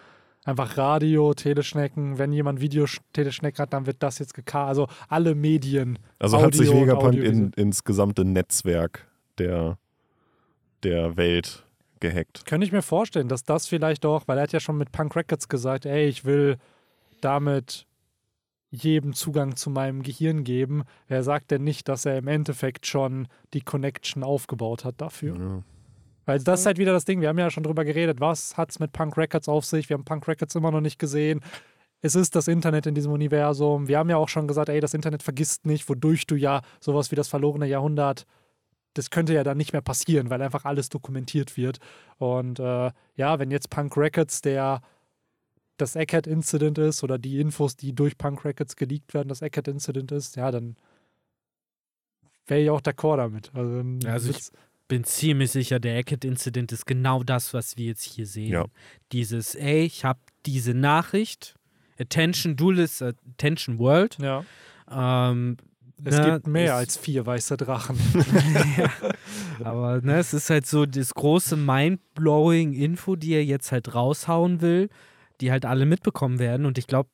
[0.49, 2.17] Einfach Radio, Teleschnecken.
[2.17, 4.67] Wenn jemand Videoteleschnecken hat, dann wird das jetzt gekar.
[4.67, 5.99] Also alle Medien.
[6.19, 9.07] also hat sich Audio Vegapunk in, ins gesamte Netzwerk
[9.37, 9.77] der,
[10.85, 11.67] der Welt
[12.01, 12.47] gehackt.
[12.47, 15.17] Könnte ich mir vorstellen, dass das vielleicht auch, weil er hat ja schon mit Punk
[15.17, 16.57] Records gesagt, ey, ich will
[17.21, 17.87] damit
[18.71, 20.85] jedem Zugang zu meinem Gehirn geben.
[21.09, 25.37] Wer sagt denn nicht, dass er im Endeffekt schon die Connection aufgebaut hat dafür?
[25.37, 25.63] Ja.
[26.29, 28.71] Weil das ist halt wieder das Ding, wir haben ja schon drüber geredet, was hat
[28.71, 29.89] es mit Punk Records auf sich?
[29.89, 31.41] Wir haben Punk Records immer noch nicht gesehen.
[32.03, 33.89] Es ist das Internet in diesem Universum.
[33.89, 37.11] Wir haben ja auch schon gesagt, ey, das Internet vergisst nicht, wodurch du ja sowas
[37.11, 38.27] wie das verlorene Jahrhundert,
[38.93, 41.79] das könnte ja dann nicht mehr passieren, weil einfach alles dokumentiert wird.
[42.19, 44.83] Und äh, ja, wenn jetzt Punk Records der
[45.79, 50.37] das Eckhead-Incident ist oder die Infos, die durch Punk Records geleakt werden, das Eckhead-Incident ist,
[50.37, 50.77] ja, dann
[52.47, 53.51] wäre ich auch d'accord damit.
[53.55, 54.51] Also, dann Also ich-
[54.89, 58.53] Bin ziemlich sicher, der Eckett-Incident ist genau das, was wir jetzt hier sehen.
[58.53, 58.65] Ja.
[59.13, 61.55] Dieses, ey, ich habe diese Nachricht,
[62.01, 64.17] Attention, Duelist, Attention World.
[64.19, 64.45] ja.
[64.91, 65.59] Ähm,
[66.03, 67.99] Es ne, gibt mehr als vier weiße Drachen.
[68.79, 68.91] ja.
[69.63, 74.61] Aber ne, es ist halt so das große mind-blowing Info, die er jetzt halt raushauen
[74.63, 74.89] will,
[75.41, 76.65] die halt alle mitbekommen werden.
[76.67, 77.11] Und ich glaube,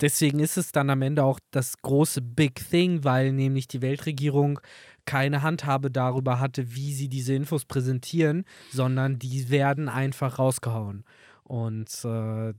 [0.00, 4.60] deswegen ist es dann am Ende auch das große Big Thing, weil nämlich die Weltregierung
[5.06, 11.04] keine Handhabe darüber hatte, wie sie diese Infos präsentieren, sondern die werden einfach rausgehauen.
[11.42, 12.54] Und äh,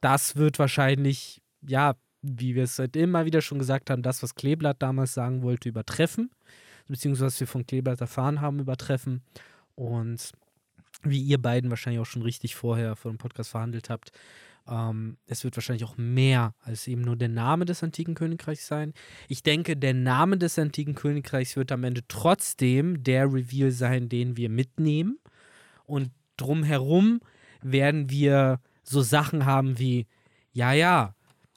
[0.00, 4.34] das wird wahrscheinlich, ja, wie wir es halt immer wieder schon gesagt haben, das, was
[4.34, 6.30] Kleeblatt damals sagen wollte, übertreffen
[6.88, 9.22] beziehungsweise was wir von Kleeblatt erfahren haben, übertreffen.
[9.74, 10.32] Und
[11.02, 14.12] wie ihr beiden wahrscheinlich auch schon richtig vorher vor dem Podcast verhandelt habt,
[14.68, 18.92] ähm, es wird wahrscheinlich auch mehr als eben nur der Name des antiken Königreichs sein.
[19.28, 24.36] Ich denke, der Name des antiken Königreichs wird am Ende trotzdem der Reveal sein, den
[24.36, 25.18] wir mitnehmen.
[25.84, 27.20] Und drumherum
[27.62, 30.06] werden wir so Sachen haben wie,
[30.52, 31.15] ja, ja,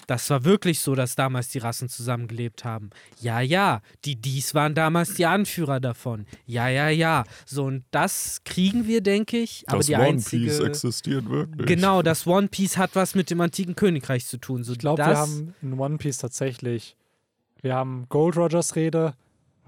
[0.10, 2.90] das war wirklich so, dass damals die Rassen zusammengelebt haben.
[3.22, 6.26] Ja, ja, die Dies waren damals die Anführer davon.
[6.46, 7.24] Ja, ja, ja.
[7.46, 9.64] So, und das kriegen wir, denke ich.
[9.68, 10.46] Aber das die One einzige.
[10.46, 11.68] Piece existiert wirklich.
[11.68, 14.64] Genau, das One Piece hat was mit dem antiken Königreich zu tun.
[14.64, 16.96] So, Ich glaube, wir haben in One Piece tatsächlich,
[17.62, 19.14] wir haben Gold Rogers Rede,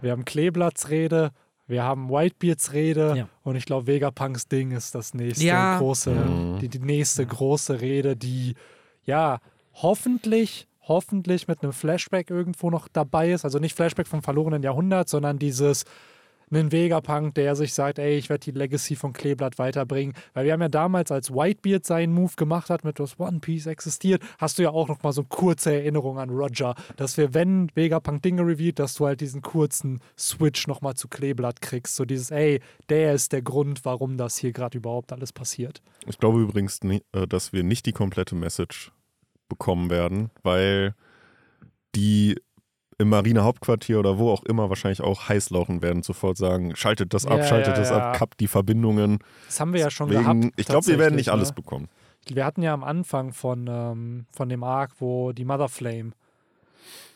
[0.01, 1.31] wir haben Kleeblatts Rede,
[1.67, 3.29] wir haben Whitebeards Rede Ja.
[3.43, 5.77] und ich glaube, Vegapunks Ding ist das nächste Ja.
[5.77, 6.57] große, Ja.
[6.59, 8.55] die, die nächste große Rede, die
[9.05, 9.39] ja
[9.73, 13.45] hoffentlich, hoffentlich mit einem Flashback irgendwo noch dabei ist.
[13.45, 15.85] Also nicht Flashback vom verlorenen Jahrhundert, sondern dieses
[16.51, 20.13] einen Vegapunk, der sich sagt, ey, ich werde die Legacy von Kleeblatt weiterbringen.
[20.33, 23.67] Weil wir haben ja damals, als Whitebeard seinen Move gemacht hat, mit das One Piece
[23.67, 27.33] existiert, hast du ja auch noch mal so eine kurze Erinnerung an Roger, dass wir,
[27.33, 31.95] wenn Vegapunk Dinge revealed, dass du halt diesen kurzen Switch noch mal zu Kleeblatt kriegst.
[31.95, 35.81] So dieses, ey, der ist der Grund, warum das hier gerade überhaupt alles passiert.
[36.05, 38.91] Ich glaube übrigens, äh, dass wir nicht die komplette Message
[39.51, 40.95] bekommen werden, weil
[41.93, 42.39] die
[42.97, 47.25] im Marinehauptquartier oder wo auch immer wahrscheinlich auch heiß laufen werden, sofort sagen, schaltet das
[47.25, 47.97] ab, Ja, schaltet ja, das ja.
[47.97, 49.19] ab, kappt die Verbindungen.
[49.47, 50.53] Das haben wir ja schon Wegen, gehabt.
[50.55, 51.55] ich glaube, wir werden nicht tatsächlich, alles ne?
[51.55, 51.89] bekommen.
[52.27, 56.11] Wir hatten ja am Anfang von, ähm, von dem Arc, wo die Mother Flame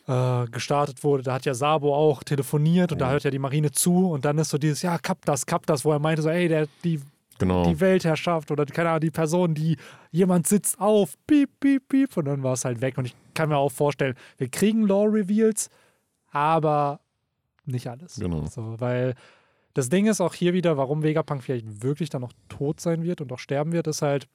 [0.07, 3.71] äh, gestartet wurde, da hat ja Sabo auch telefoniert und da hört ja die Marine
[3.71, 6.29] zu und dann ist so dieses, ja, kapp das, kapp das, wo er meinte so,
[6.29, 6.99] ey, der, die,
[7.37, 7.65] Genau.
[7.65, 9.77] die Weltherrschaft oder keine Ahnung, die Person, die
[10.11, 13.49] jemand sitzt auf, piep, piep, piep und dann war es halt weg und ich kann
[13.49, 15.69] mir auch vorstellen, wir kriegen Lore-Reveals,
[16.31, 17.01] aber
[17.65, 18.15] nicht alles.
[18.15, 18.45] Genau.
[18.45, 19.15] So, weil
[19.73, 23.19] das Ding ist auch hier wieder, warum Vegapunk vielleicht wirklich dann noch tot sein wird
[23.19, 24.27] und auch sterben wird, ist halt,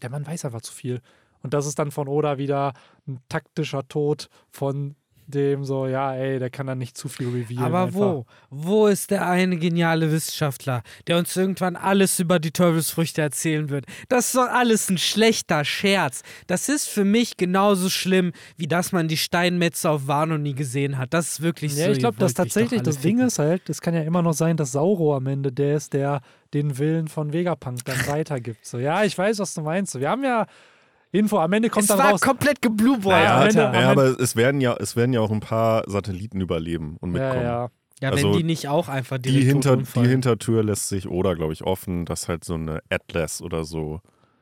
[0.00, 1.02] der Mann weiß einfach zu viel.
[1.42, 2.72] Und das ist dann von Oda wieder
[3.06, 4.94] ein taktischer Tod von
[5.34, 7.64] dem so, ja, ey, der kann dann nicht zu viel revealen.
[7.64, 7.98] Aber einfach.
[7.98, 8.26] wo?
[8.50, 13.86] Wo ist der eine geniale Wissenschaftler, der uns irgendwann alles über die Teufelsfrüchte erzählen wird?
[14.08, 16.22] Das ist doch alles ein schlechter Scherz.
[16.46, 20.98] Das ist für mich genauso schlimm, wie dass man die Steinmetze auf Wano nie gesehen
[20.98, 21.14] hat.
[21.14, 21.92] Das ist wirklich Ja, so.
[21.92, 24.72] ich glaube, doch tatsächlich das Ding ist halt, es kann ja immer noch sein, dass
[24.72, 26.20] Sauro am Ende der ist, der
[26.54, 28.66] den Willen von Vegapunk dann weitergibt.
[28.66, 29.98] So, ja, ich weiß, was du meinst.
[29.98, 30.46] Wir haben ja
[31.12, 32.20] Info, am Ende kommt Es dann war raus.
[32.20, 35.40] komplett geblueboy, Naja, Ja, Ende- ja, aber es werden ja, es werden ja auch ein
[35.40, 37.44] paar Satelliten überleben und Ja, mitkommen.
[37.44, 37.68] ja.
[38.00, 40.00] Ja, Also, wenn die nicht auch einfach Die, hinter, die.
[40.08, 44.00] Hintertür lässt sich oder, glaube ich, offen, dass halt so eine Atlas oder so,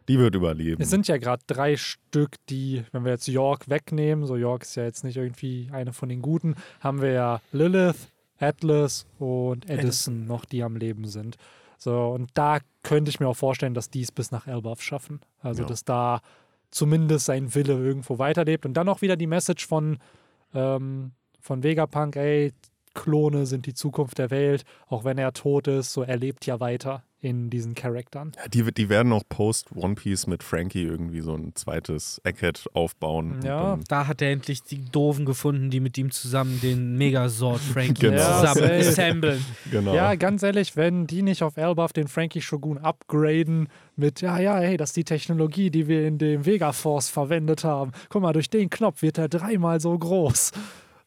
[0.08, 0.80] die wird überleben.
[0.80, 4.76] Es sind ja gerade drei Stück, die, wenn wir jetzt York wegnehmen, so York ist
[4.76, 10.26] ja jetzt nicht irgendwie eine von den Guten, haben wir ja Lilith, Atlas und Edison
[10.26, 11.36] noch, die am Leben sind.
[11.76, 15.20] So, und da könnte ich mir auch vorstellen, dass die es bis nach Elbaf schaffen.
[15.40, 15.68] Also, Ja.
[15.68, 16.20] dass da
[16.70, 18.66] zumindest sein Wille irgendwo weiterlebt.
[18.66, 19.98] Und dann auch wieder die Message von,
[20.54, 22.52] ähm, von Vegapunk, ey,
[22.94, 26.60] Klone sind die Zukunft der Welt, auch wenn er tot ist, so er lebt ja
[26.60, 28.32] weiter in diesen Charaktern.
[28.36, 32.64] Ja, die, die werden auch post One Piece mit Frankie irgendwie so ein zweites Egghead
[32.72, 33.40] aufbauen.
[33.44, 33.78] Ja.
[33.88, 38.40] Da hat er endlich die Doofen gefunden, die mit ihm zusammen den Megasort Frankie Genau.
[38.40, 39.44] zusammen assemblen.
[39.70, 39.94] genau.
[39.94, 44.56] Ja, ganz ehrlich, wenn die nicht auf Elbaf den Frankie Shogun upgraden mit, ja, ja,
[44.56, 47.92] hey, das ist die Technologie, die wir in dem Vega Force verwendet haben.
[48.08, 50.52] Guck mal, durch den Knopf wird er dreimal so groß.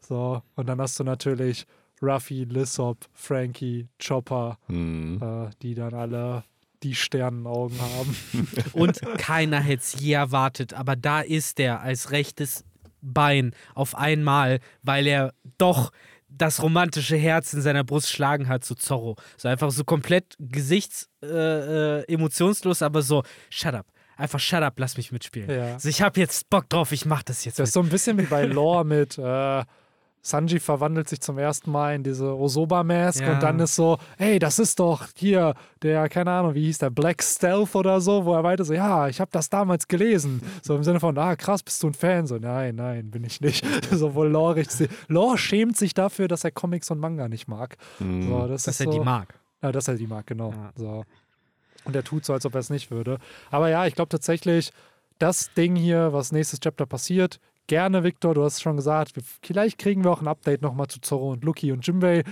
[0.07, 1.65] So, und dann hast du natürlich
[2.01, 5.21] Ruffy, Lissop, Frankie, Chopper, Hm.
[5.21, 6.43] äh, die dann alle
[6.83, 8.17] die Sternenaugen haben.
[8.73, 12.65] Und keiner hätte es je erwartet, aber da ist er als rechtes
[13.01, 15.91] Bein auf einmal, weil er doch
[16.27, 19.15] das romantische Herz in seiner Brust schlagen hat zu Zorro.
[19.37, 21.27] So einfach so komplett gesichts äh,
[22.01, 23.85] äh, emotionslos, aber so shut up.
[24.17, 25.49] Einfach shut up, lass mich mitspielen.
[25.49, 25.73] Ja.
[25.75, 27.59] Also ich habe jetzt Bock drauf, ich mach das jetzt.
[27.59, 29.63] Das ist so ein bisschen wie bei Lore mit äh,
[30.25, 33.33] Sanji verwandelt sich zum ersten Mal in diese Osoba-Mask Ja.
[33.33, 36.89] und dann ist so, hey, das ist doch hier der, keine Ahnung, wie hieß der,
[36.89, 40.41] Black Stealth oder so, wo er weiter so, ja, ich habe das damals gelesen.
[40.61, 42.25] So im Sinne von, ah, krass, bist du ein Fan?
[42.25, 43.65] So, nein, nein, bin ich nicht.
[43.91, 47.75] so, wo Lore richtig, Lore schämt sich dafür, dass er Comics und Manga nicht mag.
[47.97, 48.29] Hm.
[48.29, 49.37] So, das dass ist er so, die mag.
[49.61, 50.51] ja, dass er die mag, genau.
[50.51, 50.71] Ja.
[50.75, 51.03] So.
[51.83, 53.17] Und er tut so, als ob er es nicht würde.
[53.51, 54.71] Aber ja, ich glaube tatsächlich,
[55.19, 59.77] das Ding hier, was nächstes Chapter passiert, gerne, Victor, du hast es schon gesagt, vielleicht
[59.77, 62.23] kriegen wir auch ein Update nochmal zu Zorro und Lucky und Jimbei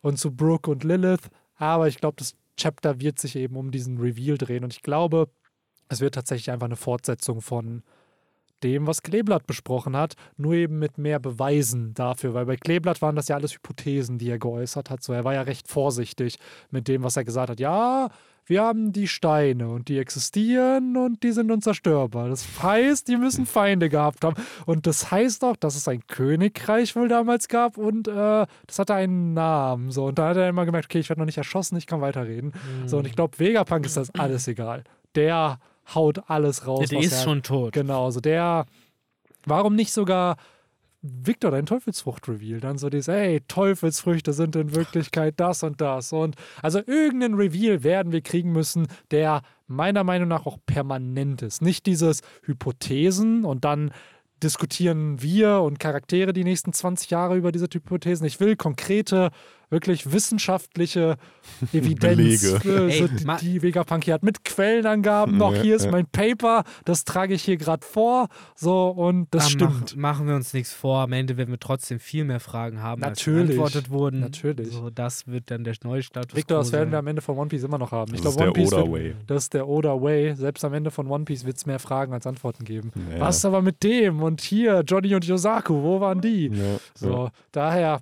[0.00, 1.28] und zu Brooke und Lilith.
[1.56, 4.64] Aber ich glaube, das Chapter wird sich eben um diesen Reveal drehen.
[4.64, 5.28] Und ich glaube,
[5.88, 7.82] es wird tatsächlich einfach eine Fortsetzung von
[8.62, 13.16] dem, was Kleeblatt besprochen hat, nur eben mit mehr Beweisen dafür, weil bei Kleeblatt waren
[13.16, 15.02] das ja alles Hypothesen, die er geäußert hat.
[15.02, 16.38] So, er war ja recht vorsichtig
[16.70, 17.60] mit dem, was er gesagt hat.
[17.60, 18.08] Ja,
[18.46, 22.28] wir haben die Steine und die existieren und die sind unzerstörbar.
[22.28, 24.36] Das heißt, die müssen Feinde gehabt haben.
[24.66, 28.94] Und das heißt auch, dass es ein Königreich wohl damals gab und äh, das hatte
[28.94, 29.90] einen Namen.
[29.90, 32.00] So, und da hat er immer gemerkt, okay, ich werde noch nicht erschossen, ich kann
[32.00, 32.52] weiterreden.
[32.86, 34.84] So, und ich glaube, Vegapunk ist das alles egal.
[35.14, 35.58] Der
[35.94, 36.88] haut alles raus.
[36.88, 37.72] Der was ist schon tot.
[37.72, 38.66] Genau, also der,
[39.46, 40.36] warum nicht sogar
[41.04, 42.60] Victor dein Teufelsfrucht-Reveal?
[42.60, 46.12] Dann so dieses, hey, Teufelsfrüchte sind in Wirklichkeit das und das.
[46.12, 51.62] Und also irgendeinen Reveal werden wir kriegen müssen, der meiner Meinung nach auch permanent ist.
[51.62, 53.92] Nicht dieses Hypothesen und dann
[54.42, 58.26] diskutieren wir und Charaktere die nächsten 20 Jahre über diese Hypothesen.
[58.26, 59.30] Ich will konkrete,
[59.74, 61.16] wirklich wissenschaftliche
[61.72, 65.52] Evidenz, so die, die Vegapunk hier hat, mit Quellenangaben noch.
[65.54, 65.90] Ja, Hier ist ja.
[65.90, 68.28] mein Paper, das trage ich hier gerade vor.
[68.54, 69.96] So, und das Ah, stimmt.
[69.96, 71.00] Mach, machen wir uns nichts vor.
[71.00, 73.40] Am Ende werden wir trotzdem viel mehr Fragen haben, Natürlich.
[73.40, 74.20] als beantwortet wurden.
[74.20, 74.68] Natürlich.
[74.72, 76.34] So, das wird dann der neue Status.
[76.34, 78.14] Victor, das werden wir am Ende von One Piece immer noch haben.
[78.14, 79.14] Ich Das ist glaube, One der Piece Oda wird, Way.
[79.26, 80.34] das ist der Oda Way.
[80.36, 82.92] Selbst am Ende von One Piece wird es mehr Fragen als Antworten geben.
[83.12, 83.20] Ja.
[83.20, 86.46] Was aber mit dem und hier, Johnny und Yosaku, wo waren die?
[86.48, 88.00] Ja, So, daher,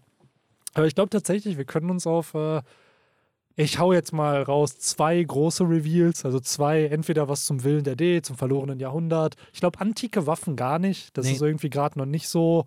[0.74, 2.62] aber ich glaube tatsächlich, wir können uns auf, äh,
[3.55, 7.97] ich hau jetzt mal raus, zwei große Reveals, also zwei, entweder was zum Willen der
[7.97, 9.35] D, zum verlorenen Jahrhundert.
[9.53, 11.16] Ich glaube, antike Waffen gar nicht.
[11.16, 11.32] Das Nee.
[11.32, 12.65] ist irgendwie gerade noch nicht so.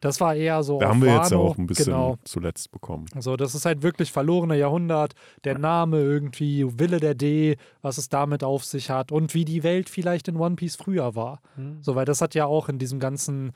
[0.00, 0.78] Das war eher so.
[0.78, 2.18] Da haben wir jetzt ja auch ein bisschen Genau.
[2.22, 3.06] zuletzt bekommen.
[3.16, 5.14] Also, das ist halt wirklich verlorene Jahrhundert.
[5.42, 9.64] Der Name irgendwie, Wille der D, was es damit auf sich hat und wie die
[9.64, 11.40] Welt vielleicht in One Piece früher war.
[11.56, 11.78] Hm.
[11.82, 13.50] So, weil das hat ja auch in diesem ganzen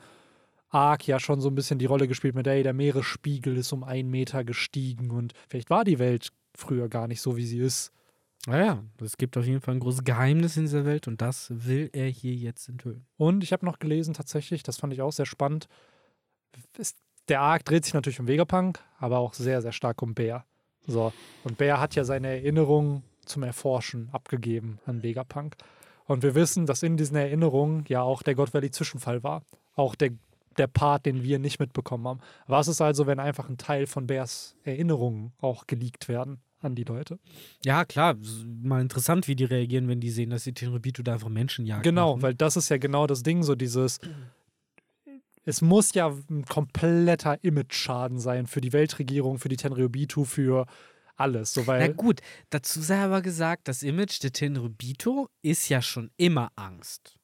[0.73, 3.83] Arc ja schon so ein bisschen die Rolle gespielt mit, ey, der Meeresspiegel ist um
[3.83, 7.91] einen Meter gestiegen und vielleicht war die Welt früher gar nicht so, wie sie ist.
[8.45, 11.89] Naja, es gibt auf jeden Fall ein großes Geheimnis in dieser Welt und das will
[11.93, 13.05] er hier jetzt enthüllen.
[13.15, 15.67] Und ich habe noch gelesen, tatsächlich, das fand ich auch sehr spannend.
[16.77, 16.97] Ist,
[17.29, 20.45] der Arc dreht sich natürlich um Vegapunk, aber auch sehr, sehr stark um Bär.
[20.85, 21.13] So.
[21.45, 25.55] Und Bär hat ja seine Erinnerungen zum Erforschen abgegeben an Vegapunk.
[26.05, 29.43] Und wir wissen, dass in diesen Erinnerungen ja auch der God Valley Zwischenfall war.
[29.75, 30.11] Auch der
[30.57, 32.19] der Part, den wir nicht mitbekommen haben.
[32.47, 36.83] Was ist also, wenn einfach ein Teil von Bears Erinnerungen auch geleakt werden an die
[36.83, 37.19] Leute?
[37.63, 38.15] Ja, klar.
[38.61, 41.83] Mal interessant, wie die reagieren, wenn die sehen, dass die Tenryubito da einfach Menschen jagen.
[41.83, 43.99] Genau, weil das ist ja genau das Ding, so dieses.
[45.45, 50.65] Es muss ja ein kompletter Image-Schaden sein für die Weltregierung, für die Tenryubitu, für
[51.15, 51.53] alles.
[51.53, 56.11] So, Na weil, gut, dazu sei aber gesagt, das Image der Tenryubito ist ja schon
[56.17, 57.19] immer Angst.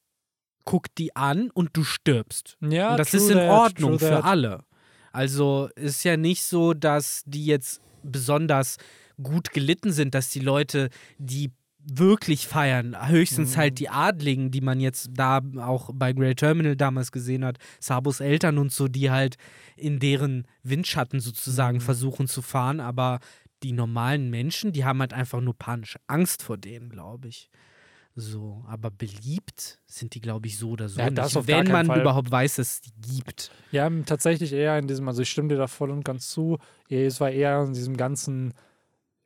[0.69, 2.57] Guck die an und du stirbst.
[2.61, 4.63] ja, und das ist in that, Ordnung für alle.
[5.11, 8.77] Also ist ja nicht so, dass die jetzt besonders
[9.21, 11.49] gut gelitten sind, dass die Leute, die
[11.91, 13.59] wirklich feiern, höchstens Mhm.
[13.59, 18.19] halt die Adligen, die man jetzt da auch bei Grey Terminal damals gesehen hat, Sabos
[18.19, 19.37] Eltern und so, die halt
[19.75, 21.81] in deren Windschatten sozusagen Mhm.
[21.81, 23.19] versuchen zu fahren, aber
[23.63, 27.49] die normalen Menschen, die haben halt einfach nur panische Angst vor denen, glaube ich.
[28.15, 31.85] So, aber beliebt sind die, glaube ich, so oder so Ja, das nicht, wenn man
[31.85, 32.01] Fall.
[32.01, 33.51] überhaupt weiß, dass es die gibt.
[33.71, 36.57] Ja, tatsächlich eher in diesem, also ich stimme dir da voll und ganz zu,
[36.89, 38.53] es war eher in diesem ganzen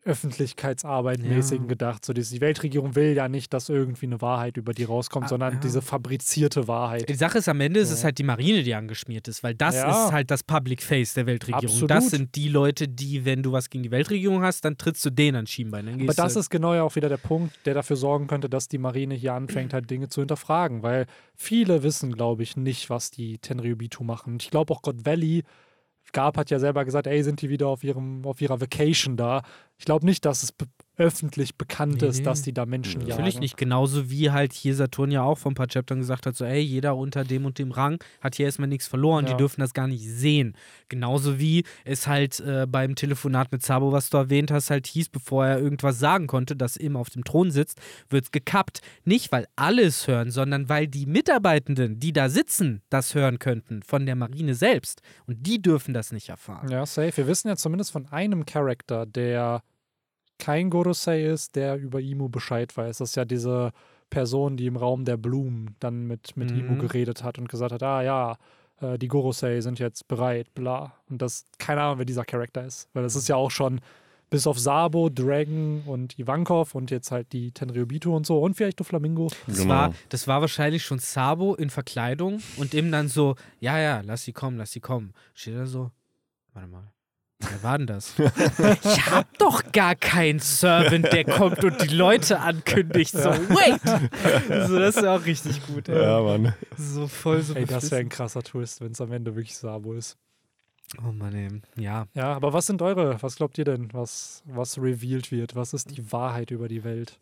[0.05, 1.57] Öffentlichkeitsarbeit Ja.
[1.67, 2.05] gedacht.
[2.05, 5.53] So die Weltregierung will ja nicht, dass irgendwie eine Wahrheit über die rauskommt, Ah, sondern
[5.53, 5.59] ja.
[5.59, 7.07] diese fabrizierte Wahrheit.
[7.07, 9.75] Die Sache ist, am Ende ist es halt die Marine, die angeschmiert ist, weil das
[9.75, 10.05] Ja.
[10.07, 11.65] ist halt das Public Face der Weltregierung.
[11.65, 11.91] Absolut.
[11.91, 15.09] Das sind die Leute, die, wenn du was gegen die Weltregierung hast, dann trittst du
[15.09, 15.85] denen an Schienbein.
[15.85, 18.49] Dann Aber das du, ist genau ja auch wieder der Punkt, der dafür sorgen könnte,
[18.49, 21.05] dass die Marine hier anfängt, halt Dinge zu hinterfragen, weil
[21.35, 24.34] viele wissen, glaube ich, nicht, was die Tenryubitu machen.
[24.34, 25.43] Und ich glaube auch God Valley,
[26.11, 29.43] Garp hat ja selber gesagt, ey, sind die wieder auf, ihrem, auf ihrer Vacation da.
[29.77, 30.53] Ich glaube nicht, dass es
[30.97, 33.09] öffentlich bekannt Nee, ist, dass die da Menschen jagen.
[33.11, 33.57] Natürlich nicht.
[33.57, 36.59] Genauso wie halt hier Saturn ja auch vor ein paar Chaptern gesagt hat, so, ey,
[36.61, 39.31] jeder unter dem und dem Rang hat hier erstmal nichts verloren, Ja.
[39.31, 40.55] die dürfen das gar nicht sehen.
[40.89, 45.09] Genauso wie es halt äh, beim Telefonat mit Sabo, was du erwähnt hast, halt hieß,
[45.09, 47.79] bevor er irgendwas sagen konnte, dass eben auf dem Thron sitzt,
[48.09, 48.81] wird gekappt.
[49.03, 53.81] Nicht, weil alle es hören, sondern weil die Mitarbeitenden, die da sitzen, das hören könnten
[53.83, 55.01] von der Marine selbst.
[55.25, 56.69] Und die dürfen das nicht erfahren.
[56.69, 57.17] Ja, safe.
[57.17, 59.61] Wir wissen ja zumindest von einem Charakter, der
[60.39, 62.97] kein Gorosei ist, der über Imu Bescheid weiß.
[62.97, 63.72] Das ist ja diese
[64.10, 66.60] Person, die im Raum der Blumen dann mit, mit Mhm.
[66.60, 68.38] Imu geredet hat und gesagt hat, ah ja,
[68.81, 70.93] äh, die Gorosei sind jetzt bereit, bla.
[71.10, 72.89] Und das, keine Ahnung, wer dieser Charakter ist.
[72.93, 73.80] Weil das ist ja auch schon
[74.30, 78.80] bis auf Sabo, Dragon und Ivankov und jetzt halt die Tenryubito und so und vielleicht
[78.80, 79.30] Doflamingo.
[79.45, 79.69] Das, Genau.
[79.69, 84.23] war, das war wahrscheinlich schon Sabo in Verkleidung und ihm dann so, ja, ja, lass
[84.23, 85.14] sie kommen, lass sie kommen.
[85.35, 85.91] Steht da so,
[86.53, 86.91] warte mal,
[87.49, 88.13] wer war denn das?
[88.83, 93.11] ich hab doch gar keinen Servant, der kommt und die Leute ankündigt.
[93.11, 93.81] So, wait!
[94.67, 95.89] So, das ist ja auch richtig gut.
[95.89, 96.01] Ey.
[96.01, 96.53] Ja, Mann.
[96.77, 99.93] So voll so Ey, das wäre ein krasser Twist, wenn es am Ende wirklich Sabo
[99.93, 100.17] ist.
[100.99, 101.49] Oh Mann, ey.
[101.81, 102.07] Ja.
[102.13, 105.55] Ja, aber was sind eure, was glaubt ihr denn, was, was revealed wird?
[105.55, 107.19] Was ist die Wahrheit über die Welt?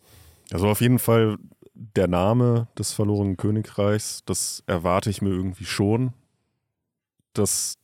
[0.51, 1.37] Also auf jeden Fall
[1.73, 6.13] der Name des verlorenen Königreichs, das erwarte ich mir irgendwie schon,
[7.33, 7.77] dass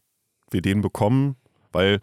[0.52, 1.36] wir den bekommen,
[1.72, 2.00] weil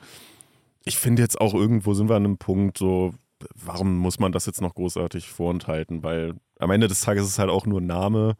[0.84, 3.14] ich finde jetzt auch irgendwo sind wir an einem Punkt so,
[3.54, 6.02] warum muss man das jetzt noch großartig vorenthalten?
[6.02, 8.36] Weil am Ende des Tages ist es halt auch nur Name.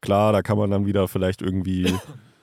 [0.00, 1.92] Klar, da kann man dann wieder vielleicht irgendwie,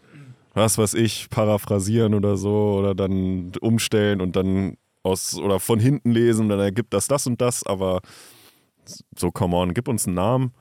[0.54, 6.12] was weiß ich, paraphrasieren oder so oder dann umstellen und dann aus oder von hinten
[6.12, 8.02] lesen, dann ergibt das das und das, aber
[9.18, 10.54] so, come on, gib uns einen Namen.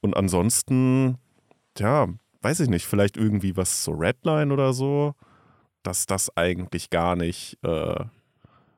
[0.00, 1.18] Und ansonsten,
[1.78, 2.08] ja,
[2.42, 5.14] weiß ich nicht, vielleicht irgendwie was zur Redline oder so,
[5.86, 8.04] dass das eigentlich gar nicht äh,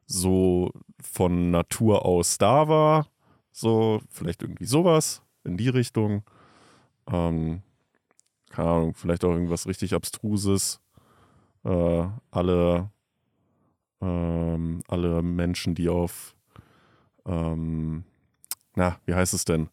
[0.06, 3.06] so von Natur aus da war.
[3.52, 6.22] So, vielleicht irgendwie sowas in die Richtung.
[7.06, 7.62] Ähm,
[8.50, 10.80] keine Ahnung, vielleicht auch irgendwas richtig Abstruses.
[11.64, 12.90] Äh, alle,
[14.00, 16.34] ähm, alle Menschen, die auf
[17.26, 18.04] ähm,
[18.78, 19.68] na, wie heißt es denn?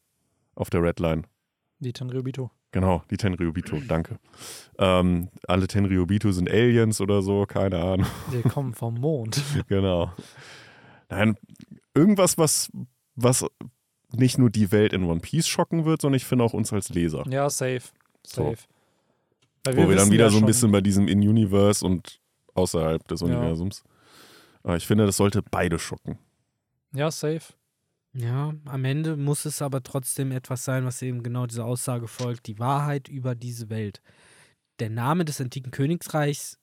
[0.56, 1.24] Auf der Redline.
[1.80, 2.50] Die Tenryubito.
[2.76, 4.20] Genau, die Tenryubito, danke.
[4.78, 8.06] Ähm, alle Tenryubito sind Aliens oder so, keine Ahnung.
[8.34, 9.42] Die kommen vom Mond.
[9.70, 10.12] genau.
[11.08, 11.38] Nein,
[11.94, 12.70] irgendwas, was,
[13.16, 13.46] was
[14.12, 16.90] nicht nur die Welt in One Piece schocken wird, sondern ich finde auch uns als
[16.90, 17.24] Leser.
[17.30, 17.84] Ja, safe.
[18.28, 18.50] So.
[18.50, 18.58] Safe.
[19.64, 22.20] Weil Wo wir dann wieder ja so ein bisschen bei diesem In-Universe und
[22.56, 23.28] außerhalb des Ja.
[23.28, 23.86] Universums.
[24.64, 26.20] Aber ich finde, das sollte beide schocken.
[26.94, 27.54] Ja, safe.
[28.18, 32.48] Ja, am Ende muss es aber trotzdem etwas sein, was eben genau dieser Aussage folgt,
[32.48, 34.02] die Wahrheit über diese Welt.
[34.80, 36.58] Der Name des antiken Königreichs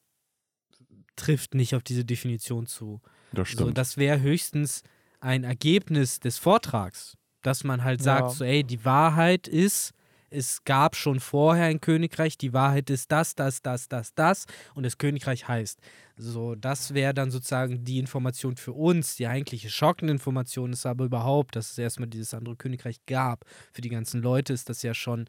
[1.15, 3.03] trifft nicht auf diese Definition zu.
[3.33, 3.77] Das So, stimmt.
[3.79, 4.83] das wäre höchstens
[5.21, 8.29] ein Ergebnis des Vortrags, dass man halt sagt, Ja.
[8.31, 9.93] so, ey, die Wahrheit ist,
[10.33, 14.85] es gab schon vorher ein Königreich, die Wahrheit ist das, das, das, das, das und
[14.85, 15.81] das Königreich heißt.
[16.17, 19.17] So, das wäre dann sozusagen die Information für uns.
[19.17, 23.45] Die eigentliche schockende Information ist aber überhaupt, dass es erstmal dieses andere Königreich gab.
[23.73, 25.27] Für die ganzen Leute ist das ja schon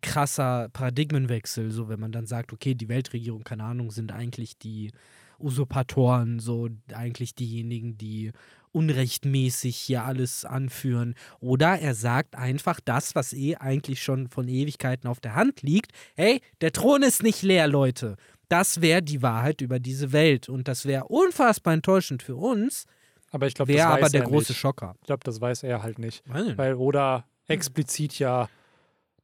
[0.00, 4.90] krasser Paradigmenwechsel, so wenn man dann sagt, okay, die Weltregierung, keine Ahnung, sind eigentlich die
[5.38, 8.32] Usurpatoren, so eigentlich diejenigen, die
[8.72, 11.14] unrechtmäßig hier alles anführen.
[11.40, 15.92] Oder er sagt einfach das, was eh eigentlich schon von Ewigkeiten auf der Hand liegt.
[16.16, 18.16] Hey, der Thron ist nicht leer, Leute.
[18.48, 20.48] Das wäre die Wahrheit über diese Welt.
[20.48, 22.86] Und das wäre unfassbar enttäuschend für uns.
[23.30, 24.60] Aber ich glaube, das Wäre weiß aber der er große nicht.
[24.60, 24.94] Schocker.
[25.00, 26.26] Ich glaube, das weiß er halt nicht.
[26.28, 26.58] Nicht.
[26.58, 28.48] Weil Oda explizit ja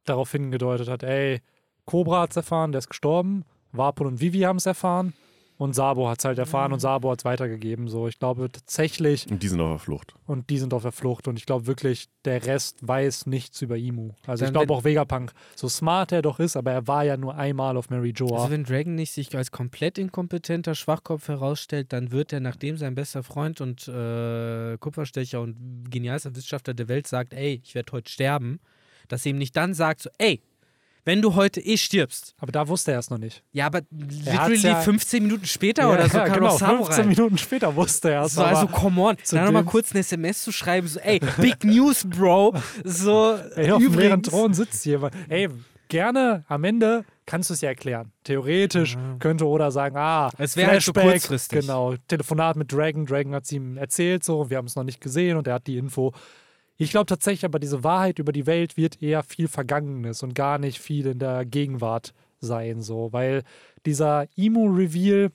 [0.05, 1.41] darauf hingedeutet hat, ey,
[1.85, 5.13] Cobra hat es erfahren, der ist gestorben, Warpon und Vivi haben es erfahren
[5.59, 6.75] und Sabo hat es halt erfahren Mhm.
[6.75, 7.89] und Sabo hat es weitergegeben.
[7.89, 10.15] So, ich glaube tatsächlich, Und die sind auf der Flucht.
[10.25, 13.77] und die sind auf der Flucht und ich glaube wirklich, der Rest weiß nichts über
[13.77, 14.11] Imu.
[14.25, 17.17] Also ich Dann glaube auch Vegapunk, so smart er doch ist, aber er war ja
[17.17, 18.37] nur einmal auf Mary Joa.
[18.37, 22.95] Also wenn Dragon nicht sich als komplett inkompetenter Schwachkopf herausstellt, dann wird er, nachdem sein
[22.95, 28.09] bester Freund und äh, Kupferstecher und genialster Wissenschaftler der Welt sagt, ey, ich werde heute
[28.09, 28.59] sterben,
[29.09, 30.41] dass er ihm nicht dann sagt, so, ey,
[31.05, 32.35] wenn du heute eh stirbst.
[32.39, 33.43] aber da wusste er es noch nicht.
[33.51, 36.85] Ja, aber literally ja- 15 Minuten später oder so ja, kam genau, noch Samurai.
[36.93, 38.33] 15 Minuten später wusste er es.
[38.33, 41.63] So, also come on, dann nochmal dem- kurz eine SMS zu schreiben, so, ey, Big
[41.63, 42.55] News, Bro.
[42.83, 44.27] So, Ey, auf dem übrigens.
[44.29, 45.13] Thron sitzt jemand.
[45.29, 45.49] Ey,
[45.87, 48.11] gerne, am Ende kannst du es ja erklären.
[48.23, 49.15] Theoretisch Ja.
[49.19, 51.61] könnte Oda sagen, ah, Es wäre halt so kurzfristig.
[51.61, 53.05] Genau, Telefonat mit Dragon.
[53.05, 55.67] Dragon hat es ihm erzählt so wir haben es noch nicht gesehen und er hat
[55.67, 56.11] die Info.
[56.81, 60.57] Ich glaube tatsächlich aber, diese Wahrheit über die Welt wird eher viel Vergangenes und gar
[60.57, 63.43] nicht viel in der Gegenwart sein, so, weil
[63.85, 65.29] dieser Emu-Reveal,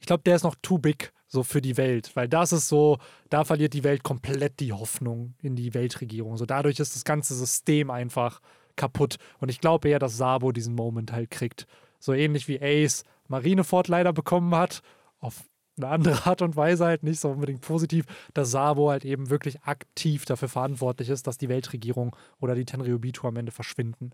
[0.00, 2.96] ich glaube, der ist noch too big so für die Welt, weil das ist so,
[3.28, 6.38] da verliert die Welt komplett die Hoffnung in die Weltregierung.
[6.38, 8.40] So dadurch ist das ganze System einfach
[8.76, 11.66] kaputt und ich glaube eher, dass Sabo diesen Moment halt kriegt.
[11.98, 14.80] So ähnlich wie Ace Marineford leider bekommen hat,
[15.20, 15.44] auf
[15.76, 19.62] eine andere Art und Weise halt nicht so unbedingt positiv, dass Sabo halt eben wirklich
[19.62, 24.10] aktiv dafür verantwortlich ist, dass die Weltregierung oder die Tenryubitu am Ende verschwinden.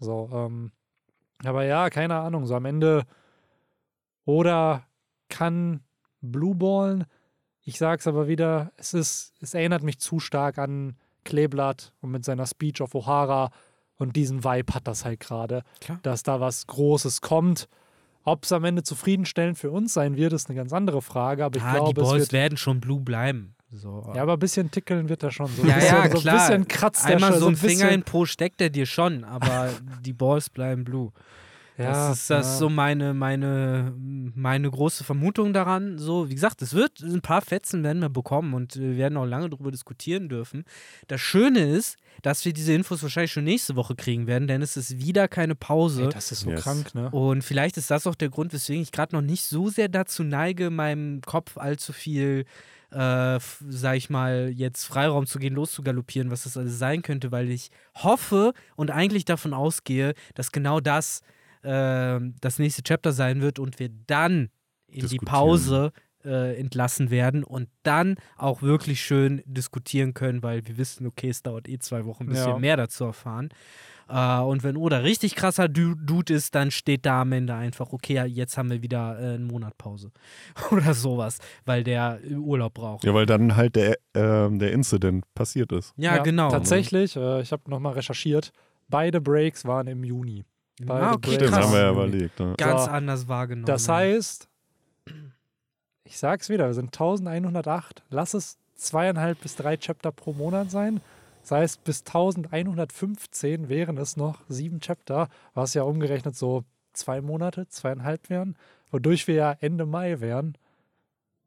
[0.00, 0.72] So, ähm,
[1.44, 3.04] aber ja, keine Ahnung, so am Ende
[4.24, 4.86] oder
[5.28, 5.80] kann
[6.20, 7.04] Blueballen,
[7.62, 12.24] ich sag's aber wieder, es ist, es erinnert mich zu stark an Kleeblatt und mit
[12.24, 13.50] seiner Speech auf O'Hara
[13.96, 15.62] und diesen Vibe hat das halt gerade,
[16.02, 17.68] dass da was Großes kommt.
[18.24, 21.58] Ob es am Ende zufriedenstellend für uns sein wird, ist eine ganz andere Frage, aber
[21.58, 23.54] ich Ah, die glaube, es Boys wird werden schon blue bleiben.
[23.70, 24.10] So.
[24.14, 25.48] ja, aber ein bisschen tickeln wird er schon.
[25.48, 26.48] So ein Ja, bisschen, ja, so ein klar.
[26.48, 28.86] bisschen kratzt der Einmal schon so ein ein bisschen, Finger in Po steckt er dir
[28.86, 29.70] schon, aber
[30.04, 31.10] die Balls bleiben blue.
[31.76, 32.56] Ja, das ist das ja.
[32.58, 35.98] so meine, meine, meine große Vermutung daran.
[35.98, 39.24] So, wie gesagt, es wird ein paar Fetzen werden wir bekommen und wir werden auch
[39.24, 40.64] lange darüber diskutieren dürfen.
[41.08, 44.76] Das Schöne ist, dass wir diese Infos wahrscheinlich schon nächste Woche kriegen werden, denn es
[44.76, 46.04] ist wieder keine Pause.
[46.04, 46.62] Ey, das ist so Yes.
[46.62, 47.10] krank, ne?
[47.10, 50.22] Und vielleicht ist das auch der Grund, weswegen ich gerade noch nicht so sehr dazu
[50.22, 52.44] neige, meinem Kopf allzu viel,
[52.92, 57.50] äh, sag ich mal, jetzt Freiraum zu gehen, loszugaloppieren, was das alles sein könnte, weil
[57.50, 61.22] ich hoffe und eigentlich davon ausgehe, dass genau das
[61.64, 64.50] äh, das nächste Chapter sein wird und wir dann
[64.88, 65.16] in die.
[65.18, 65.92] Pause
[66.24, 71.42] äh, entlassen werden und dann auch wirklich schön diskutieren können, weil wir wissen, okay, es
[71.42, 72.46] dauert eh zwei Wochen, bis Ja.
[72.46, 73.50] wir mehr dazu erfahren.
[74.08, 77.92] Äh, und wenn Oda richtig krasser Du- Dude ist, dann steht da am Ende einfach,
[77.92, 80.12] okay, ja, jetzt haben wir wieder äh, einen Monat Pause.
[80.70, 83.04] Oder sowas, weil der äh, Urlaub braucht.
[83.04, 85.92] Ja, weil dann halt der, ähm, der Incident passiert ist.
[85.98, 86.50] Ja, genau.
[86.50, 88.50] Tatsächlich, äh, ich habe nochmal recherchiert,
[88.88, 90.44] beide Breaks waren im Juni.
[90.82, 91.64] Beide Ah, okay, Stimmt, krass.
[91.64, 91.98] haben wir ja Juni.
[92.08, 92.40] überlegt.
[92.40, 92.54] Ne?
[92.56, 92.90] Ganz So.
[92.90, 93.66] anders wahrgenommen.
[93.66, 94.48] Das heißt,
[96.04, 98.02] ich sag's wieder, wir sind 1108.
[98.10, 101.00] Lass es zweieinhalb bis drei Chapter pro Monat sein.
[101.42, 107.68] Das heißt, bis 1115 wären es noch sieben Chapter, was ja umgerechnet so zwei Monate,
[107.68, 108.56] zweieinhalb wären,
[108.90, 110.56] wodurch wir ja Ende Mai wären.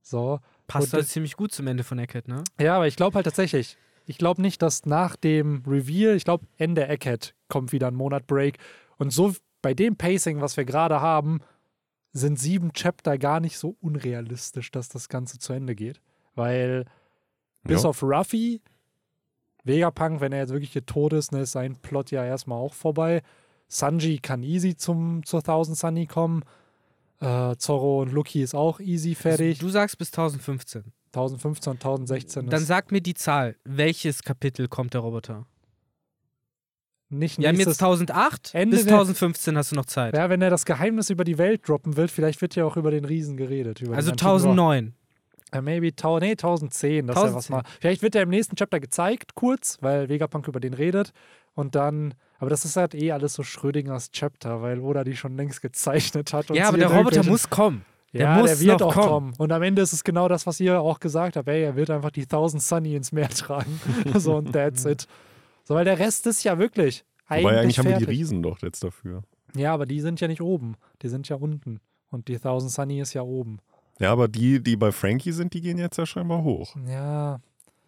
[0.01, 0.39] So.
[0.67, 2.43] passt halt ziemlich gut zum Ende von Eckhead, ne?
[2.59, 6.45] Ja, aber ich glaube halt tatsächlich, ich glaube nicht, dass nach dem Reveal, ich glaube
[6.57, 8.57] Ende Eckhead kommt wieder ein Monat Break.
[8.97, 11.41] Und so bei dem Pacing, was wir gerade haben,
[12.13, 16.01] sind sieben Chapter gar nicht so unrealistisch, dass das Ganze zu Ende geht.
[16.35, 16.85] Weil
[17.63, 17.89] bis Ja.
[17.89, 18.61] auf Ruffy,
[19.63, 22.73] Vegapunk, wenn er jetzt wirklich hier tot ist, ne, ist sein Plot ja erstmal auch
[22.73, 23.21] vorbei.
[23.67, 26.43] Sanji kann easy zum, zur Thousand Sunny kommen.
[27.19, 29.59] Äh, Zorro und Lucky ist auch easy fertig.
[29.59, 30.93] Du sagst bis 1015.
[31.07, 33.55] 1015 und 1016 Dann ist sag mir die Zahl.
[33.65, 35.45] Welches Kapitel kommt der Roboter?
[37.09, 40.15] Nicht Wir haben jetzt 1008, Ende bis der- 1015 hast du noch Zeit.
[40.15, 42.91] Ja, wenn er das Geheimnis über die Welt droppen will, vielleicht wird ja auch über
[42.91, 43.79] den Riesen geredet.
[43.81, 44.41] Also den antiken Rock.
[44.41, 44.93] 1009.
[45.53, 47.55] Äh, maybe tau nee, 1010, dass er was 1010.
[47.55, 47.63] mal.
[47.79, 51.13] Vielleicht wird er im nächsten Chapter gezeigt, kurz, weil Vegapunk über den redet.
[51.55, 55.38] Und dann, aber das ist halt eh alles so Schrödingers Chapter, weil Oda die schon
[55.38, 56.49] längst gezeichnet hat.
[56.49, 57.85] und Ja, aber der Roboter muss kommen.
[58.13, 59.07] Der ja, muss der wird auch kommen.
[59.07, 59.34] kommen.
[59.38, 61.47] Und am Ende ist es genau das, was ihr auch gesagt habt.
[61.47, 63.79] Ey, er wird einfach die 1000 Sunny ins Meer tragen.
[64.15, 65.07] so und that's it.
[65.68, 68.19] So, weil der Rest ist ja wirklich Wobei eigentlich haben wir die fertig.
[68.19, 69.23] Riesen doch jetzt dafür.
[69.56, 70.76] Ja, aber die sind ja nicht oben.
[71.02, 71.81] Die sind ja unten.
[72.10, 73.60] Und die Thousand Sunny ist ja oben.
[73.99, 76.76] Ja, aber die, die bei Frankie sind, die gehen jetzt ja scheinbar hoch.
[76.88, 77.39] Ja,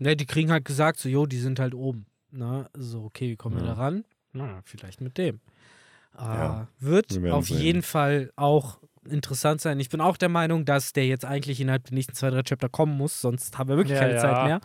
[0.01, 2.05] Ne, die kriegen halt gesagt, so, jo, die sind halt oben.
[2.31, 3.73] Na, so, okay, wie kommen wir Ja.
[3.75, 4.05] da ran?
[4.31, 5.41] Na, vielleicht mit dem.
[6.17, 7.59] Äh, Ja, wird wir auf sehen.
[7.59, 8.79] jeden Fall auch
[9.09, 9.77] interessant sein.
[9.79, 12.69] Ich bin auch der Meinung, dass der jetzt eigentlich innerhalb der nächsten zwei, drei Chapter
[12.69, 14.21] kommen muss, sonst haben wir wirklich Ja, keine ja.
[14.21, 14.61] Zeit mehr.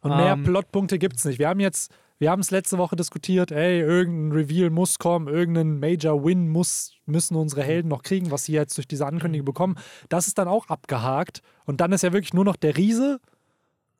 [0.00, 1.38] Und mehr Ähm, Plotpunkte gibt es nicht.
[1.38, 1.92] Wir haben jetzt,
[2.22, 6.94] wir haben es letzte Woche diskutiert, ey, irgendein Reveal muss kommen, irgendein Major Win muss,
[7.04, 9.74] müssen unsere Helden noch kriegen, was sie jetzt durch diese Ankündigung bekommen.
[10.08, 11.42] Das ist dann auch abgehakt.
[11.64, 13.18] Und dann ist ja wirklich nur noch der Riese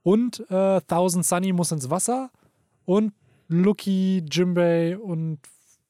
[0.05, 2.31] und äh, Thousand Sunny muss ins Wasser
[2.85, 3.13] und
[3.49, 5.41] Lucky, Jimbei und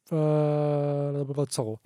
[0.06, 1.80] äh, Zorro.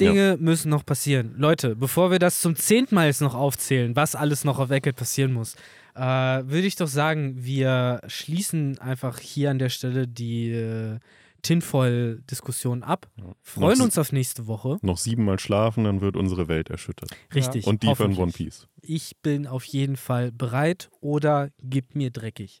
[0.00, 1.34] Dinge müssen noch passieren.
[1.36, 4.96] Leute, bevor wir das zum zehnten Mal jetzt noch aufzählen, was alles noch auf Eckert
[4.96, 5.56] passieren muss,
[6.00, 10.98] äh, würde ich doch sagen, wir schließen einfach hier an der Stelle die äh,
[11.42, 13.08] Tinfoil-Diskussion ab.
[13.42, 14.78] Freuen Noch- uns auf nächste Woche.
[14.82, 17.10] Noch siebenmal schlafen, dann wird unsere Welt erschüttert.
[17.34, 17.66] Richtig.
[17.66, 18.16] Und die von.
[18.16, 18.66] One Piece.
[18.82, 22.60] Ich bin auf jeden Fall bereit oder gib mir dreckig.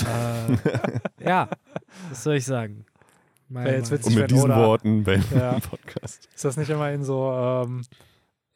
[0.00, 1.48] äh, ja,
[2.08, 2.84] was soll ich sagen?
[3.48, 5.52] Meine Ja, jetzt wird's- Und mit diesen oder- Worten beenden Ja.
[5.52, 6.28] den Podcast.
[6.34, 7.82] Ist das nicht immer in so ähm,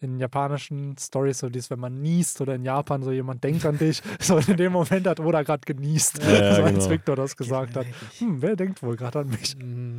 [0.00, 3.78] in japanischen Stories so dies, wenn man niest oder in Japan so jemand denkt an
[3.78, 6.90] dich, so in dem Moment hat Oda gerade genießt, Ja, ja, so als genau.
[6.90, 7.86] Victor das gesagt hat.
[8.18, 9.56] Hm, wer denkt wohl gerade an mich?
[9.56, 9.98] Mhm.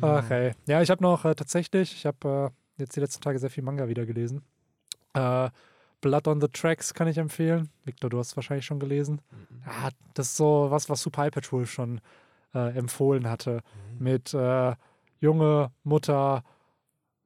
[0.00, 0.52] Ach ey.
[0.66, 3.64] Ja, ich habe noch äh, tatsächlich, ich habe äh, jetzt die letzten Tage sehr viel
[3.64, 4.42] Manga wieder gelesen.
[5.14, 5.50] Äh,
[6.00, 7.70] Blood on the Tracks kann ich empfehlen.
[7.84, 9.20] Victor, du hast es wahrscheinlich schon gelesen.
[9.66, 12.00] Ja, das ist so was, was Super High Patrol schon
[12.54, 13.62] äh, empfohlen hatte.
[13.98, 14.74] Mit äh,
[15.20, 16.44] junge Mutter,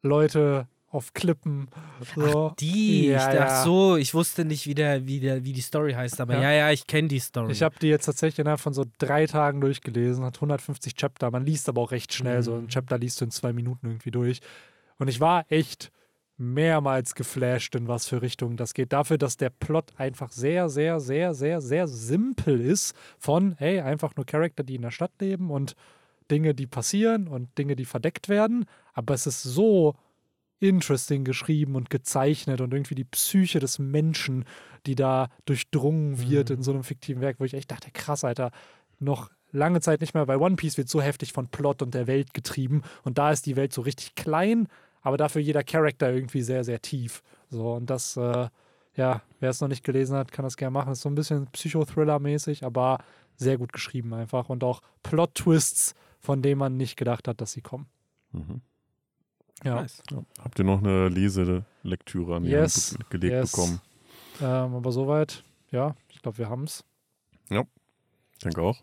[0.02, 1.68] Leute auf Klippen.
[2.16, 2.52] So.
[2.58, 3.62] Die, Ja, ich dachte ja.
[3.64, 6.42] so, ich wusste nicht, wie, der, wie, der, wie die Story heißt, aber Ja.
[6.42, 7.52] ja, ja, ich kenne die Story.
[7.52, 11.30] Ich habe die jetzt tatsächlich innerhalb von so drei Tagen durchgelesen, hat 150 Chapter.
[11.30, 12.42] Man liest aber auch recht schnell.
[12.42, 12.68] So ein Mhm.
[12.68, 14.40] Chapter liest du in zwei Minuten irgendwie durch.
[14.98, 15.90] Und ich war echt
[16.36, 18.92] mehrmals geflasht, in was für Richtung das geht.
[18.92, 22.94] Dafür, dass der Plot einfach sehr, sehr, sehr, sehr, sehr simpel ist.
[23.18, 25.76] Von, hey, einfach nur Charakter, die in der Stadt leben und
[26.30, 28.64] Dinge, die passieren und Dinge, die verdeckt werden.
[28.94, 29.94] Aber es ist so
[30.60, 34.44] interesting geschrieben und gezeichnet und irgendwie die Psyche des Menschen,
[34.86, 36.56] die da durchdrungen wird Mhm.
[36.56, 38.50] in so einem fiktiven Werk, wo ich echt dachte, krass, Alter,
[38.98, 40.26] noch lange Zeit nicht mehr.
[40.26, 43.46] Bei One Piece wird so heftig von Plot und der Welt getrieben und da ist
[43.46, 44.68] die Welt so richtig klein,
[45.02, 47.22] aber dafür jeder Charakter irgendwie sehr, sehr tief.
[47.48, 48.48] So und das, äh,
[48.96, 50.92] ja, wer es noch nicht gelesen hat, kann das gerne machen.
[50.92, 52.98] Ist so ein bisschen Psychothriller-mäßig, aber
[53.36, 57.62] sehr gut geschrieben einfach und auch Plot-Twists, von denen man nicht gedacht hat, dass sie
[57.62, 57.86] kommen.
[58.32, 58.60] Mhm.
[59.64, 59.82] Ja.
[59.82, 60.02] Nice.
[60.10, 60.24] Ja.
[60.38, 63.52] Habt ihr noch eine Leselektüre an die Yes, Hand gelegt yes.
[63.52, 63.80] bekommen?
[64.40, 66.84] Ähm, aber soweit, ja, ich glaube, wir haben es.
[68.40, 68.82] Ich denke auch.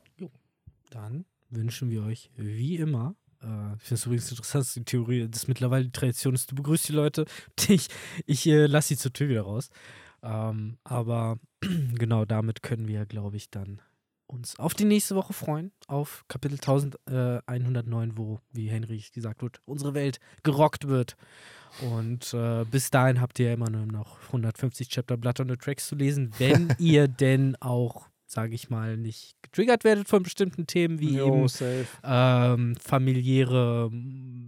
[0.92, 3.16] Dann wünschen wir euch wie immer.
[3.42, 6.56] Äh, ich finde es übrigens interessant, dass die Theorie, dass mittlerweile die Tradition ist, du
[6.56, 7.26] begrüßt die Leute.
[7.70, 7.88] Ich,
[8.28, 9.72] ich äh, lasse sie zur Tür wieder raus.
[10.22, 11.40] Ähm, aber
[11.96, 13.82] genau damit können wir, glaube ich, dann
[14.28, 15.72] uns auf die nächste Woche freuen.
[15.88, 21.16] Auf Kapitel 1109, wo, wie Henry gesagt wird, unsere Welt gerockt wird.
[21.82, 25.88] Und äh, bis dahin habt ihr immer nur noch 150 Chapter Blood on the Tracks
[25.88, 31.00] zu lesen, wenn ihr denn auch, sage ich mal, nicht getriggert werdet von bestimmten Themen
[31.00, 33.92] wie Jo, eben ähm, familiäre,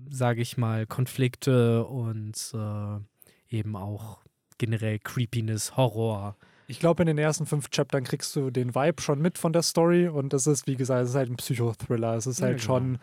[0.09, 4.19] sage ich mal, Konflikte und äh, eben auch
[4.57, 6.35] generell Creepiness, Horror.
[6.69, 9.63] Ich glaube, in den ersten fünf Chaptern kriegst du den Vibe schon mit von der
[9.63, 12.15] Story und es ist, wie gesagt, es ist halt ein Psychothriller.
[12.15, 12.65] Es ist Ja, halt genau.
[12.67, 12.99] schon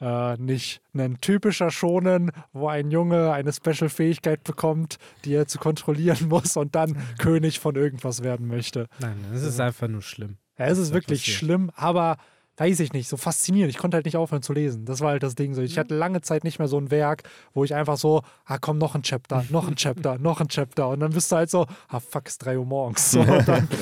[0.00, 6.28] äh, nicht ein typischer Schonen, wo ein Junge eine Special-Fähigkeit bekommt, die er zu kontrollieren
[6.28, 8.86] muss und dann König von irgendwas werden möchte.
[9.00, 10.38] Nein, es ist einfach nur schlimm.
[10.58, 11.38] Ja, es ist wirklich passieren?
[11.38, 12.16] schlimm, aber
[12.56, 13.70] weiß ich nicht, so faszinierend.
[13.72, 14.84] Ich konnte halt nicht aufhören zu lesen.
[14.84, 15.62] Das war halt das Ding so.
[15.62, 17.22] Ich hatte lange Zeit nicht mehr so ein Werk,
[17.54, 20.88] wo ich einfach so, ah komm, noch ein Chapter, noch ein Chapter, noch ein Chapter.
[20.88, 23.10] Und dann bist du halt so, ah fuck, es ist 3 Uhr morgens.
[23.12, 23.68] So, dann,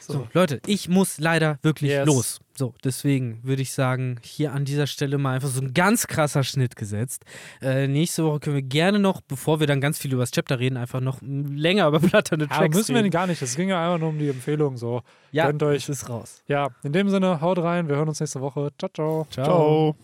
[0.00, 0.28] So, so.
[0.32, 2.06] Leute, ich muss leider wirklich Yes.
[2.06, 2.40] los.
[2.62, 6.44] So, deswegen würde ich sagen, hier an dieser Stelle mal einfach so ein ganz krasser
[6.44, 7.24] Schnitt gesetzt.
[7.60, 10.60] Äh, nächste Woche können wir gerne noch, bevor wir dann ganz viel über das Chapter
[10.60, 13.42] reden, einfach noch länger über Blatternde Ja, Tracks müssen wir gar nicht.
[13.42, 14.76] Es ging ja einfach nur um die Empfehlung.
[14.76, 15.02] So.
[15.32, 15.82] ja, Gönnt euch.
[15.82, 16.44] es ist raus.
[16.46, 17.88] Ja, in dem Sinne, haut rein.
[17.88, 18.70] Wir hören uns nächste Woche.
[18.78, 19.26] Ciao, ciao.
[19.28, 19.96] Ciao.